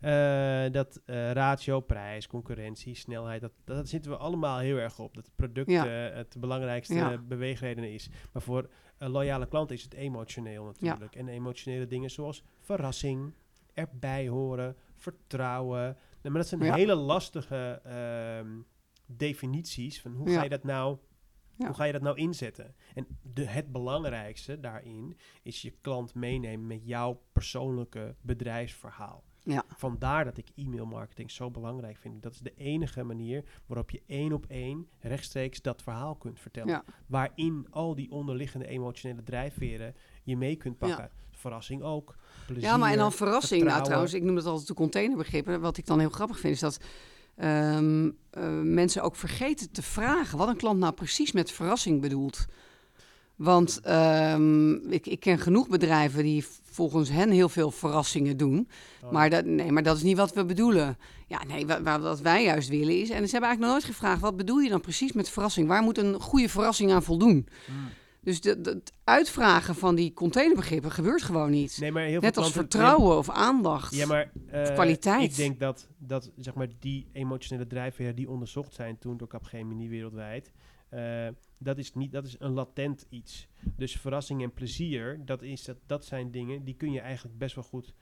[0.00, 5.14] Eh, dat eh, ratio, prijs, concurrentie, snelheid, dat, dat zitten we allemaal heel erg op.
[5.14, 6.08] Dat het product Ja.
[6.10, 7.18] eh, het belangrijkste Ja.
[7.18, 8.08] beweegreden is.
[8.32, 11.14] Maar voor een loyale klant is het emotioneel natuurlijk.
[11.14, 13.32] En emotionele dingen zoals verrassing,
[13.74, 15.82] erbij horen, vertrouwen.
[16.22, 18.48] Nee, maar dat zijn hele lastige ehm,
[19.06, 20.98] definities van hoe ga je dat nou...
[21.56, 22.74] Hoe ga je dat nou inzetten?
[22.94, 29.24] En de, het belangrijkste daarin is je klant meenemen met jouw persoonlijke bedrijfsverhaal.
[29.42, 29.64] Ja.
[29.76, 32.22] Vandaar dat ik e-mail marketing zo belangrijk vind.
[32.22, 36.68] Dat is de enige manier waarop je één op één rechtstreeks dat verhaal kunt vertellen.
[36.68, 36.84] Ja.
[37.06, 41.10] Waarin al die onderliggende emotionele drijfveren je mee kunt pakken.
[41.30, 42.16] Verrassing ook.
[42.46, 43.64] Plezier, Ja, maar en dan verrassing.
[43.64, 45.60] Nou, trouwens, ik noem dat altijd de containerbegrippen.
[45.60, 46.80] Wat ik dan heel grappig vind, is dat
[47.36, 52.46] ehm, eh, mensen ook vergeten te vragen wat een klant nou precies met verrassing bedoelt.
[53.36, 58.68] Want ehm, ik, ik ken genoeg bedrijven die volgens hen heel veel verrassingen doen.
[59.04, 60.98] Oh, Maar dat, nee, maar dat is niet wat we bedoelen.
[61.26, 63.10] Ja, nee, wa- wa- wat wij juist willen is...
[63.10, 64.20] En ze hebben eigenlijk nog nooit gevraagd...
[64.20, 65.68] wat bedoel je dan precies met verrassing?
[65.68, 67.48] Waar moet een goede verrassing aan voldoen?
[67.70, 67.88] mm.
[68.22, 71.76] Dus het uitvragen van die containerbegrippen gebeurt gewoon niet.
[71.80, 73.94] Nee, maar heel Net als klanten- vertrouwen of aandacht.
[73.94, 75.22] Ja, maar eh, kwaliteit.
[75.30, 79.88] Ik denk dat, dat zeg maar, die emotionele drijfveren die onderzocht zijn toen door Capgemini
[79.88, 80.52] wereldwijd,
[80.90, 81.28] eh,
[81.58, 83.48] dat, is niet, dat is een latent iets.
[83.76, 87.54] Dus verrassing en plezier, dat, is, dat, dat zijn dingen die kun je eigenlijk best
[87.54, 87.94] wel goed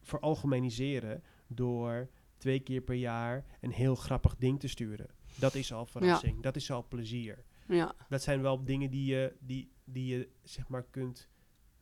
[0.00, 5.06] veralgemeniseren door twee keer per jaar een heel grappig ding te sturen.
[5.38, 7.44] Dat is al verrassing, dat is al plezier.
[7.68, 11.28] Ja, Dat zijn wel dingen die je, die, die je zeg maar kunt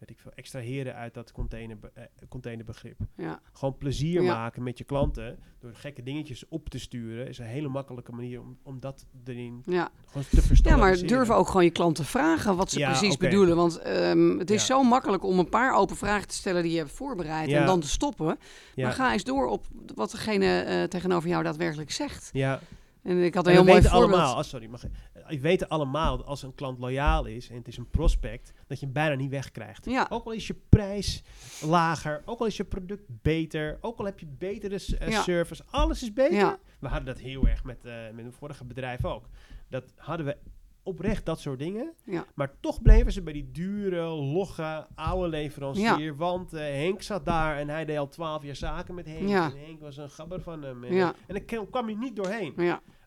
[0.07, 2.98] weet ik veel, extraheren uit dat container, eh, containerbegrip.
[3.16, 3.40] ja.
[3.52, 4.32] Gewoon plezier Ja.
[4.34, 8.40] maken met je klanten door gekke dingetjes op te sturen is een hele makkelijke manier
[8.40, 9.90] om, om dat erin ja.
[10.07, 10.78] gewoon te ja, verstaan.
[10.78, 13.57] maar durf ook gewoon je klanten vragen wat ze Ja, precies bedoelen.
[13.57, 14.74] Want ehm, het is Ja.
[14.74, 17.61] zo makkelijk om een paar open vragen te stellen die je hebt voorbereid Ja.
[17.61, 18.38] en dan te stoppen.
[18.74, 22.30] Ja, Maar ga eens door op wat degene eh, tegenover jou daadwerkelijk zegt.
[22.32, 22.61] ja,
[23.05, 24.20] En ik had een En heel we mooi weten voorbeeld.
[24.20, 24.82] allemaal, oh, sorry, mag,
[25.28, 28.78] we weten allemaal dat als een klant loyaal is en het is een prospect, dat
[28.78, 29.84] je hem bijna niet wegkrijgt.
[29.84, 30.07] Ja.
[30.11, 31.22] Ook al is je prijs
[31.62, 35.22] lager, ook al is je product beter, ook al heb je betere eh, Ja.
[35.22, 36.36] service, alles is beter.
[36.36, 36.59] Ja.
[36.78, 39.24] We hadden dat heel erg met, eh met een vorige bedrijf ook.
[39.68, 40.36] Dat hadden we
[40.82, 41.92] oprecht dat soort dingen.
[42.05, 42.24] Ja.
[42.34, 46.16] Maar toch bleven ze bij die dure, logge, oude leverancier.
[46.16, 49.28] Want eh, Henk zat daar en hij deed al twaalf jaar zaken met Henk.
[49.28, 49.44] Ja.
[49.50, 50.84] En Henk was een gabber van hem.
[50.84, 51.14] En, Ja.
[51.26, 52.55] en dan kwam je niet doorheen.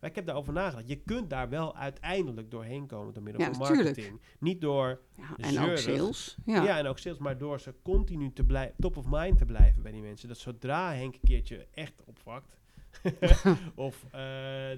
[0.01, 0.87] Maar ik heb daarover nagedacht.
[0.87, 3.85] Je kunt daar wel uiteindelijk doorheen komen door middel Ja, van natuurlijk.
[3.85, 4.21] marketing.
[4.39, 6.37] Niet door, Ja, en ook sales.
[6.45, 6.63] ja.
[6.63, 6.77] Ja.
[6.77, 9.91] en ook sales, maar door ze continu te blijven, top of mind te blijven bij
[9.91, 10.27] die mensen.
[10.27, 12.57] Dat zodra Henk een keertje echt opvakt,
[13.75, 14.21] of eh,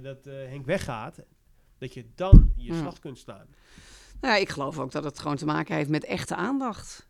[0.04, 1.20] dat eh, Henk weggaat,
[1.78, 2.80] dat je dan je Ja.
[2.80, 3.48] slag kunt slaan.
[4.22, 7.09] Nou ja, ik geloof ook dat het gewoon te maken heeft met echte aandacht.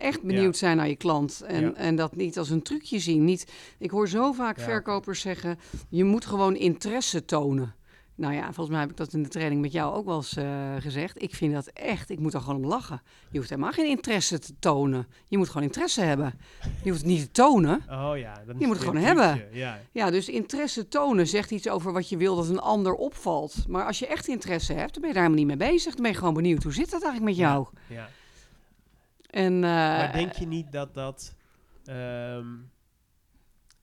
[0.00, 1.40] Echt benieuwd zijn naar je klant.
[1.46, 3.24] En, en dat niet als een trucje zien.
[3.24, 7.74] Niet, ik hoor zo vaak verkopers zeggen: je moet gewoon interesse tonen.
[8.20, 10.36] Nou ja, volgens mij heb ik dat in de training met jou ook wel eens
[10.36, 11.22] eh, gezegd.
[11.22, 13.02] Ik vind dat echt, ik moet er gewoon om lachen.
[13.30, 15.06] Je hoeft helemaal geen interesse te tonen.
[15.28, 16.34] Je moet gewoon interesse hebben.
[16.82, 17.82] Je hoeft het niet te tonen.
[17.90, 19.48] Oh ja, dan Je moet het gewoon hebben.
[19.52, 19.80] Ja.
[19.92, 23.64] Ja, dus interesse tonen zegt iets over wat je wil dat een ander opvalt.
[23.68, 25.92] Maar als je echt interesse hebt, dan ben je daar helemaal niet mee bezig.
[25.92, 27.66] Dan ben je gewoon benieuwd, hoe zit dat eigenlijk met jou?
[27.86, 28.08] ja.
[29.30, 31.34] En, eh, Maar denk je niet dat dat.
[31.84, 32.46] ehm,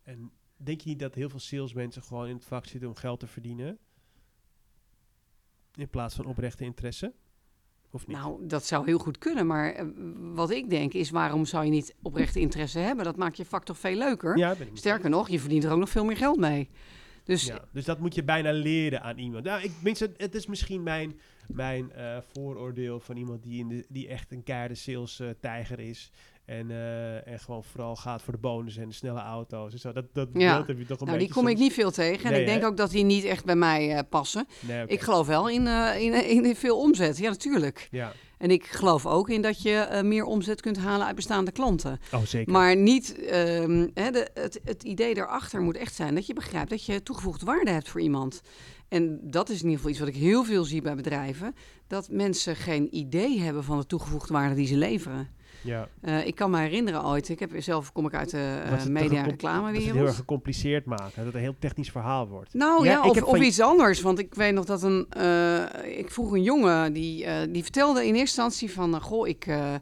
[0.03, 3.19] en denk je niet dat heel veel salesmensen gewoon in het vak zitten om geld
[3.19, 3.77] te verdienen?
[5.75, 7.13] In plaats van oprechte interesse?
[7.91, 8.17] Of niet?
[8.17, 9.47] Nou, dat zou heel goed kunnen.
[9.47, 9.85] Maar eh,
[10.17, 13.05] wat ik denk is, waarom zou je niet oprechte interesse hebben?
[13.05, 14.37] Dat maakt je vak toch veel leuker?
[14.37, 16.69] ja, Sterker nog, je verdient er ook nog veel meer geld mee.
[17.23, 19.43] Dus Ja, dus dat moet je bijna leren aan iemand.
[19.43, 24.07] Nou, ik, het is misschien mijn, mijn eh, vooroordeel van iemand die, in de, die
[24.07, 26.11] echt een keiharde sales eh, tijger is.
[26.45, 29.91] En, eh, en gewoon vooral gaat voor de bonus en de snelle auto's en zo.
[29.91, 30.53] Dat, dat Ja.
[30.55, 32.25] beeld heb je toch een nou, die beetje kom ik niet veel tegen.
[32.25, 32.67] En Nee, ik denk hè?
[32.67, 34.47] ook dat die niet echt bij mij passen.
[34.59, 34.87] Nee.
[34.87, 35.67] Ik geloof wel in,
[35.99, 37.17] in, in, veel omzet.
[37.17, 37.87] Ja, natuurlijk.
[37.91, 41.99] Ja, En ik geloof ook in dat je meer omzet kunt halen uit bestaande klanten.
[42.13, 42.51] oh zeker.
[42.51, 46.69] Maar niet, ehm, hè, de, het, het idee daarachter moet echt zijn dat je begrijpt
[46.69, 48.41] dat je toegevoegde waarde hebt voor iemand.
[48.89, 51.55] En dat is in ieder geval iets wat ik heel veel zie bij bedrijven.
[51.87, 55.27] Dat mensen geen idee hebben van de toegevoegde waarde die ze leveren.
[55.61, 55.87] ja.
[56.01, 58.91] Eh, ik kan me herinneren ooit, ik heb zelf kom ik uit de uh, te
[58.91, 60.07] media- en gecom- Dat het heel reclamewereld.
[60.07, 61.11] erg gecompliceerd maken.
[61.15, 62.53] Dat het een heel technisch verhaal wordt.
[62.53, 64.01] Nou Ja, of, of iets anders.
[64.01, 65.05] Want ik weet nog dat een.
[65.09, 68.95] eh, ik vroeg een jongen die, eh, die vertelde in eerste instantie van.
[68.95, 69.81] eh, goh, ik eh, eh,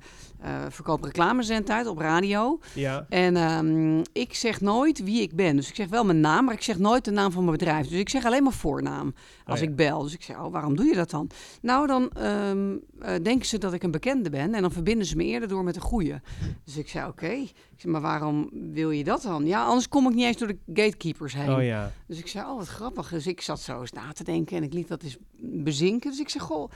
[0.69, 2.59] verkoop reclamezendtijd op radio.
[2.73, 5.55] Ja, En ehm, ik zeg nooit wie ik ben.
[5.55, 7.87] Dus ik zeg wel mijn naam, maar ik zeg nooit de naam van mijn bedrijf.
[7.87, 9.13] Dus ik zeg alleen maar voornaam
[9.45, 9.69] als Oh ja.
[9.69, 10.01] ik bel.
[10.03, 11.29] Dus ik zeg, oh, waarom doe je dat dan?
[11.61, 14.53] Nou, dan eh, denken ze dat ik een bekende ben.
[14.53, 16.15] En dan verbinden ze me eerder door met een goeie.
[16.63, 17.45] Dus ik zei, oké.
[17.83, 19.45] Maar waarom wil je dat dan?
[19.45, 21.55] Ja, anders kom ik niet eens door de gatekeepers heen.
[21.55, 21.91] oh ja.
[22.07, 23.09] Dus ik zei, oh, wat grappig.
[23.09, 26.09] Dus ik zat zo eens na te denken en ik liet dat eens bezinken.
[26.09, 26.71] Dus ik zeg, goh,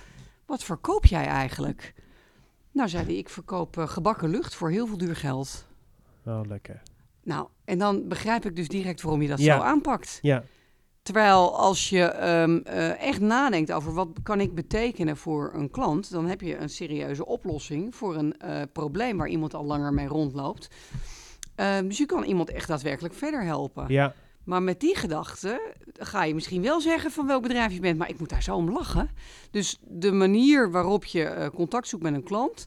[0.46, 1.94] wat verkoop jij eigenlijk?
[2.72, 5.68] Nou, zei hij, ik verkoop eh, gebakken lucht voor heel veel duur geld.
[6.26, 6.82] Oh, lekker.
[7.24, 9.56] Nou, en dan begrijp ik dus direct waarom je dat Ja.
[9.58, 10.20] zo aanpakt.
[10.22, 10.44] Ja,
[11.02, 16.12] Terwijl als je ehm, eh, echt nadenkt over wat kan ik betekenen voor een klant,
[16.12, 20.08] dan heb je een serieuze oplossing voor een eh, probleem waar iemand al langer mee
[20.08, 20.70] rondloopt.
[21.56, 23.86] Ehm, dus je kan iemand echt daadwerkelijk verder helpen.
[23.88, 24.14] ja.
[24.50, 28.10] Maar met die gedachte ga je misschien wel zeggen van welk bedrijf je bent, maar
[28.10, 29.10] ik moet daar zo om lachen.
[29.52, 32.66] Dus de manier waarop je eh, contact zoekt met een klant,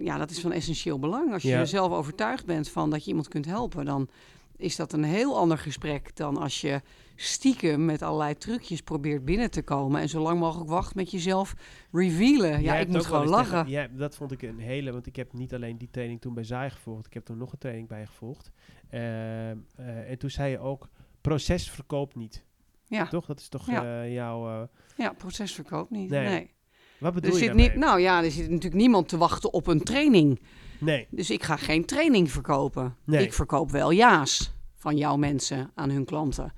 [0.00, 1.32] ja, dat is van essentieel belang.
[1.32, 1.58] Als je Ja.
[1.58, 4.08] er zelf overtuigd bent van dat je iemand kunt helpen, dan
[4.56, 6.80] is dat een heel ander gesprek dan als je
[7.16, 11.54] stiekem met allerlei trucjes probeert binnen te komen en zo lang mogelijk wacht met jezelf
[11.92, 12.62] revealen.
[12.62, 13.68] Ja, ik moet gewoon lachen.
[13.68, 16.44] ja, dat vond ik een hele, want ik heb niet alleen die training toen bij
[16.44, 18.50] Zaai gevolgd, ik heb toen nog een training bij gevolgd.
[18.90, 19.02] Ehm,
[19.76, 20.88] eh, en toen zei je ook,
[21.20, 22.44] proces verkoopt niet.
[22.86, 23.26] Ja, Toch?
[23.26, 24.02] Dat is toch Ja.
[24.02, 24.48] eh, jouw...
[24.62, 24.66] eh,
[24.96, 26.10] ja procesverkoop niet.
[26.10, 26.28] Nee.
[26.28, 26.50] Nee.
[26.98, 29.66] wat bedoel Er je zit niet, nou ja, er zit natuurlijk niemand te wachten op
[29.66, 30.40] een training.
[30.78, 31.06] Nee.
[31.10, 32.96] Dus ik ga geen training verkopen.
[33.04, 33.24] Nee.
[33.24, 36.52] Ik verkoop wel ja's van jouw mensen aan hun klanten.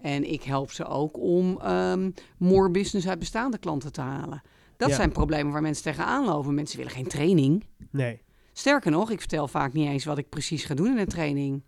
[0.00, 4.42] En ik help ze ook om ehm more business uit bestaande klanten te halen.
[4.76, 4.94] Dat Ja.
[4.96, 6.54] zijn problemen waar mensen tegenaan lopen.
[6.54, 7.64] Mensen willen geen training.
[7.90, 8.20] Nee.
[8.52, 11.62] Sterker nog, ik vertel vaak niet eens wat ik precies ga doen in een training.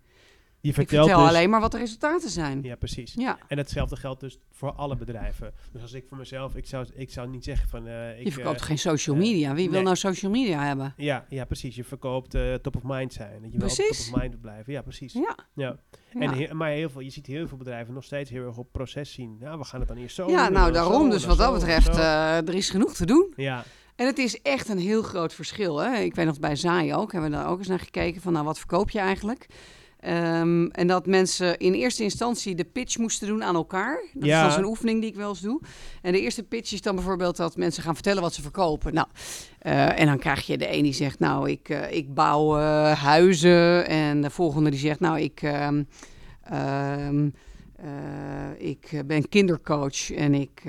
[0.64, 1.34] Je Ik vertelt vertel dus...
[1.34, 2.62] alleen maar wat de resultaten zijn.
[2.62, 3.14] Ja, precies.
[3.16, 5.52] Ja, En hetzelfde geldt dus voor alle bedrijven.
[5.72, 7.86] Dus als ik voor mezelf, ik zou, ik zou niet zeggen van...
[7.86, 9.54] eh, ik, je verkoopt eh, geen social eh, media.
[9.54, 10.94] Wie wil nou social media hebben?
[10.96, 11.76] ja, ja, precies.
[11.76, 13.42] Je verkoopt top of mind zijn.
[13.42, 14.04] Dat je wel Precies.
[14.06, 14.66] top of mind blijft.
[14.66, 15.12] Ja, precies.
[15.12, 15.76] Ja, Ja.
[16.12, 16.20] ja.
[16.20, 18.72] En he- maar heel veel, je ziet heel veel bedrijven nog steeds heel erg op
[18.72, 19.36] proces zien.
[19.40, 21.10] Ja, we gaan het dan eerst zo ja nou zo, daarom.
[21.10, 21.96] Dus wat dat betreft,
[22.48, 23.32] er is genoeg te doen.
[23.36, 23.64] ja,
[23.96, 25.78] En het is echt een heel groot verschil.
[25.78, 25.96] Hè?
[25.98, 28.44] Ik weet nog bij Zaai ook, hebben we daar ook eens naar gekeken van, nou,
[28.44, 29.46] wat verkoop je eigenlijk?
[30.04, 34.02] Ehm, en dat mensen in eerste instantie de pitch moesten doen aan elkaar.
[34.12, 34.36] Dat Ja.
[34.36, 35.60] is dan zo'n oefening die ik wel eens doe.
[36.02, 38.94] En de eerste pitch is dan bijvoorbeeld dat mensen gaan vertellen wat ze verkopen.
[38.94, 39.06] Nou,
[39.58, 42.92] eh, en dan krijg je de een die zegt, nou, ik, eh, ik bouw eh,
[43.02, 43.86] huizen.
[43.86, 45.82] En de volgende die zegt, nou, ik, ehm,
[46.42, 47.28] ehm,
[47.76, 50.62] eh, ik ben kindercoach en ik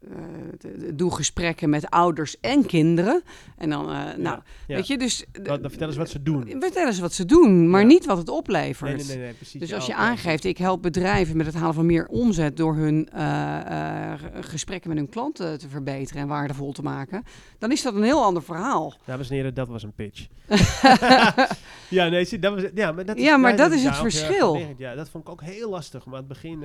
[0.00, 3.22] eh, doe gesprekken met ouders en kinderen.
[3.56, 4.74] En dan, eh, nou, ja.
[4.76, 5.24] weet je, dus...
[5.32, 6.54] Wat- dan vertellen ze wat ze doen.
[6.60, 7.86] Vertellen ze wat ze doen, maar Ja.
[7.86, 8.96] niet wat het oplevert.
[8.96, 9.60] Nee, nee, nee, precies.
[9.60, 13.08] Dus als je aangeeft, ik help bedrijven met het halen van meer omzet door hun
[13.08, 17.22] eh, gesprekken met hun klanten te verbeteren en waardevol te maken,
[17.58, 18.94] dan is dat een heel ander verhaal.
[19.04, 20.26] Dames en heren, dat was een pitch.
[21.88, 24.66] ja, nee, zie, dat was, ja, maar dat is, Ja, maar dat is het verschil.
[24.78, 26.04] Ja, dat vond ik ook heel lastig.
[26.04, 26.64] Maar aan het begin,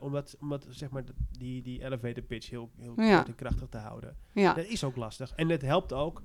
[0.00, 1.02] omdat, omdat zeg maar
[1.38, 3.16] die, die elevator pitch heel, heel Ja.
[3.16, 4.16] kort en krachtig te houden.
[4.32, 5.32] Ja, Dat is ook lastig.
[5.36, 6.22] En het helpt ook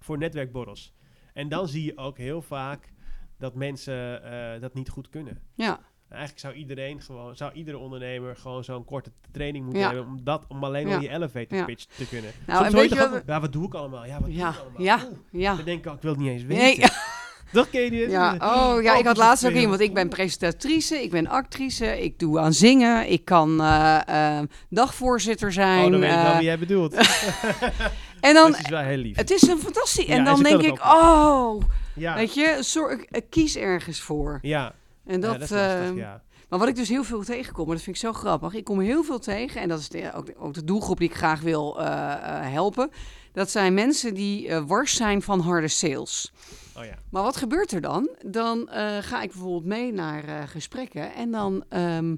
[0.00, 0.92] voor netwerkborrels.
[1.34, 2.92] En dan zie je ook heel vaak
[3.38, 4.22] dat mensen
[4.54, 5.40] eh, dat niet goed kunnen.
[5.54, 9.88] ja, Eigenlijk zou iedereen gewoon, zou iedere ondernemer gewoon zo'n korte training moeten Ja.
[9.94, 10.94] hebben om dat, om alleen Ja.
[10.94, 11.64] al die elevator Ja.
[11.64, 12.30] pitch te kunnen.
[12.46, 14.06] Nou, Soms en je weet je ook, ja, wat doe ik allemaal?
[14.06, 14.82] Ja, wat doe ik allemaal?
[14.82, 15.18] ja, Oeh.
[15.42, 15.54] ja.
[15.56, 16.62] Dan denk ik, ook, ik wil het niet eens weten.
[16.64, 16.76] Nee,
[17.52, 18.10] Dat ken je niet.
[18.10, 18.36] ja.
[18.40, 19.80] Oh ja, ik had laatst ook iemand.
[19.80, 25.52] Ik ben presentatrice, ik ben actrice, ik doe aan zingen, ik kan eh, eh, dagvoorzitter
[25.52, 25.84] zijn.
[25.84, 26.94] Oh, dan weet ik wel eh, wie jij bedoelt.
[28.20, 29.16] en dan, dat is wel heel lief.
[29.16, 30.06] het is een fantastisch.
[30.06, 31.62] En dan denk ik, oh,
[31.94, 32.14] ja.
[32.14, 34.38] weet je, eh, kies ergens voor.
[34.42, 34.74] Ja,
[35.06, 36.22] En dat, ja, dat is lastig, ja.
[36.48, 38.54] Maar wat ik dus heel veel tegenkom, en dat vind ik zo grappig.
[38.54, 41.08] Ik kom heel veel tegen, en dat is de, ook, de, ook de doelgroep die
[41.08, 42.90] ik graag wil helpen.
[43.32, 46.32] Dat zijn mensen die wars zijn van harde sales.
[46.76, 46.94] Oh ja.
[47.10, 48.08] Maar wat gebeurt er dan?
[48.26, 52.16] Dan eh, ga ik bijvoorbeeld mee naar eh, gesprekken en dan ehm,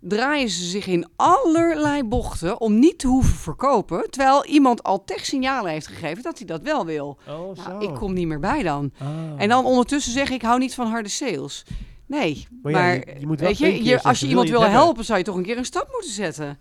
[0.00, 4.10] draaien ze zich in allerlei bochten om niet te hoeven verkopen.
[4.10, 7.18] Terwijl iemand al techsignalen heeft gegeven dat hij dat wel wil.
[7.28, 7.68] Oh, zo.
[7.68, 8.92] Nou, ik kom niet meer bij dan.
[9.02, 9.08] Oh.
[9.36, 11.64] En dan ondertussen zeg ik, ik hou niet van harde sales.
[12.06, 14.78] Nee, Maar je- je moet wel weet je, als je iemand wil hebben?
[14.78, 16.58] helpen, zou je toch een keer een stap moeten zetten.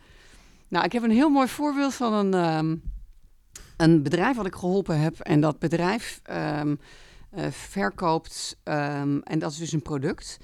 [0.68, 2.76] Nou, ik heb een heel mooi voorbeeld van een, ehm,
[3.78, 5.20] een bedrijf wat ik geholpen heb.
[5.20, 6.76] En dat bedrijf ehm,
[7.36, 10.38] eh, verkoopt, ehm, en dat is dus een product,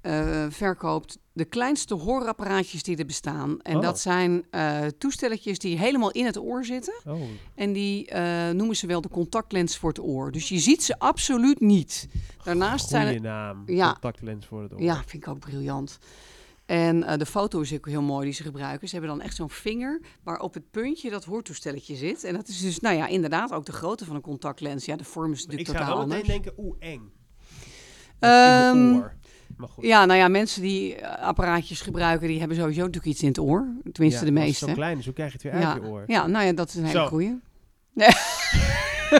[0.00, 3.60] eh, verkoopt de kleinste hoorapparaatjes die er bestaan.
[3.62, 3.82] En Oh.
[3.82, 6.94] dat zijn eh, toestelletjes die helemaal in het oor zitten.
[7.06, 7.20] Oh,
[7.54, 8.14] En die
[8.52, 10.32] noemen ze wel de contactlens voor het oor.
[10.32, 12.08] Dus je ziet ze absoluut niet.
[12.44, 13.62] Daarnaast zijn naam.
[13.66, 13.92] Ja.
[13.92, 14.82] Contactlens voor het oor.
[14.82, 15.98] Ja, vind ik ook briljant.
[16.66, 18.88] En eh, de foto is ook heel mooi die ze gebruiken.
[18.88, 22.24] Ze hebben dan echt zo'n vinger waar op het puntje dat hoortoestelletje zit.
[22.24, 24.84] En dat is dus, nou ja, inderdaad ook de grootte van een contactlens.
[24.84, 26.42] Ja, de vorm is Ik natuurlijk totaal wel meteen anders.
[26.44, 27.12] denken, oeh, eng.
[28.94, 29.14] Oor.
[29.56, 29.84] Maar goed.
[29.84, 33.38] Ja, nou ja, mensen die eh, apparaatjes gebruiken, die hebben sowieso natuurlijk iets in het
[33.38, 33.66] oor.
[33.92, 34.66] Tenminste, Ja, de als het meeste.
[34.66, 35.72] zo klein is, hoe krijg je het weer ja.
[35.72, 36.04] uit je oor?
[36.06, 37.06] ja, nou ja, dat is een hele Zo.
[37.06, 37.38] goeie.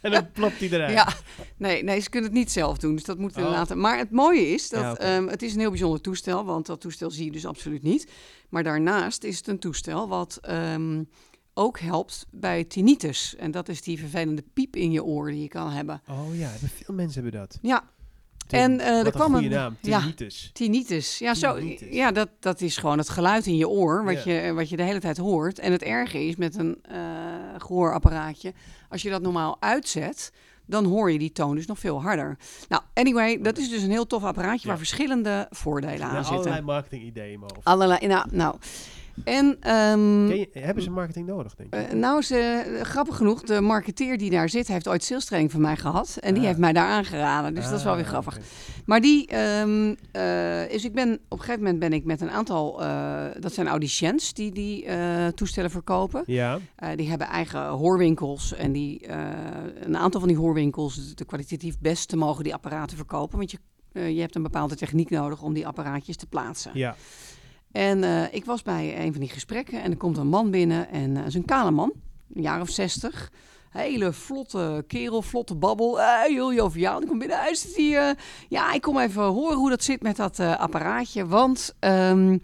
[0.00, 0.92] En dan plopt hij eruit.
[0.92, 1.08] Ja,
[1.56, 2.94] nee, nee, ze kunnen het niet zelf doen.
[2.94, 3.52] Dus dat moeten we Oh.
[3.54, 3.80] laten.
[3.80, 6.80] Maar het mooie is dat Ja, ehm, het is een heel bijzonder toestel, want dat
[6.80, 8.10] toestel zie je dus absoluut niet.
[8.48, 11.02] Maar daarnaast is het een toestel wat ehm,
[11.54, 13.36] ook helpt bij tinnitus.
[13.36, 16.02] En dat is die vervelende piep in je oor die je kan hebben.
[16.10, 17.58] Oh ja, veel mensen hebben dat.
[17.62, 17.90] Ja,
[18.48, 19.98] En, eh, er kwam een naam, ja.
[19.98, 20.50] tinnitus.
[20.52, 21.18] tinnitus.
[21.18, 21.88] Ja, zo, Tinnitus.
[21.90, 24.32] ja dat, dat is gewoon het geluid in je oor wat, Ja.
[24.32, 25.58] je, wat je de hele tijd hoort.
[25.58, 26.98] En het erge is met een eh
[27.58, 28.52] gehoorapparaatje,
[28.88, 30.32] als je dat normaal uitzet,
[30.66, 32.36] dan hoor je die toon dus nog veel harder.
[32.68, 34.68] Nou, anyway, dat is dus een heel tof apparaatje Ja.
[34.68, 36.36] waar verschillende voordelen aan zijn zitten.
[36.36, 37.40] allerlei marketingideeën.
[37.62, 38.54] Allerlei, nou, nou.
[39.24, 41.80] En ehm, je- hebben ze marketing nodig, denk je?
[41.80, 42.36] eh, nou, ze,
[42.78, 46.16] eh, grappig genoeg, de marketeer die daar zit, heeft ooit sales training van mij gehad.
[46.20, 46.48] En die Ah.
[46.48, 47.54] heeft mij daar aangeraden.
[47.54, 48.38] Dus dat is wel weer Ah, grappig.
[48.86, 52.30] Maar die, ehm eh, is, ik ben, op een gegeven moment ben ik met een
[52.30, 52.78] aantal,
[53.40, 54.86] dat zijn audiciëns die die
[55.34, 56.22] toestellen verkopen.
[56.26, 56.58] Ja,
[56.96, 59.08] die hebben eigen hoorwinkels en die,
[59.80, 63.38] een aantal van die hoorwinkels, de kwalitatief beste, mogen die apparaten verkopen.
[63.38, 63.58] Want je,
[64.14, 66.70] je hebt een bepaalde techniek nodig om die apparaatjes te plaatsen.
[66.74, 66.96] ja.
[67.74, 70.90] En eh, ik was bij een van die gesprekken en er komt een man binnen
[70.90, 71.92] en uh, is een kale man,
[72.34, 73.32] een jaar of zestig.
[73.70, 75.98] Hele vlotte kerel, vlotte babbel.
[75.98, 77.02] Uh, heel joviaal.
[77.02, 77.74] Ik kom binnen huis.
[77.74, 78.10] Die, uh,
[78.48, 81.26] ja, ik kom even horen hoe dat zit met dat apparaatje.
[81.26, 82.40] Want um,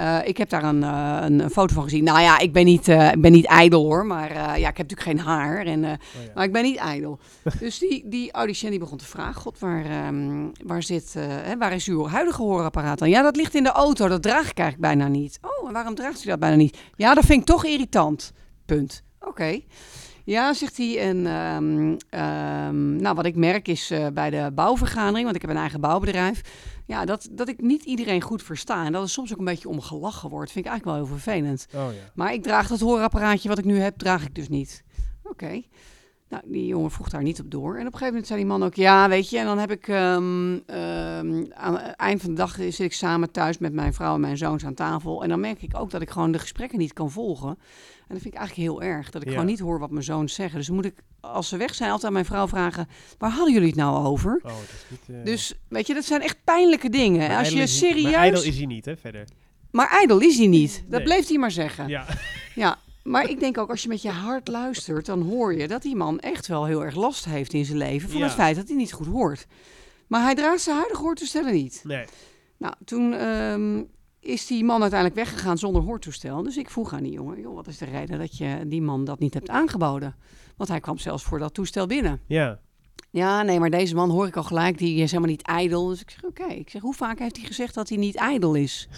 [0.00, 2.04] uh, ik heb daar een, uh, een, foto van gezien.
[2.04, 4.06] Nou ja, ik ben niet, uh, ik ben niet ijdel hoor.
[4.06, 5.66] Maar ja, ik heb natuurlijk geen haar.
[5.66, 6.30] En, oh, ja.
[6.34, 7.18] Maar ik ben niet ijdel.
[7.58, 9.40] dus die, die audiciënt die begon te vragen.
[9.40, 13.10] God, waar, um, waar, zit, hè, waar is uw huidige hoorapparaat dan?
[13.10, 14.08] Ja, dat ligt in de auto.
[14.08, 15.38] Dat draag ik eigenlijk bijna niet.
[15.42, 16.78] Oh, en waarom draagt u dat bijna niet?
[16.96, 18.32] Ja, dat vind ik toch irritant.
[18.66, 19.02] Punt.
[19.18, 19.28] Oké.
[19.28, 19.64] Okay.
[20.30, 20.98] Ja, zegt hij.
[20.98, 25.50] En um, um, nou, wat ik merk is uh, bij de bouwvergadering, want ik heb
[25.50, 26.40] een eigen bouwbedrijf,
[26.86, 28.84] ja, dat, dat ik niet iedereen goed versta.
[28.84, 30.52] En dat er soms ook een beetje om gelachen wordt.
[30.52, 31.66] Vind ik eigenlijk wel heel vervelend.
[31.74, 32.10] Oh, ja.
[32.14, 34.84] Maar ik draag dat hoorapparaatje wat ik nu heb, draag ik dus niet.
[35.22, 35.44] Oké.
[35.44, 35.68] Okay.
[36.30, 37.72] Nou, die jongen vroeg daar niet op door.
[37.74, 39.70] En op een gegeven moment zei die man ook, ja, weet je, en dan heb
[39.70, 43.94] ik ehm, ehm, aan het eind van de dag zit ik samen thuis met mijn
[43.94, 45.22] vrouw en mijn zoons aan tafel.
[45.22, 47.48] En dan merk ik ook dat ik gewoon de gesprekken niet kan volgen.
[47.48, 49.34] En dat vind ik eigenlijk heel erg, dat ik Ja.
[49.34, 50.56] gewoon niet hoor wat mijn zoons zeggen.
[50.58, 53.52] Dus dan moet ik, als ze weg zijn, altijd aan mijn vrouw vragen, waar hadden
[53.52, 54.40] jullie het nou over?
[54.42, 55.16] Oh, dat is niet...
[55.18, 57.28] eh, Dus, weet je, dat zijn echt pijnlijke dingen.
[57.28, 58.12] maar Als je Maar serieus...
[58.12, 59.24] ijdel is hij niet, hè, verder.
[59.70, 60.84] Maar ijdel is hij niet.
[60.88, 61.02] Dat Nee.
[61.08, 61.88] bleef hij maar zeggen.
[61.88, 62.06] Ja.
[62.54, 65.82] Ja, maar ik denk ook als je met je hart luistert, dan hoor je dat
[65.82, 68.24] die man echt wel heel erg last heeft in zijn leven van Ja.
[68.24, 69.46] het feit dat hij niet goed hoort.
[70.06, 71.80] Maar hij draagt zijn huidige hoortoestellen niet.
[71.84, 72.04] Nee.
[72.58, 73.82] Nou, toen ehm,
[74.20, 76.42] is die man uiteindelijk weggegaan zonder hoortoestel.
[76.42, 79.04] Dus ik vroeg aan die jongen, joh, wat is de reden dat je die man
[79.04, 80.16] dat niet hebt aangeboden?
[80.56, 82.20] Want hij kwam zelfs voor dat toestel binnen.
[82.26, 82.58] Ja.
[83.10, 85.86] Ja, nee, maar deze man hoor ik al gelijk, die is helemaal niet ijdel.
[85.86, 86.44] Dus ik zeg, oké.
[86.46, 88.88] Ik zeg, hoe vaak heeft hij gezegd dat hij niet ijdel is?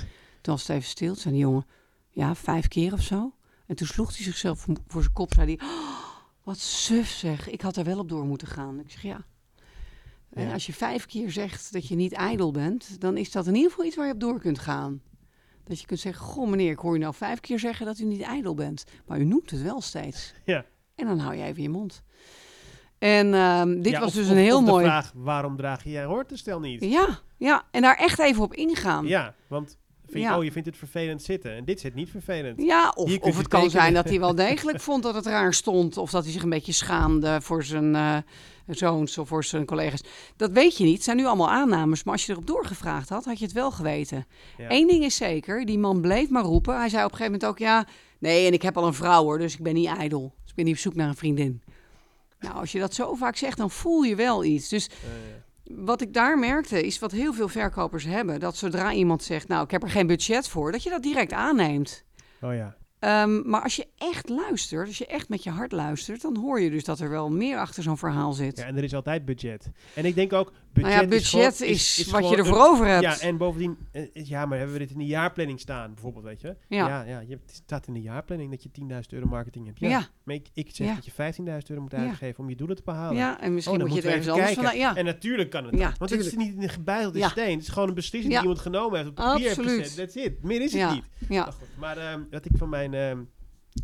[0.40, 1.14] Toen was het even stil.
[1.14, 1.66] Zei die jongen,
[2.10, 3.32] ja, vijf keer of zo.
[3.66, 5.32] En toen sloeg hij zichzelf voor, zijn kop.
[5.34, 5.96] Zei hij, "Oh,
[6.42, 8.80] wat suf zeg, ik had er wel op door moeten gaan.
[8.80, 9.24] Ik zeg, ja.
[10.32, 10.52] En Ja.
[10.52, 13.70] als je vijf keer zegt dat je niet ijdel bent, dan is dat in ieder
[13.70, 15.02] geval iets waar je op door kunt gaan.
[15.64, 18.04] Dat je kunt zeggen, goh meneer, ik hoor je nou vijf keer zeggen dat u
[18.04, 18.84] niet ijdel bent.
[19.06, 20.32] Maar u noemt het wel steeds.
[20.44, 20.64] Ja.
[20.94, 22.02] En dan hou je even je mond.
[22.98, 24.84] En ehm, dit Ja, was of- dus of- een heel of mooi...
[24.84, 26.84] de vraag, waarom draag je je hoortoestel niet?
[26.84, 29.06] Ja, ja, en daar echt even op ingaan.
[29.06, 29.76] Ja, want
[30.12, 30.36] vind je, Ja.
[30.38, 31.52] oh, je vindt het vervelend zitten.
[31.56, 32.62] En dit zit niet vervelend.
[32.94, 33.70] of, kun of je het kan tekenen.
[33.82, 35.96] zijn dat hij wel degelijk vond dat het raar stond.
[35.96, 38.16] Of dat hij zich een beetje schaamde voor zijn eh,
[38.66, 40.00] zoons of voor zijn collega's.
[40.36, 40.94] Dat weet je niet.
[40.94, 42.04] Het zijn nu allemaal aannames.
[42.04, 44.26] Maar als je erop doorgevraagd had, had je het wel geweten.
[44.58, 44.70] Ja.
[44.70, 46.78] Eén ding is zeker, die man bleef maar roepen.
[46.78, 47.86] Hij zei op een gegeven moment ook, ja,
[48.18, 50.32] nee, en ik heb al een vrouw hoor, dus ik ben niet ijdel.
[50.40, 51.62] Dus ik ben niet op zoek naar een vriendin.
[52.40, 54.68] Nou, als je dat zo vaak zegt, dan voel je wel iets.
[54.68, 54.94] Dus Eh,
[55.64, 58.40] wat ik daar merkte, is wat heel veel verkopers hebben.
[58.40, 61.32] Dat zodra iemand zegt, nou, ik heb er geen budget voor, dat je dat direct
[61.32, 62.04] aanneemt.
[62.40, 62.76] oh ja.
[62.98, 66.60] Ehm, maar als je echt luistert, als je echt met je hart luistert, dan hoor
[66.60, 68.56] je dus dat er wel meer achter zo'n verhaal zit.
[68.56, 69.70] ja, en er is altijd budget.
[69.94, 73.02] En ik denk ook, budget, nou ja, budget is, is, wat je ervoor over hebt.
[73.02, 76.40] Ja, en bovendien, eh, ja, maar hebben we dit in de jaarplanning staan, bijvoorbeeld, weet
[76.40, 76.56] je?
[76.68, 76.88] Ja.
[76.88, 79.80] ja, ja je hebt, het staat in de jaarplanning dat je 10.000 euro marketing hebt.
[79.80, 80.06] Ja, ja.
[80.24, 80.94] maar ik, ik zeg Ja.
[80.94, 83.16] dat je 15.000 euro moet uitgeven om je doelen te behalen.
[83.16, 84.72] Ja, en misschien Oh, moet je het ergens we anders even van...
[84.72, 84.90] kijken.
[84.90, 85.98] Ja, En natuurlijk kan het.
[85.98, 87.28] Want het is niet een gebeitelde Ja.
[87.28, 87.54] steen.
[87.54, 89.08] Het is gewoon een beslissing die iemand genomen heeft.
[89.08, 89.80] Op papier heeft Absoluut.
[89.82, 89.96] gezet.
[89.96, 90.42] That's it.
[90.42, 91.04] Meer is het niet.
[91.28, 91.42] ja.
[91.42, 91.68] Maar, goed.
[91.78, 93.18] maar ehm, wat ik van mijn ehm,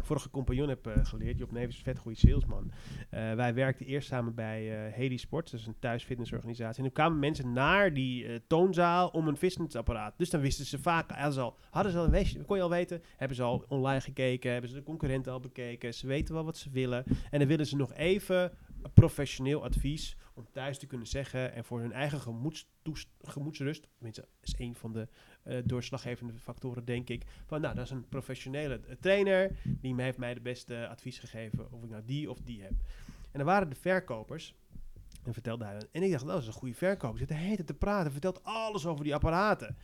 [0.02, 1.38] vorige compagnon heb eh, geleerd.
[1.38, 2.70] Job Neves is een vet goede salesman.
[3.10, 5.50] Eh, wij werkten eerst samen bij eh Hedy Sports.
[5.50, 6.76] Dat is een thuisfitnessorganisatie.
[6.76, 10.14] En toen kwamen mensen naar die toonzaal om een fitnessapparaat.
[10.16, 12.70] Dus dan wisten ze vaak, hadden ze al, hadden ze al een kon je al
[12.70, 16.44] weten, hebben ze al online gekeken, hebben ze de concurrenten al bekeken, ze weten wel
[16.44, 17.04] wat ze willen.
[17.30, 18.52] En dan willen ze nog even
[18.94, 22.20] professioneel advies om thuis te kunnen zeggen en voor hun eigen
[23.20, 25.08] gemoedsrust, tenminste, is een van de
[25.64, 30.34] doorslaggevende factoren, denk ik, van nou, dat is een professionele eh, trainer, die heeft mij
[30.34, 32.72] de beste advies gegeven of ik nou die of die heb.
[33.06, 34.54] En dan waren de verkopers,
[35.24, 37.74] en vertelde hij en ik dacht, dat is een goede verkoper, zit de hele te
[37.74, 39.76] praten, vertelt alles over die apparaten.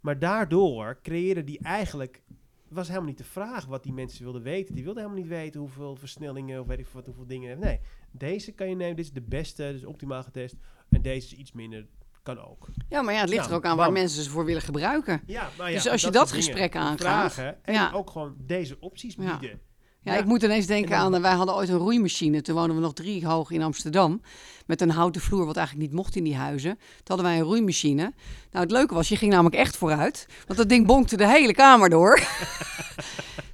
[0.00, 2.22] Maar daardoor creëerde die eigenlijk
[2.68, 4.74] was helemaal niet de vraag wat die mensen wilden weten.
[4.74, 7.58] Die wilden helemaal niet weten hoeveel versnellingen of weet ik wat, hoeveel dingen.
[7.58, 7.80] Nee,
[8.10, 8.96] deze kan je nemen.
[8.96, 10.56] Dit is de beste, dus optimaal getest.
[10.88, 11.86] En deze is iets minder,
[12.24, 12.66] kan ook.
[12.88, 15.22] ja, maar ja, het ligt Ja, er ook aan waar mensen ze voor willen gebruiken.
[15.26, 17.90] Ja, maar ja, Dus als je dat gesprek aangaat, Vragen en ja.
[17.94, 19.38] ook gewoon deze opties Ja.
[19.38, 19.60] bieden.
[20.00, 22.42] Ja, ik moet ineens denken aan, eh, wij hadden ooit een roeimachine.
[22.42, 24.20] Toen woonden we nog drie hoog in Amsterdam.
[24.66, 26.74] Met een houten vloer, wat eigenlijk niet mocht in die huizen.
[26.76, 28.02] Toen hadden wij een roeimachine.
[28.50, 30.26] Nou, het leuke was, je ging namelijk echt vooruit.
[30.46, 32.20] Want dat ding bonkte de hele kamer door.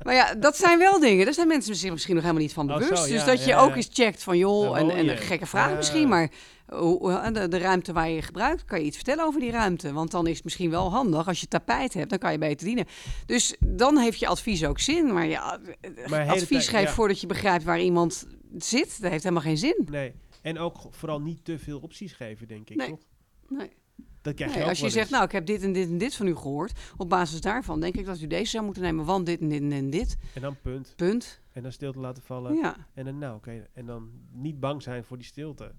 [0.02, 1.24] maar ja, dat zijn wel dingen.
[1.24, 3.08] Daar zijn mensen zich misschien nog helemaal niet van Oh, bewust.
[3.08, 6.30] dus dat je ook eens checkt van, joh, en, en een gekke vraag misschien, maar...
[6.68, 9.92] hoe- hoe- de, de ruimte waar je gebruikt, kan je iets vertellen over die ruimte.
[9.92, 11.28] Want dan is het misschien wel handig.
[11.28, 12.86] Als je tapijt hebt, dan kan je beter dienen.
[13.26, 15.12] Dus dan heeft je advies ook zin.
[15.12, 16.86] Maar ja, hele advies ja.
[16.86, 18.26] voordat je begrijpt waar iemand
[18.58, 19.86] zit, dat heeft helemaal geen zin.
[19.90, 20.12] Nee.
[20.42, 22.76] En ook vooral niet te veel opties geven, denk ik.
[22.76, 22.88] Nee.
[22.88, 22.98] Toch?
[23.48, 23.70] Nee.
[24.22, 25.98] Dat krijg je Nee, ook als je zegt, nou, ik heb dit en dit en
[25.98, 26.72] dit van u gehoord.
[26.96, 29.72] Op basis daarvan denk ik dat u deze zou moeten nemen, want dit en dit
[29.72, 30.16] en dit.
[30.34, 30.92] En dan punt.
[30.96, 31.40] Punt.
[31.52, 32.54] En dan stilte laten vallen.
[32.54, 32.86] Ja.
[32.94, 33.66] En dan, nou, oké.
[33.72, 35.74] En dan niet bang zijn voor die stilte.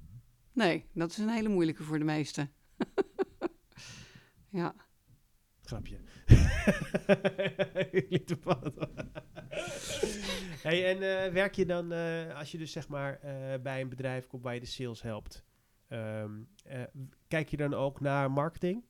[0.54, 2.52] Nee, dat is een hele moeilijke voor de meesten.
[4.50, 4.76] ja.
[5.62, 5.98] Grapje.
[8.10, 8.74] Liet de pad.
[10.62, 13.90] hey, en eh, werk je dan, eh, als je dus zeg maar eh, bij een
[13.90, 15.44] bedrijf komt waar je de sales helpt,
[15.92, 16.30] ehm,
[16.64, 16.80] eh,
[17.28, 18.84] kijk je dan ook naar marketing?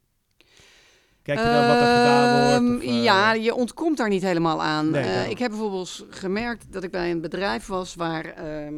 [1.24, 2.56] Kijk je dan wat er gedaan wordt?
[2.56, 4.90] Ehm, Of, eh, ja, je ontkomt daar niet helemaal aan.
[4.90, 8.74] Nee, Eh, ik heb bijvoorbeeld gemerkt dat ik bij een bedrijf was waar ehm,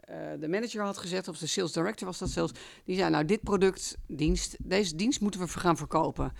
[0.00, 2.52] eh, de manager had gezet, of de sales director was dat zelfs.
[2.84, 6.32] Die zei, nou, dit product, dienst, deze dienst moeten we gaan verkopen.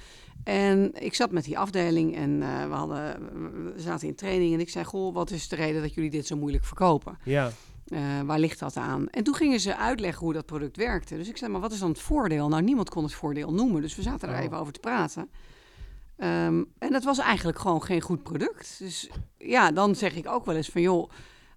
[0.45, 4.69] En ik zat met die afdeling en we, hadden, we zaten in training en ik
[4.71, 7.19] zei, goh, wat is de reden dat jullie dit zo moeilijk verkopen?
[7.25, 7.51] Ja,
[7.87, 9.09] Eh, waar ligt dat aan?
[9.09, 11.17] En toen gingen ze uitleggen hoe dat product werkte.
[11.17, 12.49] Dus ik zei, maar wat is dan het voordeel?
[12.49, 14.43] Nou, niemand kon het voordeel noemen, dus we zaten er Oh.
[14.45, 15.31] even over te praten.
[16.17, 18.77] Ehm, en dat was eigenlijk gewoon geen goed product.
[18.79, 21.11] Dus ja, dan zeg ik ook wel eens van, joh,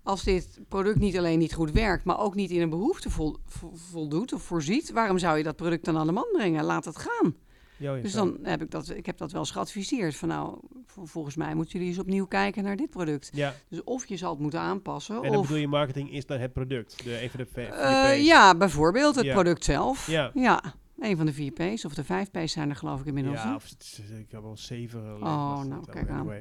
[0.04, 3.38] als dit product niet alleen niet goed werkt, maar ook niet in een behoefte vol-
[3.46, 6.64] vo- voldoet of voorziet, waarom zou je dat product dan aan de man brengen?
[6.64, 7.36] Laat het gaan.
[7.78, 10.16] Jo, Dus dan heb ik dat, ik heb dat wel eens geadviseerd.
[10.16, 13.30] Van nou, vol- volgens mij moeten jullie eens opnieuw kijken naar dit product.
[13.34, 15.16] Ja, Dus of je zal het moeten aanpassen.
[15.16, 17.04] en dan of, bedoel je marketing is dan het product.
[17.04, 18.26] De, een van de P's.
[18.26, 19.34] ja, bijvoorbeeld het Ja.
[19.34, 20.08] product zelf.
[20.08, 20.32] Ja.
[20.34, 23.44] ja, een van de vier P's of de vijf P's zijn er geloof ik inmiddels.
[23.44, 23.72] Ja, of
[24.20, 26.32] ik heb wel zeven Oh, nou, kijk aan.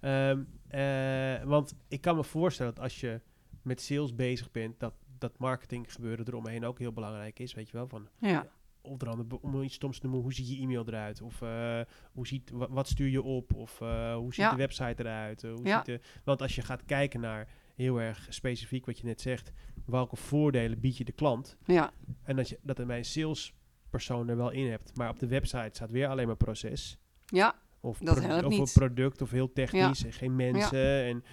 [0.00, 3.20] Ehm, eh, want ik kan me voorstellen dat als je
[3.62, 7.54] met sales bezig bent, dat dat marketing gebeuren eromheen ook heel belangrijk is.
[7.54, 8.46] Weet je wel, van ja.
[8.82, 11.20] Onder andere om iets stoms te noemen, hoe ziet je e-mail eruit?
[11.22, 11.80] Of eh,
[12.12, 13.54] hoe ziet, wa- wat stuur je op?
[13.54, 14.50] Of eh, hoe ziet Ja.
[14.50, 15.44] de website eruit?
[15.44, 15.76] Eh, hoe Ja.
[15.76, 19.52] ziet de, want als je gaat kijken naar heel erg specifiek wat je net zegt,
[19.86, 21.56] welke voordelen bied je de klant?
[21.66, 21.90] ja.
[22.22, 25.26] En dat je dat er bij een salespersoon er wel in hebt, maar op de
[25.26, 26.98] website staat weer alleen maar proces.
[27.26, 27.54] ja.
[27.82, 28.72] Of, Dat helpt of niet.
[28.72, 31.04] product of heel technisch en geen mensen.
[31.04, 31.24] En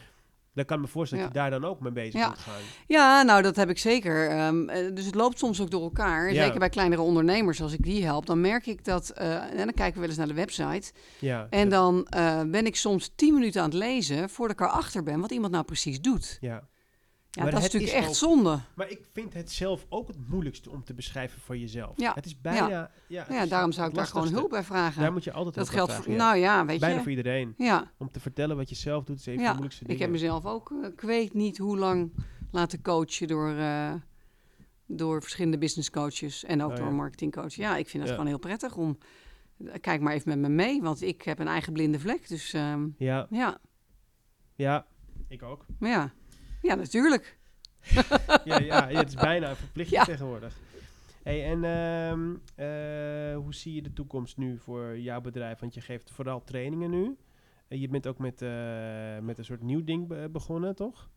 [0.57, 2.61] dan kan ik me voorstellen dat je daar dan ook mee bezig moet gaan.
[2.87, 4.29] Ja, nou dat heb ik zeker.
[4.29, 6.33] Ehm, eh, dus het loopt soms ook door elkaar.
[6.43, 9.09] Zeker bij kleinere ondernemers, als ik die help, dan merk ik dat.
[9.09, 10.91] eh, en dan kijken we wel eens naar de website.
[11.19, 15.03] Ja, En dan eh, ben ik soms tien minuten aan het lezen voordat ik erachter
[15.03, 16.37] ben wat iemand nou precies doet.
[16.41, 16.67] ja.
[17.37, 18.59] Ja, Maar dat is natuurlijk is echt ook- zonde.
[18.75, 21.97] Maar ik vind het zelf ook het moeilijkste om te beschrijven voor jezelf.
[21.99, 22.13] Ja.
[22.13, 22.67] Het is bijna...
[23.07, 25.01] Ja, Ja, daarom zou ik daar gewoon hulp bij vragen.
[25.01, 27.01] Daar moet je altijd dat geldt voor, vragen, nou ja, weet Bijna je.
[27.01, 27.53] voor iedereen.
[27.57, 30.01] Ja, Om te vertellen wat je zelf doet, is even de moeilijkste ik dingen.
[30.03, 32.11] heb mezelf ook, eh, ik weet niet hoe lang
[32.51, 33.93] laten coachen door, eh,
[34.85, 36.91] door verschillende business coaches en ook Oh, door ja.
[36.91, 37.53] een marketingcoach.
[37.55, 38.97] Ja, ik vind het gewoon heel prettig om,
[39.81, 42.27] kijk maar even met me mee, want ik heb een eigen blinde vlek.
[42.27, 43.57] Dus ehm, Ja, ja,
[44.55, 44.85] ja,
[45.27, 45.65] ik ook.
[45.79, 46.11] maar ja,
[46.67, 47.37] ja, natuurlijk.
[48.43, 50.05] ja, ja, het is bijna een verplichting Ja.
[50.05, 50.57] tegenwoordig.
[51.23, 55.59] Hey, en ehm, eh, hoe zie je de toekomst nu voor jouw bedrijf?
[55.59, 57.17] Want je geeft vooral trainingen nu.
[57.67, 58.49] En je bent ook met, eh,
[59.21, 61.09] met een soort nieuw ding be- begonnen, toch?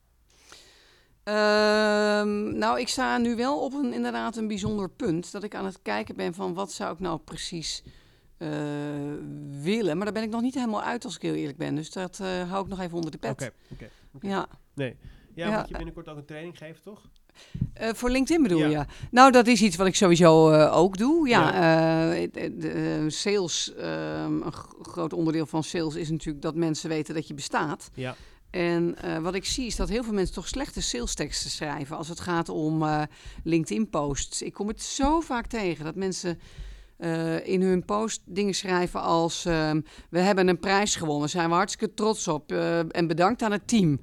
[1.22, 5.32] Ehm, nou, ik sta nu wel op een inderdaad een bijzonder punt.
[5.32, 7.82] Dat ik aan het kijken ben van wat zou ik nou precies
[9.62, 9.96] willen.
[9.96, 11.74] Maar daar ben ik nog niet helemaal uit als ik heel eerlijk ben.
[11.74, 12.18] Dus dat
[12.48, 13.30] hou ik nog even onder de pet.
[13.32, 13.88] Oké, oké.
[14.14, 14.26] oké.
[14.28, 14.46] Ja.
[14.74, 14.96] Nee.
[15.40, 15.54] Ja, Ja.
[15.56, 17.00] want je binnenkort ook een training geeft, toch?
[17.74, 18.68] Eh, voor LinkedIn bedoel Ja.
[18.68, 18.84] je?
[19.10, 21.28] Nou, dat is iets wat ik sowieso eh, ook doe.
[21.28, 22.12] Ja, Ja.
[22.14, 24.52] eh, de, de, sales, ehm, een
[24.82, 27.90] groot onderdeel van sales is natuurlijk dat mensen weten dat je bestaat.
[27.94, 28.14] Ja.
[28.50, 32.20] En wat ik zie is dat heel veel mensen toch slechte salesteksten schrijven als het
[32.20, 32.84] gaat om
[33.44, 34.42] LinkedIn-posts.
[34.42, 36.38] Ik kom het zo vaak tegen dat mensen
[37.44, 39.80] in hun post dingen schrijven als: ehm,
[40.10, 42.52] We hebben een prijs gewonnen, zijn we hartstikke trots op
[42.90, 44.00] en bedankt aan het team.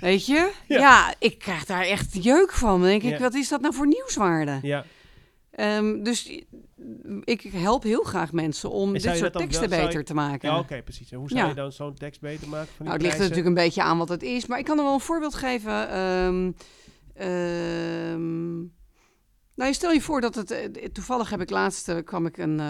[0.00, 0.52] Weet je?
[0.68, 0.78] Ja.
[0.78, 1.14] Ja.
[1.18, 2.80] ik krijg daar echt jeuk van.
[2.80, 3.18] Dan denk ik, Ja.
[3.18, 4.58] wat is dat nou voor nieuwswaarde?
[4.62, 4.84] Ja.
[5.50, 6.40] Ehm, dus
[7.24, 10.48] ik help heel graag mensen om dit soort teksten wel- beter je- te maken.
[10.50, 11.10] Ja, oké, precies.
[11.12, 12.66] En hoe zou je dan zo'n tekst beter maken?
[12.66, 14.46] Van die Nou, het ligt er natuurlijk een beetje aan wat het is.
[14.46, 15.88] Maar ik kan er wel een voorbeeld geven.
[17.14, 18.62] Ehm,
[19.56, 20.50] nou, stel je voor dat het...
[20.50, 21.88] eh, Toevallig heb ik laatst...
[21.88, 22.60] eh, kwam ik een...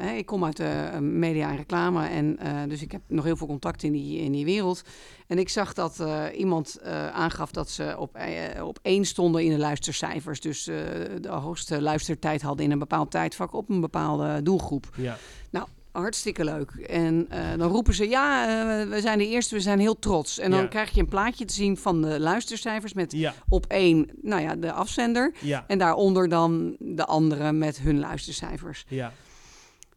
[0.00, 2.06] eh, ik kom uit de media en reclame.
[2.06, 4.82] En, dus ik heb nog heel veel contact in die, in die wereld.
[5.26, 6.02] En ik zag dat
[6.34, 6.82] iemand
[7.12, 8.18] aangaf dat ze op,
[8.62, 10.40] op één stonden in de luistercijfers.
[10.40, 14.88] Dus de hoogste luistertijd hadden in een bepaald tijdvak op een bepaalde doelgroep.
[14.96, 15.16] Ja,
[16.00, 16.70] Hartstikke leuk.
[16.70, 18.44] En eh, dan roepen ze, ja,
[18.82, 20.38] eh, we zijn de eerste, we zijn heel trots.
[20.38, 20.66] En dan Ja.
[20.66, 24.56] krijg je een plaatje te zien van de luistercijfers met ja, op één, nou ja,
[24.56, 25.34] de afzender.
[25.40, 28.84] ja, En daaronder dan de andere met hun luistercijfers.
[28.88, 29.12] ja.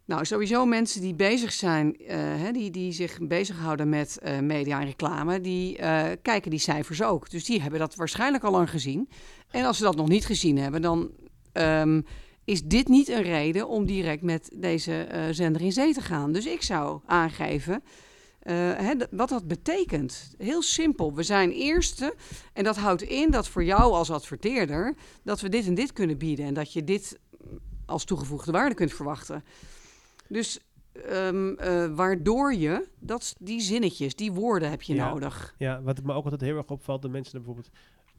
[0.05, 4.85] Nou, sowieso mensen die bezig zijn, eh, hè, die, die zich bezighouden met media en
[4.85, 5.75] reclame, die
[6.21, 7.29] kijken die cijfers ook.
[7.29, 9.09] Dus die hebben dat waarschijnlijk al lang gezien.
[9.51, 11.11] En als ze dat nog niet gezien hebben, dan
[11.51, 12.01] ehm,
[12.49, 16.31] is dit niet een reden om direct met deze eh, zender in zee te gaan.
[16.31, 17.83] Dus ik zou aangeven
[18.39, 20.33] eh, hè, wat dat betekent.
[20.37, 21.13] Heel simpel.
[21.13, 22.15] We zijn eerste
[22.53, 26.17] en dat houdt in dat voor jou als adverteerder dat we dit en dit kunnen
[26.17, 27.19] bieden en dat je dit
[27.85, 29.43] als toegevoegde waarde kunt verwachten.
[30.27, 30.59] Dus
[30.93, 35.09] ehm, eh, waardoor je, dat, die zinnetjes, die woorden heb je Ja.
[35.09, 35.55] nodig.
[35.57, 37.69] Ja, wat me ook altijd heel erg opvalt, dat mensen bijvoorbeeld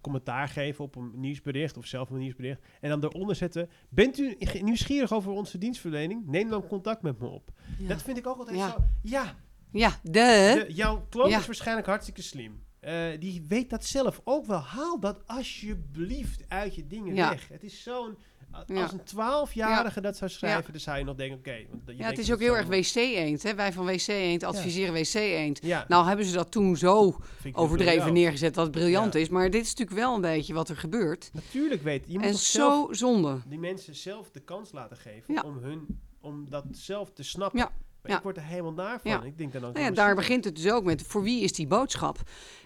[0.01, 2.60] commentaar geven op een nieuwsbericht of zelf een nieuwsbericht.
[2.81, 6.27] En dan eronder zetten, bent u nieuwsgierig over onze dienstverlening?
[6.27, 7.51] Neem dan contact met me op.
[7.78, 8.68] Ja, Dat vind ik ook altijd Ja.
[8.70, 8.77] zo.
[9.02, 9.35] Ja,
[9.72, 10.10] ja de.
[10.12, 11.39] de- jouw klant Ja.
[11.39, 12.62] is waarschijnlijk hartstikke slim.
[12.81, 14.59] Eh, die weet dat zelf ook wel.
[14.60, 17.48] Haal dat alsjeblieft uit je dingen weg.
[17.48, 18.16] Het is zo'n
[18.52, 21.51] Als een twaalfjarige dat zou schrijven, dan zou je nog denken, oké.
[21.51, 23.43] Ja, denkt het is ook heel erg wc-eend.
[23.43, 23.55] hè.
[23.55, 25.62] Wij van wc-eend adviseren wc-eend.
[25.89, 27.16] Nou hebben ze dat toen zo
[27.52, 29.20] overdreven neergezet dat het briljant Ja.
[29.20, 29.28] is.
[29.28, 31.31] Maar dit is natuurlijk wel een beetje wat er gebeurt.
[31.32, 32.18] Natuurlijk weet je.
[32.18, 33.39] moet En zo zonde.
[33.47, 37.68] die mensen zelf de kans laten geven om, hun, om dat zelf te snappen.
[38.02, 38.16] Maar ja.
[38.16, 39.10] ik word er helemaal naar van.
[39.10, 39.22] Ja.
[39.22, 41.52] Ik denk dan ook, Nou ja, daar begint het dus ook met voor wie is
[41.52, 42.18] die boodschap?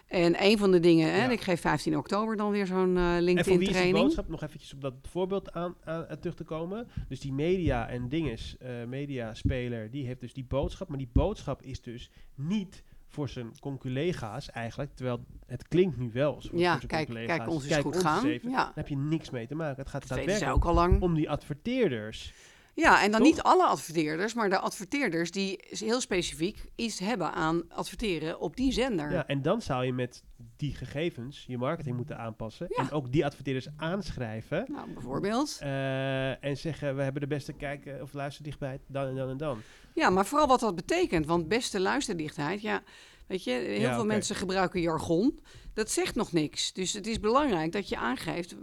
[0.07, 3.45] En een van de dingen, hè, ik geef 15 oktober dan weer zo'n eh En
[3.45, 4.29] voor wie is die boodschap?
[4.29, 6.89] Nog eventjes op dat voorbeeld aan, aan, aan terug te komen.
[7.09, 10.89] Dus die media en dinges, eh mediaspeler, die heeft dus die boodschap.
[10.89, 14.91] Maar die boodschap is dus niet voor zijn conculega's eigenlijk.
[14.95, 18.27] Terwijl het klinkt nu wel voor, Ja, voor zijn kijk, kijk, ons is goed gaan.
[18.27, 18.51] even.
[18.51, 18.57] Ja.
[18.57, 19.77] Daar heb je niks mee te maken.
[19.83, 21.03] Het gaat Dat daadwerkelijk ook al lang.
[21.03, 22.33] om die adverteerders.
[22.75, 23.29] Ja, en dan Toch?
[23.31, 28.73] niet alle adverteerders, maar de adverteerders die heel specifiek iets hebben aan adverteren op die
[28.73, 29.13] zender.
[29.13, 30.23] Ja, en dan zou je met
[30.57, 32.67] die gegevens je marketing moeten aanpassen.
[32.71, 32.83] Ja.
[32.83, 34.65] En ook die adverteerders aanschrijven.
[34.69, 35.57] Nou, bijvoorbeeld.
[35.61, 39.59] eh, en zeggen, we hebben de beste kijken of luisterdichtheid dan en dan en dan.
[39.95, 41.27] Ja, maar vooral wat dat betekent.
[41.27, 42.83] Want beste luisterdichtheid, ja,
[43.27, 45.41] weet je, heel Ja, veel mensen gebruiken jargon.
[45.75, 46.73] Dat zegt nog niks.
[46.73, 48.55] Dus het is belangrijk dat je aangeeft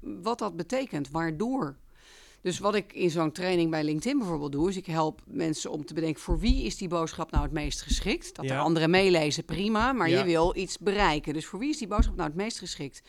[0.00, 1.76] wat dat betekent, waardoor.
[2.42, 5.84] Dus wat ik in zo'n training bij LinkedIn bijvoorbeeld doe, is ik help mensen om
[5.84, 8.34] te bedenken voor wie is die boodschap nou het meest geschikt.
[8.36, 8.54] Dat Ja.
[8.54, 10.18] er anderen meelezen, prima, maar Ja.
[10.18, 11.32] je wil iets bereiken.
[11.32, 13.02] Dus voor wie is die boodschap nou het meest geschikt?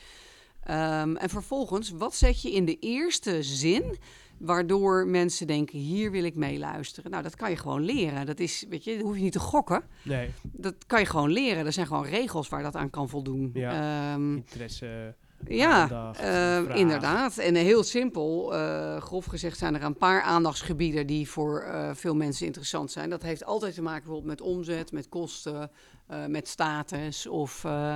[0.63, 3.97] Ehm, en vervolgens, wat zet je in de eerste zin
[4.37, 7.11] waardoor mensen denken, hier wil ik meeluisteren?
[7.11, 8.25] Nou, dat kan je gewoon leren.
[8.25, 9.83] Dat is, weet je, dat hoef je niet te gokken.
[10.03, 11.65] Nee, Dat kan je gewoon leren.
[11.65, 13.49] Er zijn gewoon regels waar dat aan kan voldoen.
[13.53, 14.13] Ja.
[14.13, 15.15] Ehm, interesse.
[15.47, 17.37] Ja, aandacht, eh, inderdaad.
[17.37, 22.15] En heel simpel, eh, grof gezegd, zijn er een paar aandachtsgebieden die voor eh, veel
[22.15, 23.09] mensen interessant zijn.
[23.09, 25.71] Dat heeft altijd te maken bijvoorbeeld met omzet, met kosten,
[26.07, 27.63] eh, met status of.
[27.63, 27.95] eh,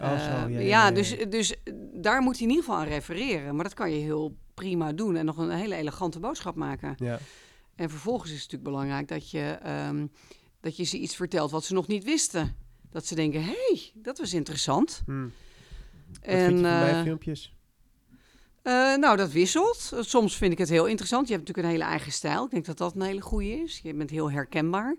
[0.00, 0.90] Oh, zo, eh, ja.
[0.90, 1.54] Dus, dus
[1.94, 3.54] daar moet je in ieder geval aan refereren.
[3.54, 6.94] Maar dat kan je heel prima doen en nog een hele elegante boodschap maken.
[6.98, 7.18] Ja,
[7.74, 10.06] En vervolgens is het natuurlijk belangrijk dat je, ehm,
[10.60, 12.56] dat je ze iets vertelt wat ze nog niet wisten.
[12.90, 15.02] Dat ze denken, hé, hey, dat was interessant.
[15.06, 15.26] hm.
[16.08, 17.56] Wat en, vind je van eh, mijn filmpjes?
[18.62, 19.92] eh, nou, dat wisselt.
[20.00, 21.28] Soms vind ik het heel interessant.
[21.28, 22.44] Je hebt natuurlijk een hele eigen stijl.
[22.44, 23.80] Ik denk dat dat een hele goede is.
[23.82, 24.96] Je bent heel herkenbaar.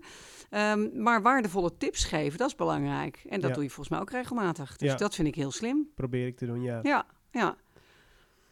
[0.50, 3.22] Ehm, maar waardevolle tips geven, dat is belangrijk.
[3.28, 3.54] En dat Ja.
[3.54, 4.76] doe je volgens mij ook regelmatig.
[4.76, 4.96] Dus Ja.
[4.96, 5.88] dat vind ik heel slim.
[5.94, 6.80] Probeer ik te doen, ja.
[6.82, 7.56] Ja, ja.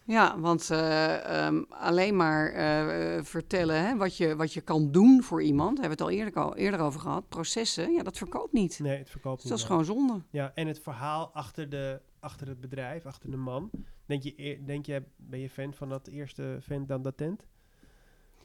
[0.09, 5.23] Ja, want eh, ehm, alleen maar eh, vertellen hè, wat, je, wat je kan doen
[5.23, 8.17] voor iemand, daar hebben we het al eerder, al eerder over gehad, processen, ja, dat
[8.19, 8.79] verkoopt niet.
[8.79, 9.53] Nee, het verkoopt Dus niet.
[9.53, 10.23] dat is gewoon zonde.
[10.31, 13.71] Ja, en het verhaal achter, de, achter het bedrijf, achter de man.
[14.07, 17.47] Denk je, eer- denk je, ben je fan van dat eerste vent dan dat tent?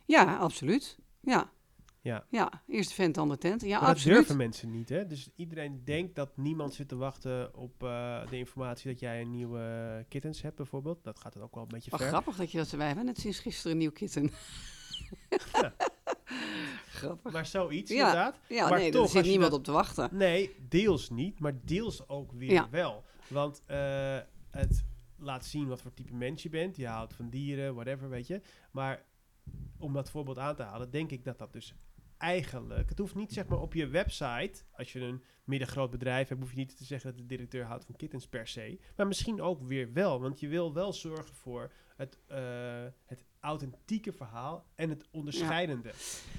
[0.05, 0.97] Ja, absoluut.
[1.19, 1.51] Ja.
[2.03, 2.25] Ja.
[2.29, 3.61] Ja, eerst vent dan de tent.
[3.61, 4.15] Ja, Maar dat absoluut.
[4.17, 5.07] durven mensen niet, hè?
[5.07, 9.29] Dus iedereen denkt dat niemand zit te wachten op eh, de informatie dat jij een
[9.31, 11.03] nieuwe kittens hebt, bijvoorbeeld.
[11.03, 12.09] Dat gaat het ook wel een beetje Wat ver.
[12.09, 14.31] grappig dat je dat wij hebben net sinds gisteren een nieuw kitten.
[15.53, 15.73] Ja.
[16.99, 17.31] grappig.
[17.31, 17.97] Maar zoiets, Ja.
[17.97, 18.39] inderdaad.
[18.49, 20.09] Ja, maar nee, toch, zit niemand dat- op te wachten.
[20.11, 22.69] Nee, deels niet, maar deels ook weer Ja.
[22.69, 23.03] wel.
[23.27, 24.17] Want eh,
[24.51, 24.85] het
[25.17, 26.75] laat zien wat voor type mens je bent.
[26.75, 28.41] Je houdt van dieren, whatever, weet je.
[28.71, 29.03] Maar
[29.77, 31.75] om dat voorbeeld aan te halen, denk ik dat dat dus
[32.23, 32.89] eigenlijk...
[32.89, 36.51] Het hoeft niet zeg maar op je website, als je een middengroot bedrijf hebt, hoef
[36.51, 38.79] je niet te zeggen dat de directeur houdt van kittens per se.
[38.95, 41.71] Maar misschien ook weer wel, want je wil wel zorgen voor
[42.03, 42.37] het, eh,
[43.05, 45.91] het authentieke verhaal en het onderscheidende.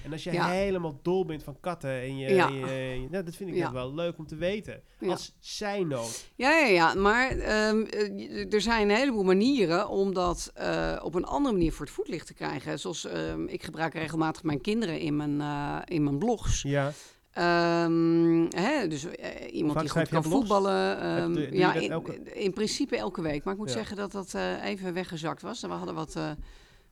[0.05, 0.49] En als jij Ja.
[0.51, 2.35] helemaal dol bent van katten en je...
[2.35, 2.49] Ja.
[2.49, 3.73] en je- je- nou, dat vind ik Ja.
[3.73, 4.83] wel leuk om te weten.
[5.09, 6.31] Als zijnood.
[6.37, 6.95] Ja, ja, ja.
[6.95, 11.73] maar ehm, eh, er zijn een heleboel manieren om dat eh, op een andere manier
[11.73, 12.79] voor het voetlicht te krijgen.
[12.79, 15.41] Zoals ehm, ik gebruik regelmatig mijn kinderen in mijn,
[15.85, 16.63] in mijn blogs.
[16.63, 16.93] Ja.
[17.35, 21.01] Ehm, hè, dus eh, iemand die goed kan voetballen.
[21.01, 23.45] ehm, ja, in, elke- in principe elke week.
[23.45, 23.75] Maar ik moet Ja.
[23.75, 25.61] zeggen dat dat eh, even weggezakt was.
[25.61, 26.17] We hadden wat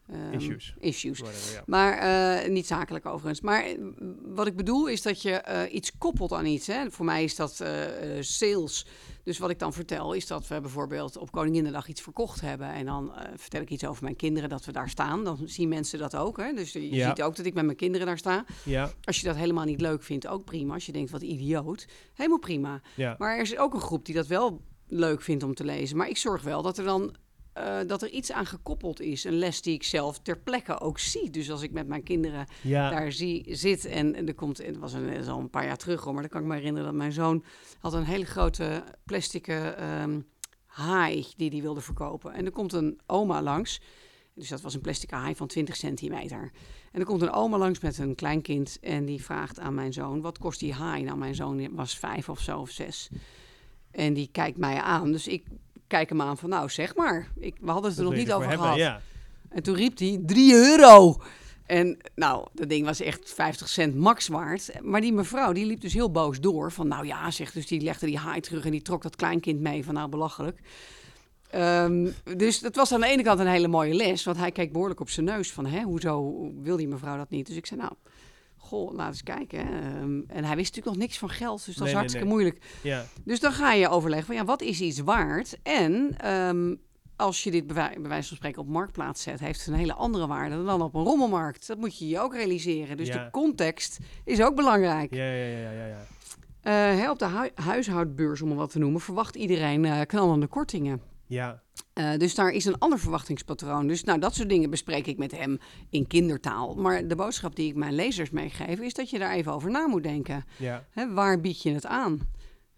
[0.06, 0.74] eh, ehm, Issues.
[0.78, 1.18] issues.
[1.18, 1.62] Whatever, ja.
[1.66, 1.98] Maar
[2.42, 3.40] eh, niet zakelijk overigens.
[3.40, 3.78] Maar eh,
[4.22, 6.66] wat ik bedoel is dat je eh, iets koppelt aan iets.
[6.66, 6.90] Hè.
[6.90, 7.62] Voor mij is dat
[8.20, 8.86] sales.
[9.24, 12.68] Dus wat ik dan vertel is dat we bijvoorbeeld op Koninginnedag iets verkocht hebben.
[12.72, 15.24] En dan vertel ik iets over mijn kinderen dat we daar staan.
[15.24, 16.36] Dan zien mensen dat ook.
[16.36, 16.52] Hè.
[16.52, 17.08] Dus je Ja.
[17.08, 18.44] ziet ook dat ik met mijn kinderen daar sta.
[18.64, 20.74] Ja, Als je dat helemaal niet leuk vindt, ook prima.
[20.74, 21.86] Als je denkt, wat idioot.
[22.14, 22.80] Helemaal prima.
[22.96, 23.14] ja.
[23.18, 25.96] Maar er is ook een groep die dat wel leuk vindt om te lezen.
[25.96, 27.14] Maar ik zorg wel dat er dan
[27.52, 29.24] eh, dat er iets aan gekoppeld is.
[29.24, 31.30] Een les die ik zelf ter plekke ook zie.
[31.30, 32.90] Dus als ik met mijn kinderen ja.
[32.90, 35.76] daar zie, zit en, en er komt, het was een, is al een paar jaar
[35.76, 37.44] terug, hoor, maar dan kan ik me herinneren dat mijn zoon
[37.78, 40.20] had een hele grote plastic ehm
[40.72, 42.32] haai die hij wilde verkopen.
[42.32, 43.80] En er komt een oma langs.
[44.34, 46.50] Dus dat was een plastic haai van 20 centimeter.
[46.92, 50.20] En er komt een oma langs met een kleinkind en die vraagt aan mijn zoon:
[50.20, 51.02] wat kost die haai?
[51.02, 53.08] Nou, mijn zoon was vijf of zo of zes.
[53.90, 55.12] En die kijkt mij aan.
[55.12, 55.44] Dus ik
[55.92, 57.28] kijk hem aan van, nou zeg maar.
[57.38, 58.76] Ik, we hadden het er nog niet over gehad.
[58.76, 59.00] Ja.
[59.48, 61.16] En toen riep hij 3 euro.
[61.66, 64.70] En nou, dat ding was echt 50 cent max waard.
[64.82, 66.72] Maar die mevrouw, die liep dus heel boos door.
[66.72, 69.60] Van nou ja, zegt dus die legde die haai terug en die trok dat kleinkind
[69.60, 69.84] mee.
[69.84, 70.60] Van nou, belachelijk.
[71.50, 74.24] Ehm, dus dat was aan de ene kant een hele mooie les.
[74.24, 77.46] Want hij keek behoorlijk op zijn neus van, hè, hoezo wil die mevrouw dat niet?
[77.46, 77.92] Dus ik zei, nou,
[78.72, 79.66] goh, laat eens kijken.
[79.66, 79.80] Hè.
[79.80, 82.34] Ehm, en hij wist natuurlijk nog niks van geld, dus dat is nee, hartstikke nee.
[82.36, 82.64] moeilijk.
[82.82, 85.58] Ja, Dus dan ga je overleggen van, ja, wat is iets waard?
[85.62, 86.74] En ehm,
[87.16, 89.74] als je dit bij, wij- bij wijze van spreken op marktplaats zet, heeft het een
[89.80, 91.66] hele andere waarde dan op een rommelmarkt.
[91.66, 92.96] Dat moet je je ook realiseren.
[92.96, 93.24] Dus Ja.
[93.24, 95.14] de context is ook belangrijk.
[95.14, 96.04] ja, ja, ja, ja, ja.
[97.02, 101.00] Eh, op de hui- huishoudbeurs, om het wat te noemen, verwacht iedereen eh, knallende kortingen.
[101.26, 101.62] Ja,
[101.92, 103.86] Eh, dus daar is een ander verwachtingspatroon.
[103.86, 105.58] Dus nou, dat soort dingen bespreek ik met hem
[105.90, 106.74] in kindertaal.
[106.74, 109.86] Maar de boodschap die ik mijn lezers meegeef, is dat je daar even over na
[109.86, 110.44] moet denken.
[110.58, 112.20] ja, Hè, waar bied je het aan?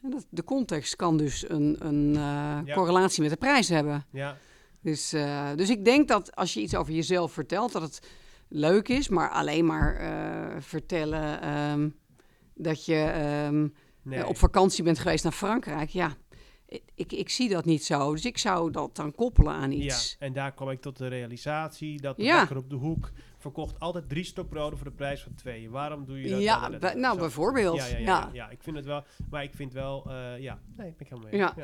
[0.00, 2.20] Dat, de context kan dus een, een eh,
[2.64, 2.74] Ja.
[2.74, 4.06] correlatie met de prijs hebben.
[4.10, 4.36] ja,
[4.80, 8.00] Dus, eh, dus ik denk dat als je iets over jezelf vertelt, dat het
[8.48, 9.08] leuk is.
[9.08, 10.00] Maar alleen maar
[10.62, 11.88] vertellen ehm,
[12.54, 13.68] dat je ehm,
[14.02, 14.18] nee.
[14.18, 15.88] eh, op vakantie bent geweest naar Frankrijk.
[15.88, 16.16] Ja,
[16.94, 18.12] ik, ik zie dat niet zo.
[18.12, 20.16] Dus ik zou dat dan koppelen aan iets.
[20.18, 22.38] Ja, en daar kwam ik tot de realisatie dat de Ja.
[22.38, 25.70] bakker op de hoek verkocht altijd drie stokbroden voor de prijs van twee.
[25.70, 26.40] Waarom doe je dat?
[26.42, 27.00] Ja, dan?
[27.00, 27.20] Nou zo.
[27.20, 27.76] bijvoorbeeld.
[27.76, 30.58] Ja, ja, ja, ja, ja, ik vind het wel, maar ik vind wel, eh, ja,
[30.76, 31.40] nee, ik ben helemaal mee.
[31.40, 31.54] Ja.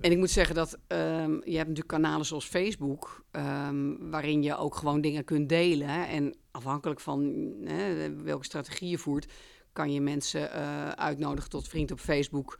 [0.00, 4.56] En ik moet zeggen dat ehm, je hebt natuurlijk kanalen zoals Facebook, ehm, waarin je
[4.56, 5.88] ook gewoon dingen kunt delen.
[5.88, 6.04] hè.
[6.04, 7.32] En afhankelijk van
[7.64, 9.32] hè, welke strategie je voert,
[9.72, 12.58] kan je mensen eh, uitnodigen tot vriend op Facebook.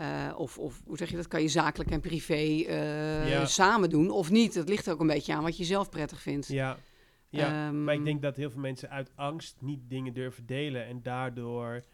[0.00, 1.28] Eh, of, of hoe zeg je dat?
[1.28, 3.46] Kan je zakelijk en privé eh, Ja.
[3.46, 4.54] samen doen of niet?
[4.54, 6.46] Dat ligt ook een beetje aan wat je zelf prettig vindt.
[6.48, 6.78] Ja,
[7.28, 7.66] ja.
[7.66, 11.02] Ehm, maar ik denk dat heel veel mensen uit angst niet dingen durven delen en
[11.02, 11.84] daardoor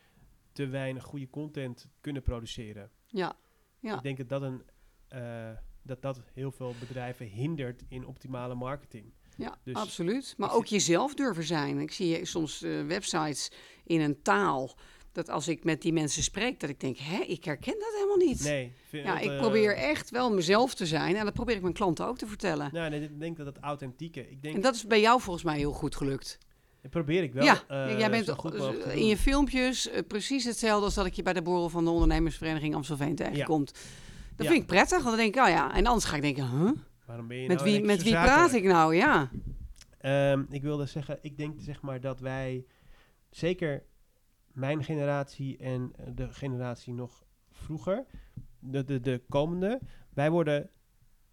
[0.53, 2.91] te weinig goede content kunnen produceren.
[3.07, 3.37] Ja,
[3.81, 3.97] ja.
[3.97, 4.63] Ik denk dat dat, een,
[5.09, 5.51] eh,
[5.83, 9.13] dat dat heel veel bedrijven hindert in optimale marketing.
[9.37, 10.35] Ja, Dus absoluut.
[10.37, 11.79] Maar ook jezelf durven zijn.
[11.79, 13.51] Ik zie soms websites
[13.85, 14.75] in een taal
[15.17, 18.27] dat als ik met die mensen spreek, dat ik denk, hè, ik herken dat helemaal
[18.27, 18.43] niet.
[18.45, 21.63] Nee, ja, dat, ik eh, probeer echt wel mezelf te zijn en dat probeer ik
[21.63, 22.71] mijn klanten ook te vertellen.
[22.73, 24.31] Nou, nee, ik denk dat het authentieke.
[24.31, 26.39] Ik denk, En dat is bij jou volgens mij heel goed gelukt.
[26.83, 27.45] dat probeer ik wel.
[27.45, 31.15] ja, eh, jij bent goed te in je filmpjes eh, precies hetzelfde als dat ik
[31.15, 33.73] je bij de borrel van de ondernemersvereniging Amstelveen tegenkomt.
[34.37, 34.53] Dat Ja.
[34.53, 35.75] vind ik prettig, want dan denk ik, oh ja.
[35.75, 36.71] En anders ga ik denken, huh?
[37.07, 38.95] Waarom ben je met nou wie, met wie praat ik nou?
[38.95, 39.31] Ja.
[39.99, 42.65] Ehm, ik wilde zeggen, ik denk zeg maar dat wij,
[43.31, 43.83] zeker
[44.57, 48.05] mijn generatie en eh, de generatie nog vroeger,
[48.59, 49.81] de, de, de komende,
[50.15, 50.71] wij worden,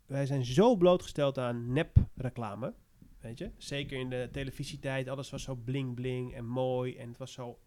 [0.06, 2.74] wij zijn zo blootgesteld aan nep-reclame.
[3.20, 7.18] Weet je, zeker in de televisietijd, alles was zo bling bling en mooi en het
[7.18, 7.60] was zo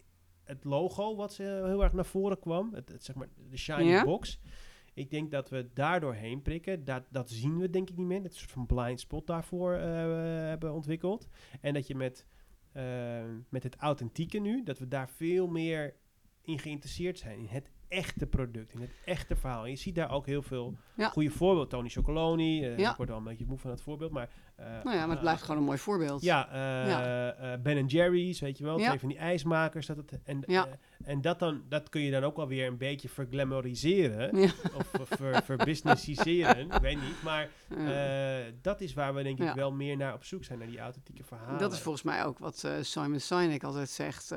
[0.44, 3.84] het logo wat ze heel erg naar voren kwam, het, het, zeg maar de shiny
[3.84, 4.04] Ja.
[4.04, 4.40] box.
[4.94, 6.84] Ik denk dat we daardoor heen prikken.
[6.84, 8.22] Dat, dat zien we denk ik niet meer.
[8.22, 9.82] Dat soort van blind spot daarvoor eh,
[10.48, 11.28] hebben ontwikkeld.
[11.60, 12.26] En dat je met,
[12.76, 15.94] eh, met het authentieke nu, dat we daar veel meer
[16.42, 17.38] in geïnteresseerd zijn.
[17.38, 19.64] In het echte product, in het echte verhaal.
[19.64, 21.08] En je ziet daar ook heel veel Ja.
[21.08, 21.68] goede voorbeelden.
[21.68, 22.90] Tony Chocoloni, eh, Ja.
[22.90, 24.30] ik word wel een beetje moe van het voorbeeld, maar...
[24.56, 26.22] eh, Nou ja, maar het eh, blijft gewoon een mooi voorbeeld.
[26.22, 28.78] ja, eh, eh, Ben Jerry's, weet je wel.
[28.78, 28.86] Ja.
[28.86, 29.86] Twee van die ijsmakers.
[29.86, 30.66] Dat het, en Ja.
[31.04, 34.40] en dat, dan, dat kun je dan ook wel weer een beetje verglamoriseren.
[34.40, 34.50] Ja.
[34.74, 37.22] Of ver, ver, verbusinessiseren, ik weet niet.
[37.22, 38.42] Maar Ja.
[38.62, 39.54] dat is waar we denk ik Ja.
[39.54, 40.58] wel meer naar op zoek zijn.
[40.58, 41.58] Naar die authentieke verhalen.
[41.58, 44.28] Dat is volgens mij ook wat Simon Sinek altijd zegt,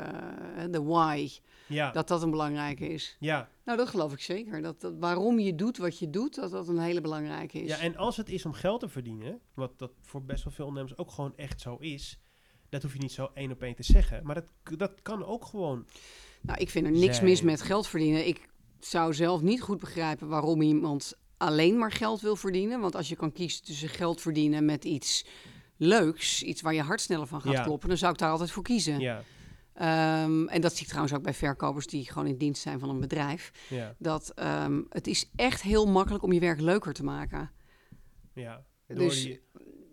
[0.71, 1.29] de why,
[1.69, 3.15] Ja, dat dat een belangrijke is.
[3.19, 4.61] ja, Nou, dat geloof ik zeker.
[4.61, 7.69] Dat, dat waarom je doet wat je doet, dat dat een hele belangrijke is.
[7.69, 10.65] ja, en als het is om geld te verdienen, wat dat voor best wel veel
[10.65, 12.19] ondernemers ook gewoon echt zo is...
[12.69, 14.23] Dat hoef je niet zo één op één te zeggen.
[14.23, 15.85] Maar dat, dat kan ook gewoon.
[16.41, 18.27] Nou, ik vind er niks mis met geld verdienen.
[18.27, 22.79] Ik zou zelf niet goed begrijpen waarom iemand alleen maar geld wil verdienen.
[22.79, 25.25] Want als je kan kiezen tussen geld verdienen met iets
[25.77, 27.63] leuks, iets waar je hart sneller van gaat Ja.
[27.63, 28.99] kloppen, dan zou ik daar altijd voor kiezen.
[28.99, 29.23] Ja,
[29.79, 32.89] Ehm, en dat zie ik trouwens ook bij verkopers die gewoon in dienst zijn van
[32.89, 33.51] een bedrijf.
[33.69, 37.51] ja, Dat ehm, het is echt heel makkelijk om je werk leuker te maken.
[38.33, 38.65] ja.
[38.87, 39.41] Door Dus- die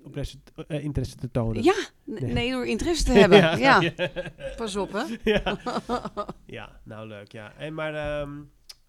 [0.05, 0.39] interesse,
[0.69, 1.63] eh, interesse te tonen.
[1.63, 3.39] Ja, nee, door interesse te hebben.
[3.59, 3.93] ja, ja.
[4.57, 5.05] pas op hè.
[5.33, 5.59] ja.
[6.59, 7.53] ja, nou leuk, ja.
[7.55, 8.43] En maar, ehm,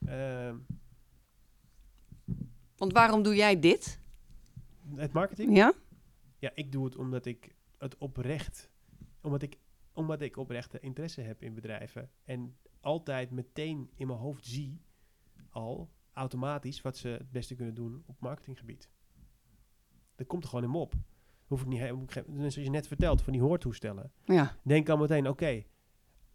[0.05, 0.55] ehm,
[2.77, 3.99] Want waarom doe jij dit?
[4.95, 5.55] het marketing?
[5.55, 5.73] Ja?
[6.39, 8.69] Ja, ik doe het omdat ik het oprecht,
[9.21, 9.57] omdat ik,
[9.97, 12.09] omdat ik oprechte interesse heb in bedrijven.
[12.23, 14.81] En altijd meteen in mijn hoofd zie,
[15.49, 18.89] al automatisch, wat ze het beste kunnen doen op marketinggebied.
[20.15, 20.93] Dat komt er gewoon in me op.
[21.45, 21.79] Hoef ik niet,
[22.25, 24.11] zoals je net vertelt, van die hoortoestellen.
[24.25, 25.63] Ja, Denk al meteen, oké,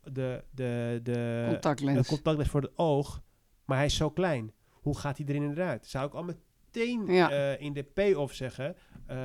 [0.03, 1.99] de, de, de, contactlens.
[1.99, 3.23] een contactlens voor het oog,
[3.65, 4.53] maar hij is zo klein.
[4.69, 5.87] Hoe gaat hij erin en eruit?
[5.87, 6.39] Zou ik al met
[6.75, 7.31] meteen Ja.
[7.31, 8.77] eh, in de payoff zeggen,
[9.07, 9.17] eh,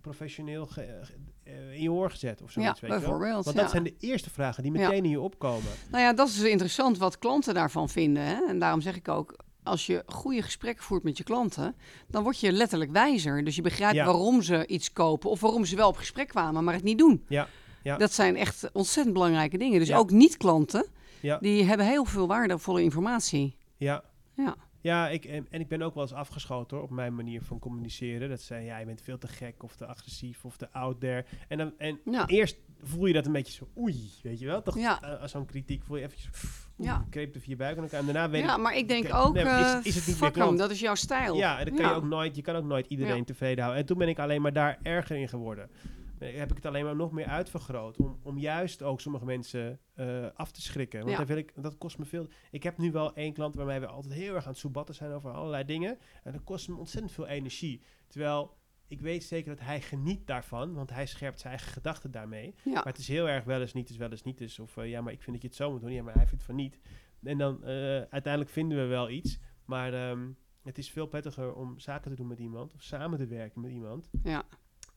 [0.00, 1.00] professioneel ge-
[1.44, 2.80] eh, in je oor gezet of zoiets.
[2.80, 3.08] Ja, weet je wel?
[3.08, 3.70] bijvoorbeeld, Want dat ja.
[3.70, 5.70] zijn de eerste vragen die meteen in je opkomen.
[5.90, 8.22] Nou ja, dat is interessant wat klanten daarvan vinden.
[8.22, 8.46] Hè?
[8.48, 11.74] En daarom zeg ik ook, als je goede gesprekken voert met je klanten,
[12.08, 13.44] dan word je letterlijk wijzer.
[13.44, 14.04] Dus je begrijpt Ja.
[14.04, 17.24] waarom ze iets kopen of waarom ze wel op gesprek kwamen, maar het niet doen.
[17.28, 17.48] Ja,
[17.82, 17.96] ja.
[17.96, 19.78] Dat zijn echt ontzettend belangrijke dingen.
[19.78, 19.96] Dus Ja.
[19.96, 20.86] ook niet-klanten,
[21.20, 21.38] Ja.
[21.38, 23.56] die hebben heel veel waardevolle informatie.
[23.76, 24.04] Ja.
[24.34, 24.56] Ja.
[24.80, 27.58] Ja, ik, en, en ik ben ook wel eens afgeschoten hoor, op mijn manier van
[27.58, 28.28] communiceren.
[28.28, 31.24] Dat zei, ja, je bent veel te gek of te agressief of te out there.
[31.48, 32.26] En, dan, en Ja.
[32.26, 34.62] eerst voel je dat een beetje zo, oei, weet je wel?
[34.62, 35.02] Toch, Ja.
[35.02, 36.30] eh, als zo'n kritiek voel je eventjes,
[36.78, 37.06] oeh, Ja.
[37.10, 38.00] kreep er via je buik elkaar.
[38.00, 40.20] En daarna weet Ja, ik, maar ik denk ook, nee, eh is, is het niet
[40.20, 41.36] meer fuck hem, dat is jouw stijl.
[41.36, 41.90] Ja, en dan kan Ja.
[41.90, 43.80] je ook nooit, je kan ook nooit iedereen tevreden houden.
[43.82, 45.70] En toen ben ik alleen maar daar erger in geworden.
[46.18, 47.96] Heb ik het alleen maar nog meer uitvergroot.
[47.96, 50.98] Om, om juist ook sommige mensen eh, af te schrikken.
[50.98, 51.16] Want Ja.
[51.18, 52.26] dan wil ik, dat kost me veel.
[52.50, 55.12] Ik heb nu wel één klant waarmee we altijd heel erg aan het soebatten zijn
[55.12, 55.98] over allerlei dingen.
[56.22, 57.82] En dat kost me ontzettend veel energie.
[58.06, 60.74] Terwijl ik weet zeker dat hij geniet daarvan.
[60.74, 62.54] Want hij scherpt zijn eigen gedachten daarmee.
[62.64, 62.72] Ja.
[62.72, 64.58] Maar het is heel erg wel eens niet is, wel eens niet is.
[64.58, 65.92] Of eh, ja, maar ik vind dat je het zo moet doen.
[65.92, 66.78] Ja, maar hij vindt van niet.
[67.22, 67.68] En dan eh,
[68.00, 69.38] uiteindelijk vinden we wel iets.
[69.64, 70.28] Maar ehm,
[70.62, 72.74] het is veel prettiger om zaken te doen met iemand.
[72.74, 74.10] Of samen te werken met iemand.
[74.22, 74.44] Ja.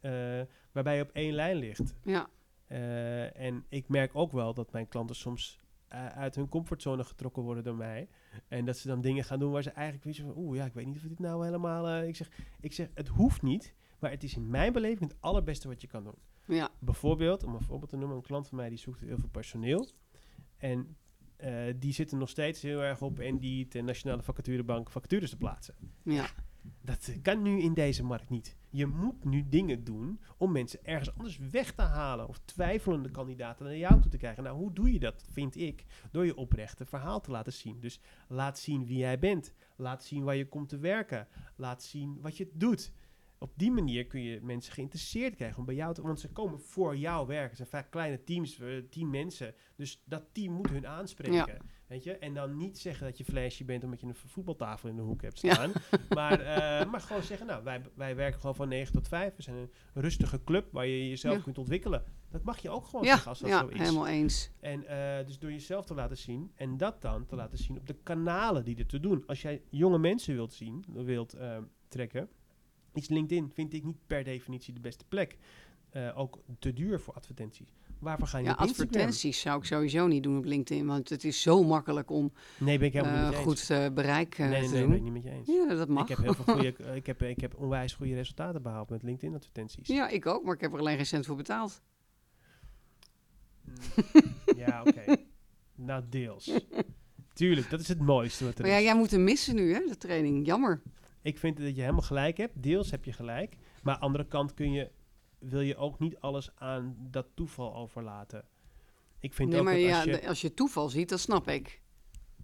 [0.01, 0.41] Eh,
[0.71, 1.95] waarbij je op één lijn ligt.
[2.03, 2.29] Ja.
[2.67, 7.43] Eh, en ik merk ook wel dat mijn klanten soms eh, uit hun comfortzone getrokken
[7.43, 8.09] worden door mij.
[8.47, 10.43] En dat ze dan dingen gaan doen waar ze eigenlijk weten van...
[10.43, 12.03] Oeh, ja, ik weet niet of dit nou helemaal...
[12.03, 12.29] ik, zeg,
[12.59, 13.73] ik zeg, het hoeft niet.
[13.99, 16.15] Maar het is in mijn beleving het allerbeste wat je kan doen.
[16.45, 16.69] Ja.
[16.79, 19.89] Bijvoorbeeld, om een voorbeeld te noemen, een klant van mij die zoekt heel veel personeel.
[20.57, 20.97] En
[21.35, 23.39] eh, die zitten nog steeds heel erg op en
[23.83, 25.75] Nationale Vacaturebank vacatures te plaatsen.
[26.03, 26.29] Ja.
[26.81, 28.57] Dat kan nu in deze markt niet.
[28.69, 32.27] Je moet nu dingen doen om mensen ergens anders weg te halen.
[32.27, 34.43] Of twijfelende kandidaten naar jou toe te krijgen.
[34.43, 35.85] Nou, hoe doe je dat, vind ik?
[36.11, 37.79] Door je oprechte verhaal te laten zien.
[37.79, 39.53] Dus laat zien wie jij bent.
[39.75, 41.27] Laat zien waar je komt te werken.
[41.55, 42.93] Laat zien wat je doet.
[43.38, 46.01] Op die manier kun je mensen geïnteresseerd krijgen om bij jou te...
[46.01, 47.47] Want ze komen voor jou werken.
[47.47, 49.53] Het zijn vaak kleine teams, eh, tien mensen.
[49.75, 51.57] Dus dat team moet hun aanspreken.
[51.91, 52.18] Weet je?
[52.18, 55.22] En dan niet zeggen dat je flashy bent omdat je een voetbaltafel in de hoek
[55.22, 55.53] hebt Ja.
[55.53, 55.72] staan.
[56.09, 59.35] Maar, eh, maar gewoon zeggen, nou, wij, wij werken gewoon van 9 tot 5.
[59.35, 61.41] We zijn een rustige club waar je jezelf Ja.
[61.41, 62.03] kunt ontwikkelen.
[62.30, 63.80] Dat mag je ook gewoon Ja, zeggen als dat ja zo is.
[63.80, 64.51] helemaal eens.
[64.59, 67.88] En eh, dus door jezelf te laten zien en dat dan te laten zien op
[67.88, 69.23] de kanalen die er te doen.
[69.27, 71.57] Als jij jonge mensen wilt zien, wilt eh,
[71.88, 72.30] trekken,
[72.93, 75.38] is LinkedIn, vind ik niet per definitie de beste plek.
[76.15, 77.73] Ook te duur voor advertenties.
[78.01, 81.23] Waarvoor ga je Ja, op advertenties zou ik sowieso niet doen op LinkedIn, want het
[81.23, 83.43] is zo makkelijk om Nee, ben ik helemaal eh, niet eens.
[83.43, 84.89] goed eh, bereik eh, nee, nee, te nee, doen.
[84.89, 85.47] ben ik niet met je eens.
[85.47, 86.03] Ja, dat mag.
[86.03, 89.03] Ik heb heel veel goede, eh, ik heb, ik heb onwijs goede resultaten behaald met
[89.03, 89.87] LinkedIn advertenties.
[89.87, 91.81] Ja, ik ook, maar ik heb er alleen geen cent voor betaald.
[93.63, 93.73] Mm,
[94.57, 95.15] ja, oké.
[95.75, 96.51] nou, deels.
[97.33, 98.83] Tuurlijk, dat is het mooiste wat er Maar ja, is.
[98.83, 100.45] jij moet hem missen nu, hè, de training.
[100.45, 100.81] Jammer.
[101.21, 102.63] Ik vind dat je helemaal gelijk hebt.
[102.63, 103.57] Deels heb je gelijk.
[103.83, 104.91] Maar aan de andere kant kun je,
[105.41, 108.43] wil je ook niet alles aan dat toeval overlaten.
[109.19, 111.19] Ik vind Nee, ook maar dat ja, als je, de- als je toeval ziet, dat
[111.19, 111.81] snap ik.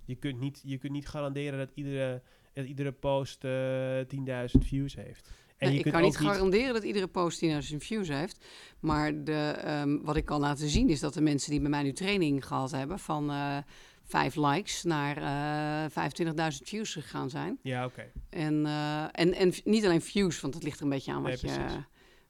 [0.06, 2.22] je, kunt niet, je kunt niet garanderen dat iedere,
[2.54, 5.30] dat iedere post eh 10.000 views heeft.
[5.58, 8.46] En ik kan niet garanderen dat iedere post 10.000 views heeft.
[8.80, 11.84] Maar de, ehm, wat ik kan laten zien is dat de mensen die bij mij
[11.84, 13.00] nu training gehad hebben...
[13.00, 13.58] van eh
[14.04, 17.60] vijf likes naar eh 25.000 views gegaan zijn.
[17.62, 18.12] Ja, oké.
[18.30, 18.66] En,
[19.12, 21.84] en, en niet alleen views, want dat ligt er een beetje aan Nee, wat, je.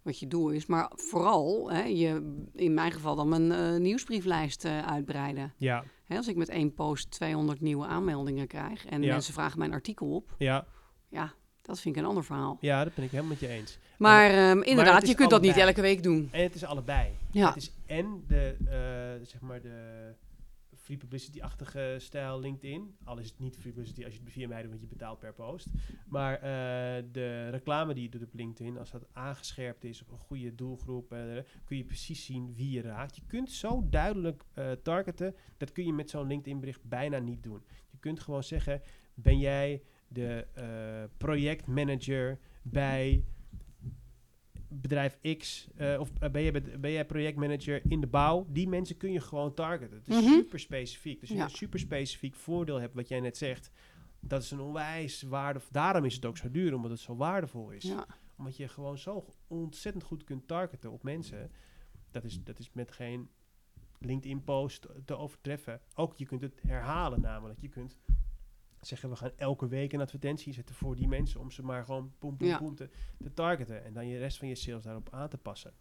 [0.07, 0.65] Wat je doel is.
[0.65, 5.53] Maar vooral, hè, je, in mijn geval dan mijn eh, nieuwsbrieflijst eh, uitbreiden.
[5.57, 8.85] Ja, Hè, als ik met één post 200 nieuwe aanmeldingen krijg...
[8.85, 9.13] en Ja.
[9.13, 10.65] mensen vragen mijn artikel op, ja,
[11.09, 12.57] ja, dat vind ik een ander verhaal.
[12.61, 13.77] ja, dat ben ik helemaal met je eens.
[13.97, 16.29] Maar ehm, inderdaad, je kunt dat niet elke week doen.
[16.31, 17.11] En het is allebei.
[17.31, 17.47] Ja.
[17.47, 20.13] Het is en de, eh, zeg maar de
[20.87, 22.95] free publicity-achtige stijl LinkedIn.
[23.03, 25.19] Al is het niet free publicity als je het via mij doet, want je betaalt
[25.19, 25.67] per post.
[26.07, 30.17] Maar eh, de reclame die je doet op LinkedIn, als dat aangescherpt is op een
[30.17, 31.19] goede doelgroep, eh,
[31.65, 33.15] kun je precies zien wie je raakt.
[33.15, 37.63] Je kunt zo duidelijk eh, targeten, dat kun je met zo'n LinkedIn-bericht bijna niet doen.
[37.89, 38.81] Je kunt gewoon zeggen,
[39.13, 40.47] ben jij de
[41.17, 43.23] projectmanager bij
[44.67, 48.97] bedrijf X, eh, of eh, ben, jij, ben jij projectmanager in de bouw, die mensen
[48.97, 49.97] kun je gewoon targeten.
[49.97, 50.33] Het is Mhm.
[50.33, 51.19] super specifiek.
[51.19, 51.35] Dus Ja.
[51.35, 53.71] je een super specifiek voordeel hebt, wat jij net zegt,
[54.19, 55.69] dat is een onwijs waardevol.
[55.71, 57.83] Daarom is het ook zo duur, omdat het zo waardevol is.
[57.83, 58.05] Ja.
[58.37, 61.51] Omdat je gewoon zo ontzettend goed kunt targeten op mensen.
[62.11, 63.29] Dat is, dat is met geen
[63.99, 65.81] LinkedIn-post te overtreffen.
[65.95, 67.59] Ook je kunt het herhalen namelijk.
[67.59, 67.97] Je kunt
[68.81, 71.39] zeggen, we gaan elke week een advertentie zetten voor die mensen...
[71.39, 72.57] om ze maar gewoon poem, poem, Ja.
[72.57, 72.89] poem te,
[73.23, 73.83] te targeten.
[73.85, 75.73] En dan je rest van je sales daarop aan te passen.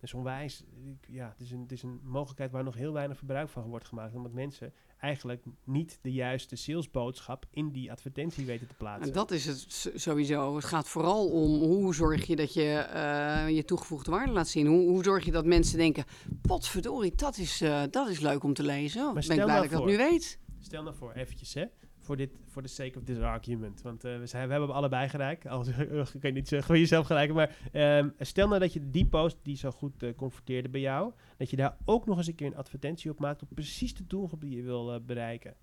[0.00, 0.64] is onwijs,
[1.08, 3.86] ja, het is, een, het is een mogelijkheid waar nog heel weinig gebruik van wordt
[3.86, 4.14] gemaakt.
[4.14, 9.06] Omdat mensen eigenlijk niet de juiste salesboodschap in die advertentie weten te plaatsen.
[9.06, 10.54] En dat is het sowieso.
[10.54, 14.66] Het gaat vooral om hoe zorg je dat je eh, je toegevoegde waarde laat zien.
[14.66, 16.04] Hoe, hoe zorg je dat mensen denken,
[16.42, 19.06] potverdorie, dat is, eh, dat is leuk om te lezen.
[19.06, 20.38] Oh, ben ik blij nou dat ik dat nu weet.
[20.60, 21.64] Stel nou voor, eventjes hè,
[22.02, 23.82] voor dit, voor the sake of this argument.
[23.82, 25.46] Want eh, we, zijn, we hebben allebei gelijk.
[25.56, 25.68] Als
[26.14, 27.32] ik kan niet zeggen, jezelf gelijk.
[27.32, 31.50] Maar ehm, stel nou dat je die post die zo goed converteerde bij jou, dat
[31.50, 34.40] je daar ook nog eens een keer een advertentie op maakt op precies de doelgroep
[34.40, 35.54] die je wil eh, bereiken.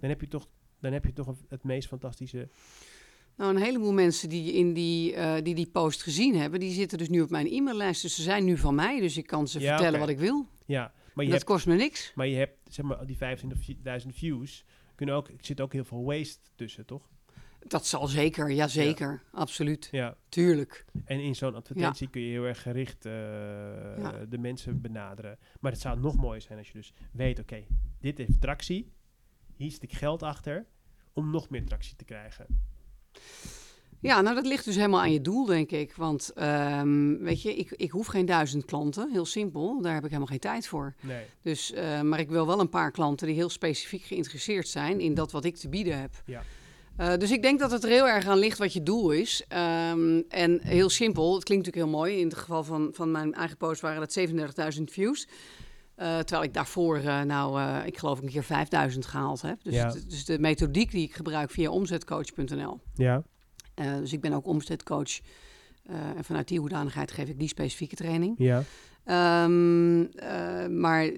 [0.00, 0.48] Dan heb je toch,
[0.80, 2.48] dan heb je toch het meest fantastische.
[3.36, 7.08] Nou, een heleboel mensen die in die, die die post gezien hebben, die zitten dus
[7.08, 8.02] nu op mijn e-maillijst.
[8.02, 10.46] Dus ze zijn nu van mij, dus ik kan ze Ja, vertellen wat ik wil.
[10.66, 12.12] Ja, maar je dat hebt, kost me niks.
[12.14, 13.16] maar je hebt zeg maar die
[14.02, 14.64] 25.000 views.
[14.98, 17.08] Kunnen ook, er zit ook heel veel waste tussen, toch?
[17.66, 20.16] Dat zal zeker, ja zeker, absoluut, Ja.
[20.28, 20.84] tuurlijk.
[21.04, 23.12] En in zo'n advertentie kun je heel erg gericht eh,
[24.28, 25.38] de mensen benaderen.
[25.60, 27.64] Maar het zou nog mooier zijn als je dus weet, oké,
[28.00, 28.92] dit heeft tractie.
[29.56, 30.66] Hier zit ik geld achter
[31.12, 32.46] om nog meer tractie te krijgen.
[34.00, 35.94] Ja, nou dat ligt dus helemaal aan je doel, denk ik.
[35.96, 39.80] Want ehm, weet je, ik, ik hoef geen duizend klanten, heel simpel.
[39.82, 40.94] Daar heb ik helemaal geen tijd voor.
[41.00, 45.00] Nee, Dus, eh, maar ik wil wel een paar klanten die heel specifiek geïnteresseerd zijn
[45.00, 46.22] in dat wat ik te bieden heb.
[46.24, 46.42] Ja.
[46.96, 49.44] Eh, dus ik denk dat het er heel erg aan ligt wat je doel is.
[49.48, 52.18] Ehm, en heel simpel, het klinkt natuurlijk heel mooi.
[52.20, 55.28] In het geval van, van mijn eigen post waren dat 37.000 views.
[55.94, 59.62] Eh, terwijl ik daarvoor, nou, ik geloof een keer 5000 gehaald heb.
[59.62, 59.94] Dus, Ja.
[60.08, 62.80] dus de methodiek die ik gebruik via omzetcoach.nl.
[62.94, 63.22] ja,
[63.78, 65.18] Eh, dus ik ben ook omzetcoach.
[65.86, 68.34] Eh, en vanuit die hoedanigheid geef ik die specifieke training.
[68.38, 68.62] ja,
[69.04, 71.10] Ehm, eh, maar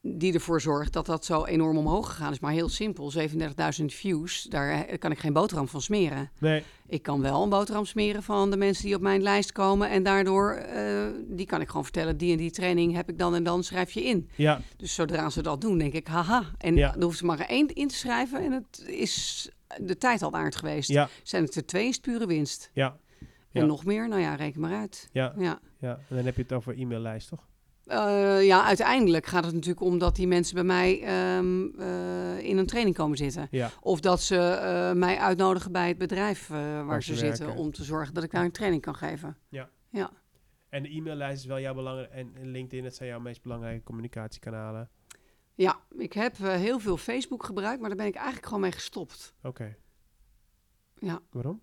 [0.00, 2.40] die ervoor zorgt dat dat zo enorm omhoog gegaan is.
[2.40, 6.30] Maar heel simpel, 37.000 views, daar kan ik geen boterham van smeren.
[6.38, 9.90] nee, Ik kan wel een boterham smeren van de mensen die op mijn lijst komen.
[9.90, 10.62] En daardoor,
[11.28, 13.90] die kan ik gewoon vertellen, die en die training heb ik dan en dan, schrijf
[13.92, 14.28] je in.
[14.34, 16.44] ja, Dus zodra ze dat doen, denk ik, haha.
[16.58, 16.94] En Ja.
[16.96, 19.48] er hoeft er maar één in te schrijven en het is
[19.80, 20.88] de tijd al waard geweest.
[20.88, 22.70] ja, Zijn het er twee, is pure winst.
[22.72, 22.98] ja,
[23.52, 23.66] En Ja.
[23.66, 25.08] nog meer, nou ja, reken maar uit.
[25.12, 25.60] ja, Ja.
[25.78, 25.98] ja.
[26.08, 27.46] En dan heb je het over e-maillijst, toch?
[27.86, 32.58] Eh, ja, uiteindelijk gaat het natuurlijk om dat die mensen bij mij ehm, eh, in
[32.58, 33.48] een training komen zitten.
[33.50, 37.72] Ja, Of dat ze eh, mij uitnodigen bij het bedrijf waar, Waar ze zitten om
[37.72, 39.36] te zorgen dat ik daar een training kan geven.
[39.48, 39.68] Ja.
[39.90, 40.10] Ja,
[40.68, 42.10] en de e-maillijst is wel jouw belangrijk.
[42.10, 44.88] En en LinkedIn, dat zijn jouw meest belangrijke communicatiekanalen.
[45.64, 48.72] Ja ik heb eh, heel veel Facebook gebruikt, maar daar ben ik eigenlijk gewoon mee
[48.72, 49.34] gestopt.
[49.42, 49.76] Oké,
[50.98, 51.20] Ja.
[51.30, 51.60] waarom?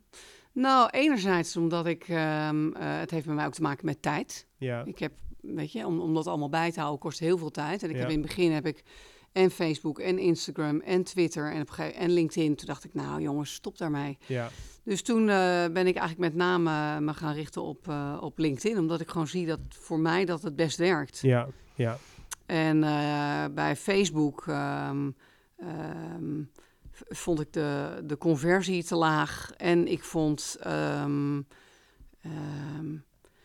[0.52, 4.48] Nou, enerzijds omdat ik, ehm, eh, het heeft bij mij ook te maken met tijd.
[4.58, 7.52] Ja, Ik heb, weet je, om, om dat allemaal bij te houden kost heel veel
[7.52, 7.84] tijd.
[7.84, 8.02] En ik Ja.
[8.02, 8.84] heb in het begin heb ik
[9.32, 12.56] en Facebook en Instagram en Twitter en, op een gegeven- en LinkedIn.
[12.56, 14.18] Toen dacht ik, nou jongens, stop daarmee.
[14.28, 14.50] ja,
[14.84, 17.88] Dus toen eh, ben ik eigenlijk met name me gaan richten op,
[18.20, 18.78] op LinkedIn.
[18.78, 21.20] Omdat ik gewoon zie dat voor mij dat het best werkt.
[21.22, 21.98] ja, ja,
[22.46, 25.12] En eh, bij Facebook ehm,
[25.58, 26.44] ehm,
[26.92, 29.52] vond ik de, de conversie te laag.
[29.58, 30.58] En ik vond...
[30.62, 31.42] ehm,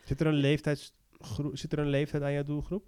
[0.05, 2.85] Zit er een leeftijdsgroep, zit er een leeftijd aan jouw doelgroep?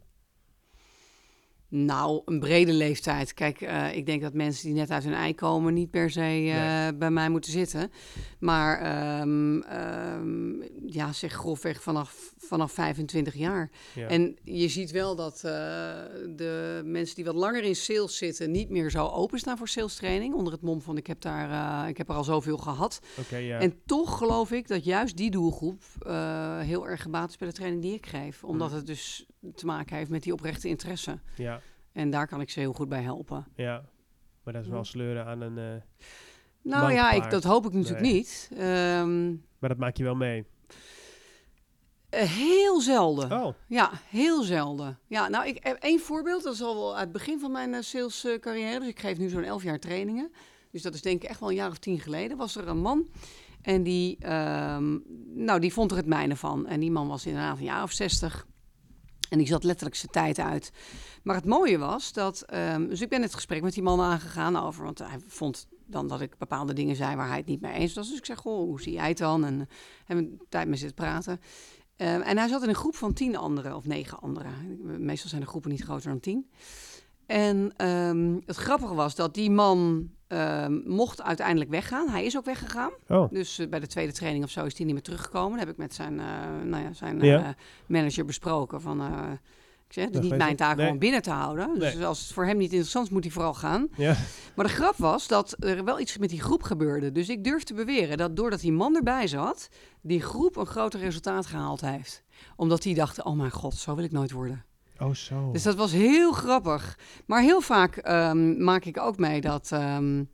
[1.74, 3.34] Nou, een brede leeftijd.
[3.34, 6.20] Kijk, eh, ik denk dat mensen die net uit hun ei komen niet per se
[6.20, 6.26] eh,
[6.82, 6.94] Nee.
[6.94, 7.90] bij mij moeten zitten.
[8.40, 13.70] Maar ehm, ehm, ja, zeg grofweg vanaf, vanaf 25 jaar.
[13.94, 14.06] Ja.
[14.08, 15.42] En je ziet wel dat eh,
[16.36, 20.34] de mensen die wat langer in sales zitten niet meer zo openstaan voor sales training.
[20.34, 23.00] Onder het mom van ik heb, daar, ik heb er al zoveel gehad.
[23.20, 23.58] Oké, ja.
[23.58, 25.82] En toch geloof ik dat juist die doelgroep
[26.60, 28.44] heel erg gebaat is bij de training die ik geef.
[28.44, 28.76] Omdat Mm.
[28.76, 31.18] het dus te maken heeft met die oprechte interesse.
[31.36, 31.60] ja,
[31.92, 33.46] En daar kan ik ze heel goed bij helpen.
[33.56, 33.84] ja.
[34.44, 35.58] Maar dat is wel sleuren aan een...
[35.58, 35.82] eh,
[36.62, 38.12] Nou ja, ik, dat hoop ik natuurlijk Nee.
[38.12, 38.50] niet.
[38.56, 39.28] Ehm,
[39.58, 40.44] maar dat maak je wel mee.
[42.08, 43.32] eh, heel zelden.
[43.42, 44.98] Oh, Ja, heel zelden.
[45.06, 46.42] Ja, nou, ik heb één voorbeeld.
[46.42, 48.78] Dat is al wel uit het begin van mijn eh, sales eh, carrière.
[48.78, 50.32] Dus ik geef nu zo'n elf jaar trainingen.
[50.70, 52.36] Dus dat is denk ik echt wel een jaar of tien geleden.
[52.36, 53.06] Was er een man
[53.62, 54.98] en die, ehm,
[55.34, 56.66] nou, die vond er het mijne van.
[56.66, 58.46] En die man was inderdaad een jaar of zestig.
[59.32, 60.72] En die zat letterlijk zijn tijd uit.
[61.22, 62.42] Maar het mooie was dat...
[62.42, 64.84] ehm, dus ik ben het gesprek met die man aangegaan over...
[64.84, 67.94] Want hij vond dan dat ik bepaalde dingen zei waar hij het niet mee eens
[67.94, 68.08] was.
[68.08, 69.44] Dus ik zeg, goh, hoe zie jij het dan?
[69.44, 69.66] En eh,
[70.04, 71.40] hebben we tijd mee zitten praten.
[71.96, 74.80] Ehm, en hij zat in een groep van tien anderen, of negen anderen.
[75.04, 76.50] Meestal zijn de groepen niet groter dan tien.
[77.26, 82.08] En ehm, het grappige was dat die man ehm, mocht uiteindelijk weggaan.
[82.08, 82.90] Hij is ook weggegaan.
[83.08, 83.30] oh.
[83.30, 85.50] Dus eh, bij de tweede training of zo is hij niet meer teruggekomen.
[85.50, 86.26] Dat heb ik met zijn, eh,
[86.64, 87.38] nou ja, zijn Ja.
[87.44, 87.48] eh,
[87.86, 88.80] manager besproken.
[88.80, 89.00] Van,
[89.88, 90.90] Ik zeg, het is niet mijn taak Nee.
[90.90, 91.78] om binnen te houden.
[91.78, 92.06] Dus Nee.
[92.06, 93.88] als het voor hem niet interessant is, moet hij vooral gaan.
[93.96, 94.16] Ja.
[94.56, 97.12] Maar de grap was dat er wel iets met die groep gebeurde.
[97.12, 99.68] Dus ik durf te beweren dat doordat die man erbij zat,
[100.00, 102.22] die groep een groter resultaat gehaald heeft.
[102.56, 104.64] Omdat die dachten, oh mijn god, zo wil ik nooit worden.
[105.02, 105.50] Oh, zo.
[105.52, 106.98] Dus dat was heel grappig.
[107.26, 110.24] Maar heel vaak ehm, maak ik ook mee dat ehm,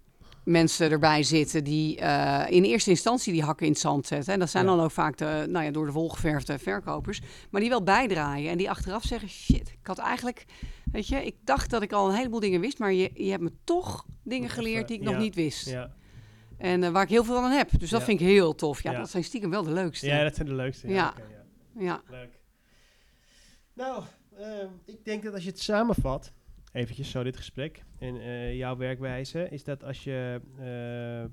[0.45, 4.33] mensen erbij zitten die eh, in eerste instantie die hakken in het zand zetten.
[4.33, 4.71] En dat zijn Ja.
[4.71, 7.21] dan ook vaak de, nou ja, door de wol geverfde verkopers.
[7.51, 10.45] Maar die wel bijdraaien en die achteraf zeggen, shit, ik had eigenlijk,
[10.93, 13.43] weet je, ik dacht dat ik al een heleboel dingen wist, maar je, je hebt
[13.43, 15.11] me toch dingen geleerd die ik ja.
[15.11, 15.69] nog niet wist.
[15.69, 15.91] Ja.
[16.59, 17.71] En eh, waar ik heel veel aan heb.
[17.79, 18.83] Dus dat vind ik heel tof.
[18.83, 20.07] Ja, dat zijn stiekem wel de leukste.
[20.07, 20.89] ja, dat zijn de leukste.
[20.89, 21.15] Ja.
[21.79, 22.03] Ja.
[22.11, 22.39] Leuk.
[23.75, 24.03] Nou,
[24.85, 26.33] ik denk dat als je het samenvat,
[26.73, 30.41] eventjes zo dit gesprek en eh, jouw werkwijze, is dat als je.
[30.59, 31.31] eh,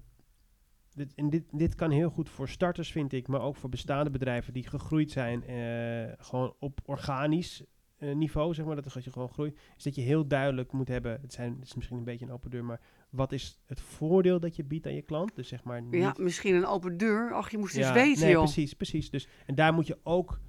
[0.94, 4.10] dit, en dit, dit kan heel goed voor starters, vind ik, maar ook voor bestaande
[4.10, 7.64] bedrijven die gegroeid zijn, eh, gewoon op organisch
[8.00, 11.22] niveau, zeg maar, dat als je gewoon groeit, is dat je heel duidelijk moet hebben,
[11.22, 14.40] het, zijn, het is misschien een beetje een open deur, maar wat is het voordeel
[14.40, 15.36] dat je biedt aan je klant?
[15.36, 17.34] Dus zeg maar niet Ja, misschien een open deur.
[17.34, 18.44] Ach, je moest eens ja, weten, nee, joh.
[18.44, 19.10] precies, precies.
[19.10, 20.40] Dus, en daar moet je ook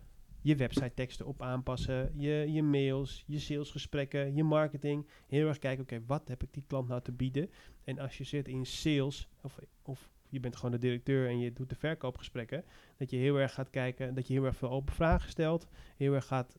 [0.47, 5.06] je website teksten op aanpassen, je, je mails, je salesgesprekken, je marketing.
[5.27, 7.51] Heel erg kijken, oké, wat heb ik die klant nou te bieden?
[7.85, 11.52] En als je zit in sales, of, of je bent gewoon de directeur en je
[11.52, 12.64] doet de verkoopgesprekken,
[12.97, 16.14] dat je heel erg gaat kijken, dat je heel erg veel open vragen stelt, heel
[16.14, 16.59] erg gaat,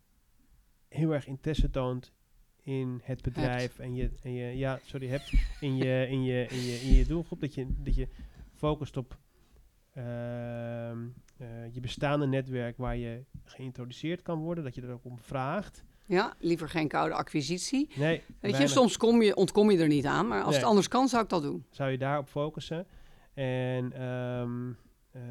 [0.87, 2.13] heel erg interesse toont
[2.61, 6.61] in het bedrijf en je, en je ja, sorry, hebt in je, in je, in
[6.61, 8.07] je, in je doelgroep, dat je, dat je
[8.53, 9.17] focust op
[11.71, 15.83] je bestaande netwerk waar je geïntroduceerd kan worden, dat je er ook om vraagt.
[16.05, 17.89] Ja, liever geen koude acquisitie.
[17.95, 20.57] Nee, Weet je, soms kom je, ontkom je er niet aan, maar als Nee.
[20.59, 21.65] het anders kan, zou ik dat doen.
[21.69, 22.87] zou je daarop focussen.
[23.33, 24.69] En ehm,
[25.11, 25.21] eh,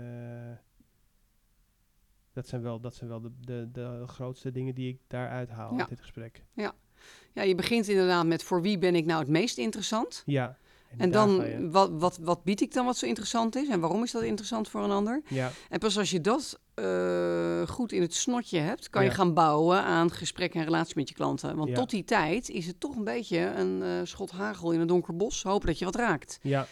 [2.32, 5.72] dat zijn wel, dat zijn wel de, de, de grootste dingen die ik daaruit haal
[5.72, 5.78] Ja.
[5.80, 6.44] uit dit gesprek.
[6.55, 10.22] Ja, je begint inderdaad met voor wie ben ik nou het meest interessant?
[10.26, 10.56] Ja.
[10.98, 11.70] En dan, ga je.
[11.70, 13.68] wat, wat, wat bied ik dan wat zo interessant is?
[13.68, 15.23] En waarom is dat interessant voor een ander?
[15.28, 19.35] Ja, En pas als je dat eh, goed in het snotje hebt, kan je gaan
[19.35, 21.56] bouwen aan gesprekken en relatie met je klanten.
[21.56, 21.74] Want Ja.
[21.74, 25.16] tot die tijd is het toch een beetje een eh, schot hagel in een donker
[25.16, 25.43] bos.
[25.43, 26.39] Hopen dat je wat raakt.
[26.43, 26.66] ja,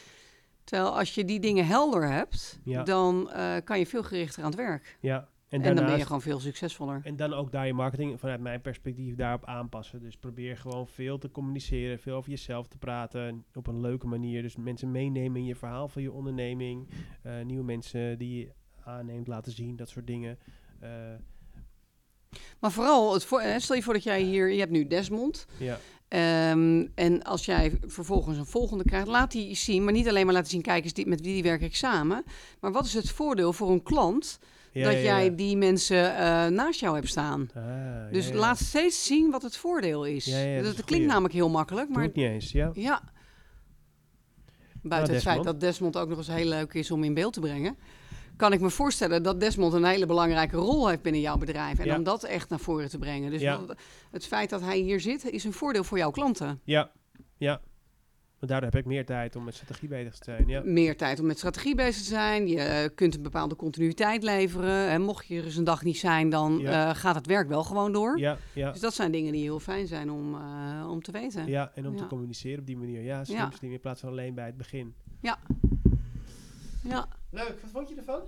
[0.64, 4.58] Terwijl als je die dingen helder hebt, dan eh, kan je veel gerichter aan het
[4.58, 4.96] werk.
[5.00, 5.28] ja.
[5.54, 7.00] En, En, dan ben je gewoon veel succesvoller.
[7.04, 10.00] En dan ook daar je marketing vanuit mijn perspectief daarop aanpassen.
[10.00, 14.42] Dus probeer gewoon veel te communiceren, veel over jezelf te praten op een leuke manier.
[14.42, 16.88] Dus mensen meenemen in je verhaal van je onderneming.
[17.22, 18.52] eh, nieuwe mensen die je
[18.84, 20.38] aanneemt laten zien, dat soort dingen.
[20.80, 20.90] Eh,
[22.58, 25.46] Maar vooral, het voor, stel je voor dat jij hier, je hebt nu Desmond.
[25.58, 25.78] ja,
[26.08, 29.84] Ehm, en als jij vervolgens een volgende krijgt, laat die zien.
[29.84, 32.24] Maar niet alleen maar laten zien, kijk eens, die, met wie werk ik samen.
[32.60, 34.38] Maar wat is het voordeel voor een klant
[34.74, 37.48] ja, dat jij die mensen eh, naast jou hebt staan?
[37.54, 37.62] Ah,
[38.12, 40.24] Dus laat steeds zien wat het voordeel is.
[40.24, 41.06] Dat dat is een klinkt goeie.
[41.06, 42.70] namelijk heel makkelijk, Doe maar het niet eens, ja.
[42.74, 43.02] ja.
[44.82, 47.40] Buiten het feit dat Desmond ook nog eens heel leuk is om in beeld te
[47.40, 47.76] brengen,
[48.36, 51.78] kan ik me voorstellen dat Desmond een hele belangrijke rol heeft binnen jouw bedrijf.
[51.78, 51.96] En Ja.
[51.96, 53.30] om dat echt naar voren te brengen.
[53.30, 53.60] Dus Ja.
[54.10, 56.60] het feit dat hij hier zit, is een voordeel voor jouw klanten.
[56.64, 56.90] Ja,
[57.36, 57.60] ja.
[58.44, 60.48] Want daardoor heb ik meer tijd om met strategie bezig te zijn.
[60.48, 62.48] Ja, Meer tijd om met strategie bezig te zijn.
[62.48, 64.88] Je eh, kunt een bepaalde continuïteit leveren.
[64.88, 66.88] En mocht je er eens een dag niet zijn, dan Ja.
[66.88, 68.18] eh, gaat het werk wel gewoon door.
[68.18, 68.70] ja, ja.
[68.72, 71.46] Dus dat zijn dingen die heel fijn zijn om, eh, om te weten.
[71.46, 72.08] Ja, en om te Ja.
[72.08, 73.02] communiceren op die manier.
[73.02, 73.50] Ja, Ja.
[73.60, 74.94] In plaats van alleen bij het begin.
[75.20, 75.38] Ja.
[77.30, 78.20] Leuk, wat vond je ervan?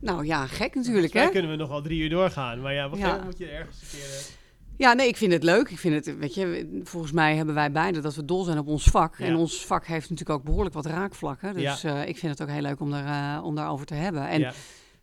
[0.00, 2.60] Nou ja, gek natuurlijk Daar kunnen we nog wel drie uur doorgaan.
[2.60, 3.04] Maar ja, op een Ja.
[3.04, 4.42] gegeven moment moet je ergens een keer...
[4.76, 5.68] Ja, nee, ik vind het leuk.
[5.70, 8.66] Ik vind het, weet je, volgens mij hebben wij beide dat we dol zijn op
[8.66, 9.18] ons vak.
[9.18, 9.24] Ja.
[9.26, 11.54] En ons vak heeft natuurlijk ook behoorlijk wat raakvlakken.
[11.54, 14.28] Dus eh, ik vind het ook heel leuk om, daar, eh, om daarover te hebben.
[14.28, 14.52] En ja,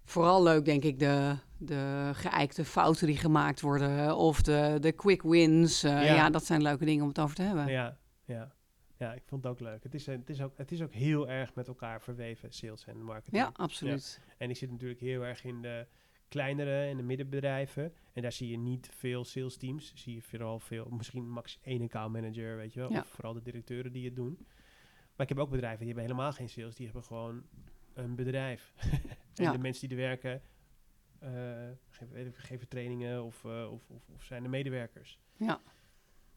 [0.03, 4.15] vooral leuk, denk ik, de, de geëikte fouten die gemaakt worden.
[4.17, 5.83] Of de, de quick wins.
[5.83, 6.29] Eh, Ja.
[6.29, 7.67] dat zijn leuke dingen om het over te hebben.
[7.67, 8.51] ja, ja.
[8.97, 9.83] Ja, ik vond het ook leuk.
[9.83, 13.01] Het is, het, is ook, het is ook heel erg met elkaar verweven, sales en
[13.03, 13.35] marketing.
[13.43, 14.21] Ja, absoluut.
[14.37, 15.85] En ik zit natuurlijk heel erg in de
[16.31, 17.93] kleinere en de middenbedrijven.
[18.13, 19.91] En daar zie je niet veel sales teams.
[19.95, 22.91] Zie je vooral veel, misschien max één account manager, weet je wel.
[22.91, 22.99] Ja.
[22.99, 24.37] Of vooral de directeuren die het doen.
[25.15, 26.75] Maar ik heb ook bedrijven die hebben helemaal geen sales.
[26.75, 27.43] Die hebben gewoon
[27.93, 28.73] een bedrijf.
[29.35, 29.51] en Ja.
[29.51, 30.41] de mensen die er werken,
[31.19, 35.19] eh, geven, geven trainingen of, eh, of, of, of zijn de medewerkers.
[35.35, 35.61] Ja.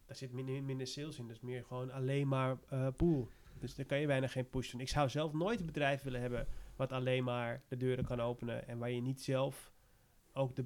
[0.06, 1.26] Daar zit minder, minder sales in.
[1.26, 3.28] Dus meer gewoon alleen maar eh pool.
[3.58, 4.80] Dus dan kan je bijna geen push doen.
[4.80, 6.46] Ik zou zelf nooit een bedrijf willen hebben
[6.76, 8.68] wat alleen maar de deuren kan openen.
[8.68, 9.72] En waar je niet zelf
[10.34, 10.64] ook de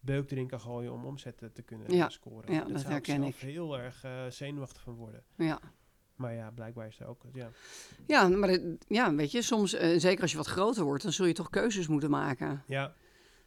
[0.00, 2.52] beuk erin kan gooien om omzetten te kunnen Ja, scoren.
[2.52, 3.48] ja, dat dat zou herken zelf ik.
[3.48, 5.22] heel erg eh, zenuwachtig van worden.
[5.36, 5.60] Ja.
[6.16, 7.22] Maar ja, blijkbaar is er ook...
[7.32, 7.50] Ja,
[8.06, 11.12] Ja, maar het- ja, weet je, soms, eh, zeker als je wat groter wordt, dan
[11.12, 12.62] zul je toch keuzes moeten maken.
[12.66, 12.94] ja,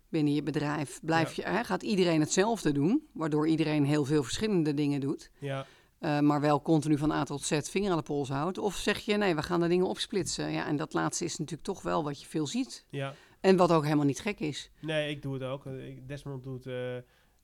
[0.10, 1.00] binnen je bedrijf?
[1.02, 5.66] Blijf je, hè, gaat iedereen hetzelfde doen, waardoor iedereen heel veel verschillende dingen doet, Ja,
[6.00, 8.58] eh, maar wel continu van A tot Z vinger aan de pols houdt?
[8.58, 10.52] Of zeg je nee, we gaan de dingen opsplitsen?
[10.52, 12.86] Ja, en dat laatste is natuurlijk toch wel wat je veel ziet.
[12.90, 13.14] ja.
[13.46, 14.72] En wat ook helemaal niet gek is.
[14.82, 15.64] Nee, ik doe het ook.
[16.08, 16.98] Desmond doet eh,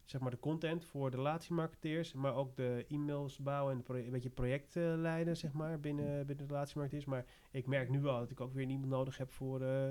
[0.06, 4.30] zeg maar de content voor de relatiemarketeers, maar ook de e-mails bouwen en een beetje
[4.30, 7.06] projecten leiden, zeg maar, binnen, binnen de relatiemarketeers.
[7.10, 9.90] Maar ik merk nu al dat ik ook weer iemand nodig heb voor, eh,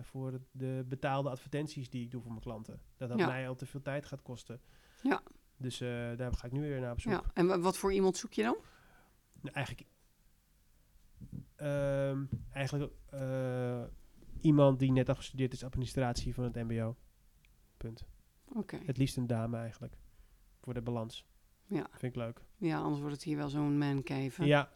[0.00, 2.80] voor de betaalde advertenties die ik doe voor mijn klanten.
[2.96, 3.26] Dat dat Ja.
[3.26, 4.60] mij al te veel tijd gaat kosten.
[5.02, 5.22] Ja.
[5.56, 7.12] Dus eh, daar ga ik nu weer naar op zoek.
[7.12, 7.22] Ja.
[7.34, 8.56] En wa- wat voor iemand zoek je dan?
[9.40, 9.86] Nou, eigenlijk,
[11.56, 12.92] ehm, eigenlijk
[14.42, 16.96] iemand die net afgestudeerd is administratie van het MBO.
[17.76, 18.06] Punt.
[18.44, 18.78] Oké.
[18.86, 19.96] Het liefst een dame eigenlijk.
[20.60, 21.26] Voor de balans.
[21.66, 21.86] Ja.
[21.90, 22.40] Vind ik leuk.
[22.56, 24.44] Ja, anders wordt het hier wel zo'n mancave.
[24.44, 24.70] Ja.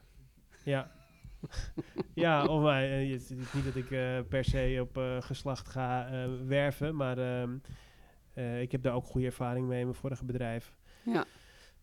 [0.64, 0.90] Ja.
[2.14, 5.68] ja, of wij, eh, het is niet dat ik eh, per se op eh, geslacht
[5.68, 7.58] ga eh, werven, maar ehm,
[8.32, 10.76] eh, ik heb daar ook goede ervaring mee in mijn vorige bedrijf.
[11.04, 11.24] Ja.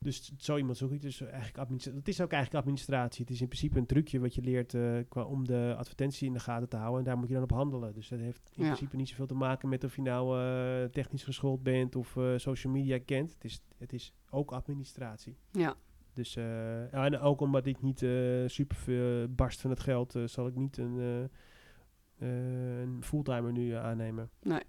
[0.04, 1.02] Dus zo iemand zoek ik.
[1.02, 2.00] Dus eigenlijk administratie.
[2.00, 3.22] Het is ook eigenlijk administratie.
[3.22, 6.34] Het is in principe een trucje wat je leert eh, qua, om de advertentie in
[6.34, 7.00] de gaten te houden.
[7.00, 7.94] En daar moet je dan op handelen.
[7.94, 8.68] Dus dat heeft in Ja.
[8.68, 12.34] principe niet zoveel te maken met of je nou eh, technisch geschoold bent of eh,
[12.38, 13.34] social media kent.
[13.34, 15.38] Het is, het is ook administratie.
[15.52, 15.76] Ja.
[16.14, 18.00] Dus ja, en ook omdat ik niet
[18.46, 21.30] super veel barst van het geld, zal ik niet een,
[22.18, 24.30] een fulltimer nu aannemen.
[24.42, 24.62] Nee.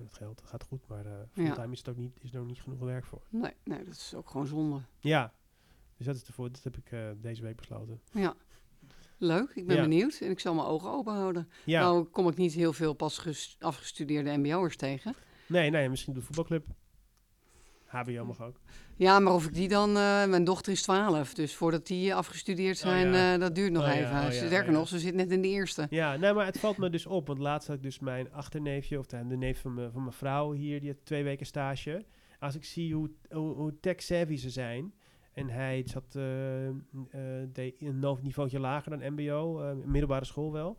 [0.00, 1.26] Van het geld, gaat goed, maar Ja.
[1.32, 3.22] fulltime is, het ook niet, is er ook niet genoeg werk voor.
[3.28, 4.80] Nee, nee, dat is ook gewoon zonde.
[5.00, 5.32] Ja,
[5.96, 6.50] dus dat is ervoor.
[6.52, 8.00] Dat heb ik eh, deze week besloten.
[8.12, 8.34] Ja.
[9.18, 9.82] Leuk, ik ben Ja.
[9.82, 11.48] benieuwd en ik zal mijn ogen open houden.
[11.64, 15.14] Ja, Nou kom ik niet heel veel pas ges- afgestudeerde mbo'ers tegen.
[15.48, 16.66] nee, nee, misschien de voetbalclub.
[17.90, 18.60] HBO mag ook.
[18.96, 19.88] Ja, maar of ik die dan...
[19.88, 23.34] eh, mijn dochter is 12, dus voordat die afgestudeerd Oh, zijn, ja.
[23.34, 24.16] eh, dat duurt nog Oh, even.
[24.16, 24.70] oh, ja, Sterker oh, ja.
[24.78, 25.86] nog, ze zit net in de eerste.
[25.90, 27.26] Ja, nee, maar het valt me dus op.
[27.26, 30.14] Want laatst had ik dus mijn achterneefje, of de, de neef van mijn, van mijn
[30.14, 32.04] vrouw hier, die had twee weken stage.
[32.38, 34.94] Als ik zie hoe, hoe, hoe tech-savvy ze zijn.
[35.32, 36.22] En hij zat eh,
[37.52, 40.78] deed een niveautje lager dan mbo, middelbare school wel.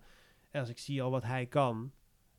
[0.51, 1.91] En als ik zie al wat hij kan,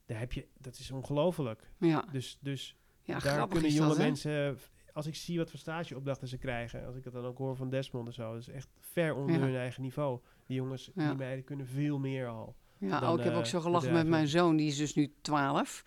[0.07, 1.70] daar heb je, dat is ongelooflijk.
[1.78, 4.59] Ja, Dus, dus ja daar kunnen jonge dat, mensen,
[4.93, 7.70] als ik zie wat voor stageopdrachten ze krijgen, als ik dat dan ook hoor van
[7.70, 9.43] Desmond en zo, dat is echt ver onder Ja.
[9.43, 10.20] hun eigen niveau.
[10.47, 11.09] Die jongens, Ja.
[11.09, 12.55] die meiden kunnen veel meer al.
[12.79, 14.95] Ja, dan, oh, ik heb eh, ook zo gelachen met mijn zoon, die is dus
[14.95, 15.85] nu 12.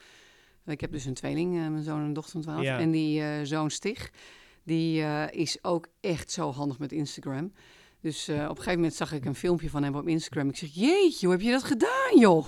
[0.65, 2.61] Ik heb dus een tweeling, eh, mijn zoon en een dochter van 12.
[2.63, 2.79] Ja.
[2.79, 4.11] En die eh, zoon Stig,
[4.63, 7.53] die eh, is ook echt zo handig met Instagram.
[8.01, 10.49] Dus eh, op een gegeven moment zag ik een filmpje van hem op Instagram.
[10.49, 12.47] Ik zeg, jeetje, hoe heb je dat gedaan, joh?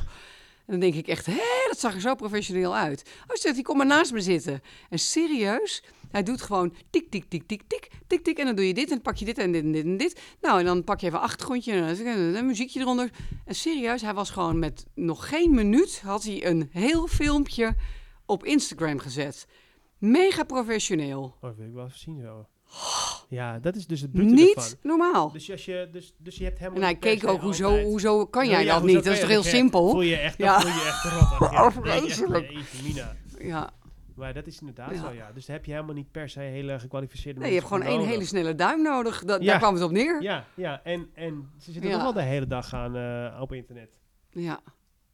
[0.67, 3.03] Dan denk ik echt, hé, dat zag er zo professioneel uit.
[3.27, 4.61] Oh, zegt hij, kom maar naast me zitten.
[4.89, 8.37] En serieus, hij doet gewoon tik, tik, tik, tik, tik, tik, tik.
[8.37, 10.21] En dan doe je dit en pak je dit en dit en dit en dit.
[10.41, 13.11] Nou, en dan pak je even een achtergrondje en een muziekje eronder.
[13.45, 16.01] En serieus, hij was gewoon met nog geen minuut...
[16.01, 17.75] had hij een heel filmpje
[18.25, 19.47] op Instagram gezet.
[19.97, 21.23] Mega professioneel.
[21.23, 22.47] Oh, dat wil ik wel even zien zo.
[23.29, 24.71] Ja, dat is dus het brute Niet ervan.
[24.81, 25.31] normaal.
[25.31, 28.25] Dus, als je, dus, dus je hebt helemaal En hij keek ook, hoezo, altijd- hoezo
[28.25, 29.03] kan Ja, jij dat niet?
[29.03, 29.89] Dat is toch heel simpel?
[29.89, 30.59] Voel je echt, Ja.
[30.61, 31.03] voel je echt
[31.39, 31.51] rot.
[31.51, 32.51] Ja, vreselijk.
[33.39, 33.69] Ja.
[34.15, 35.01] Maar dat is inderdaad Ja.
[35.01, 35.31] zo, ja.
[35.31, 38.25] Dus heb je helemaal niet per se hele gekwalificeerde Nee, je hebt gewoon één hele
[38.25, 39.23] snelle duim nodig.
[39.23, 39.45] Da- Ja.
[39.45, 40.21] Daar kwam het op neer.
[40.21, 40.81] Ja, ja.
[40.83, 43.97] En, en ze zitten nog wel de hele dag aan eh, op internet.
[44.29, 44.59] Ja,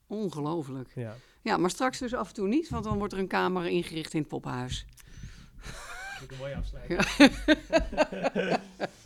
[0.08, 0.90] ongelooflijk.
[0.96, 1.16] Ja.
[1.42, 4.14] Ja, maar straks dus af en toe niet, want dan wordt er een kamer ingericht
[4.14, 4.86] in het poppenhuis
[6.28, 7.00] vind een mooie afsluiting.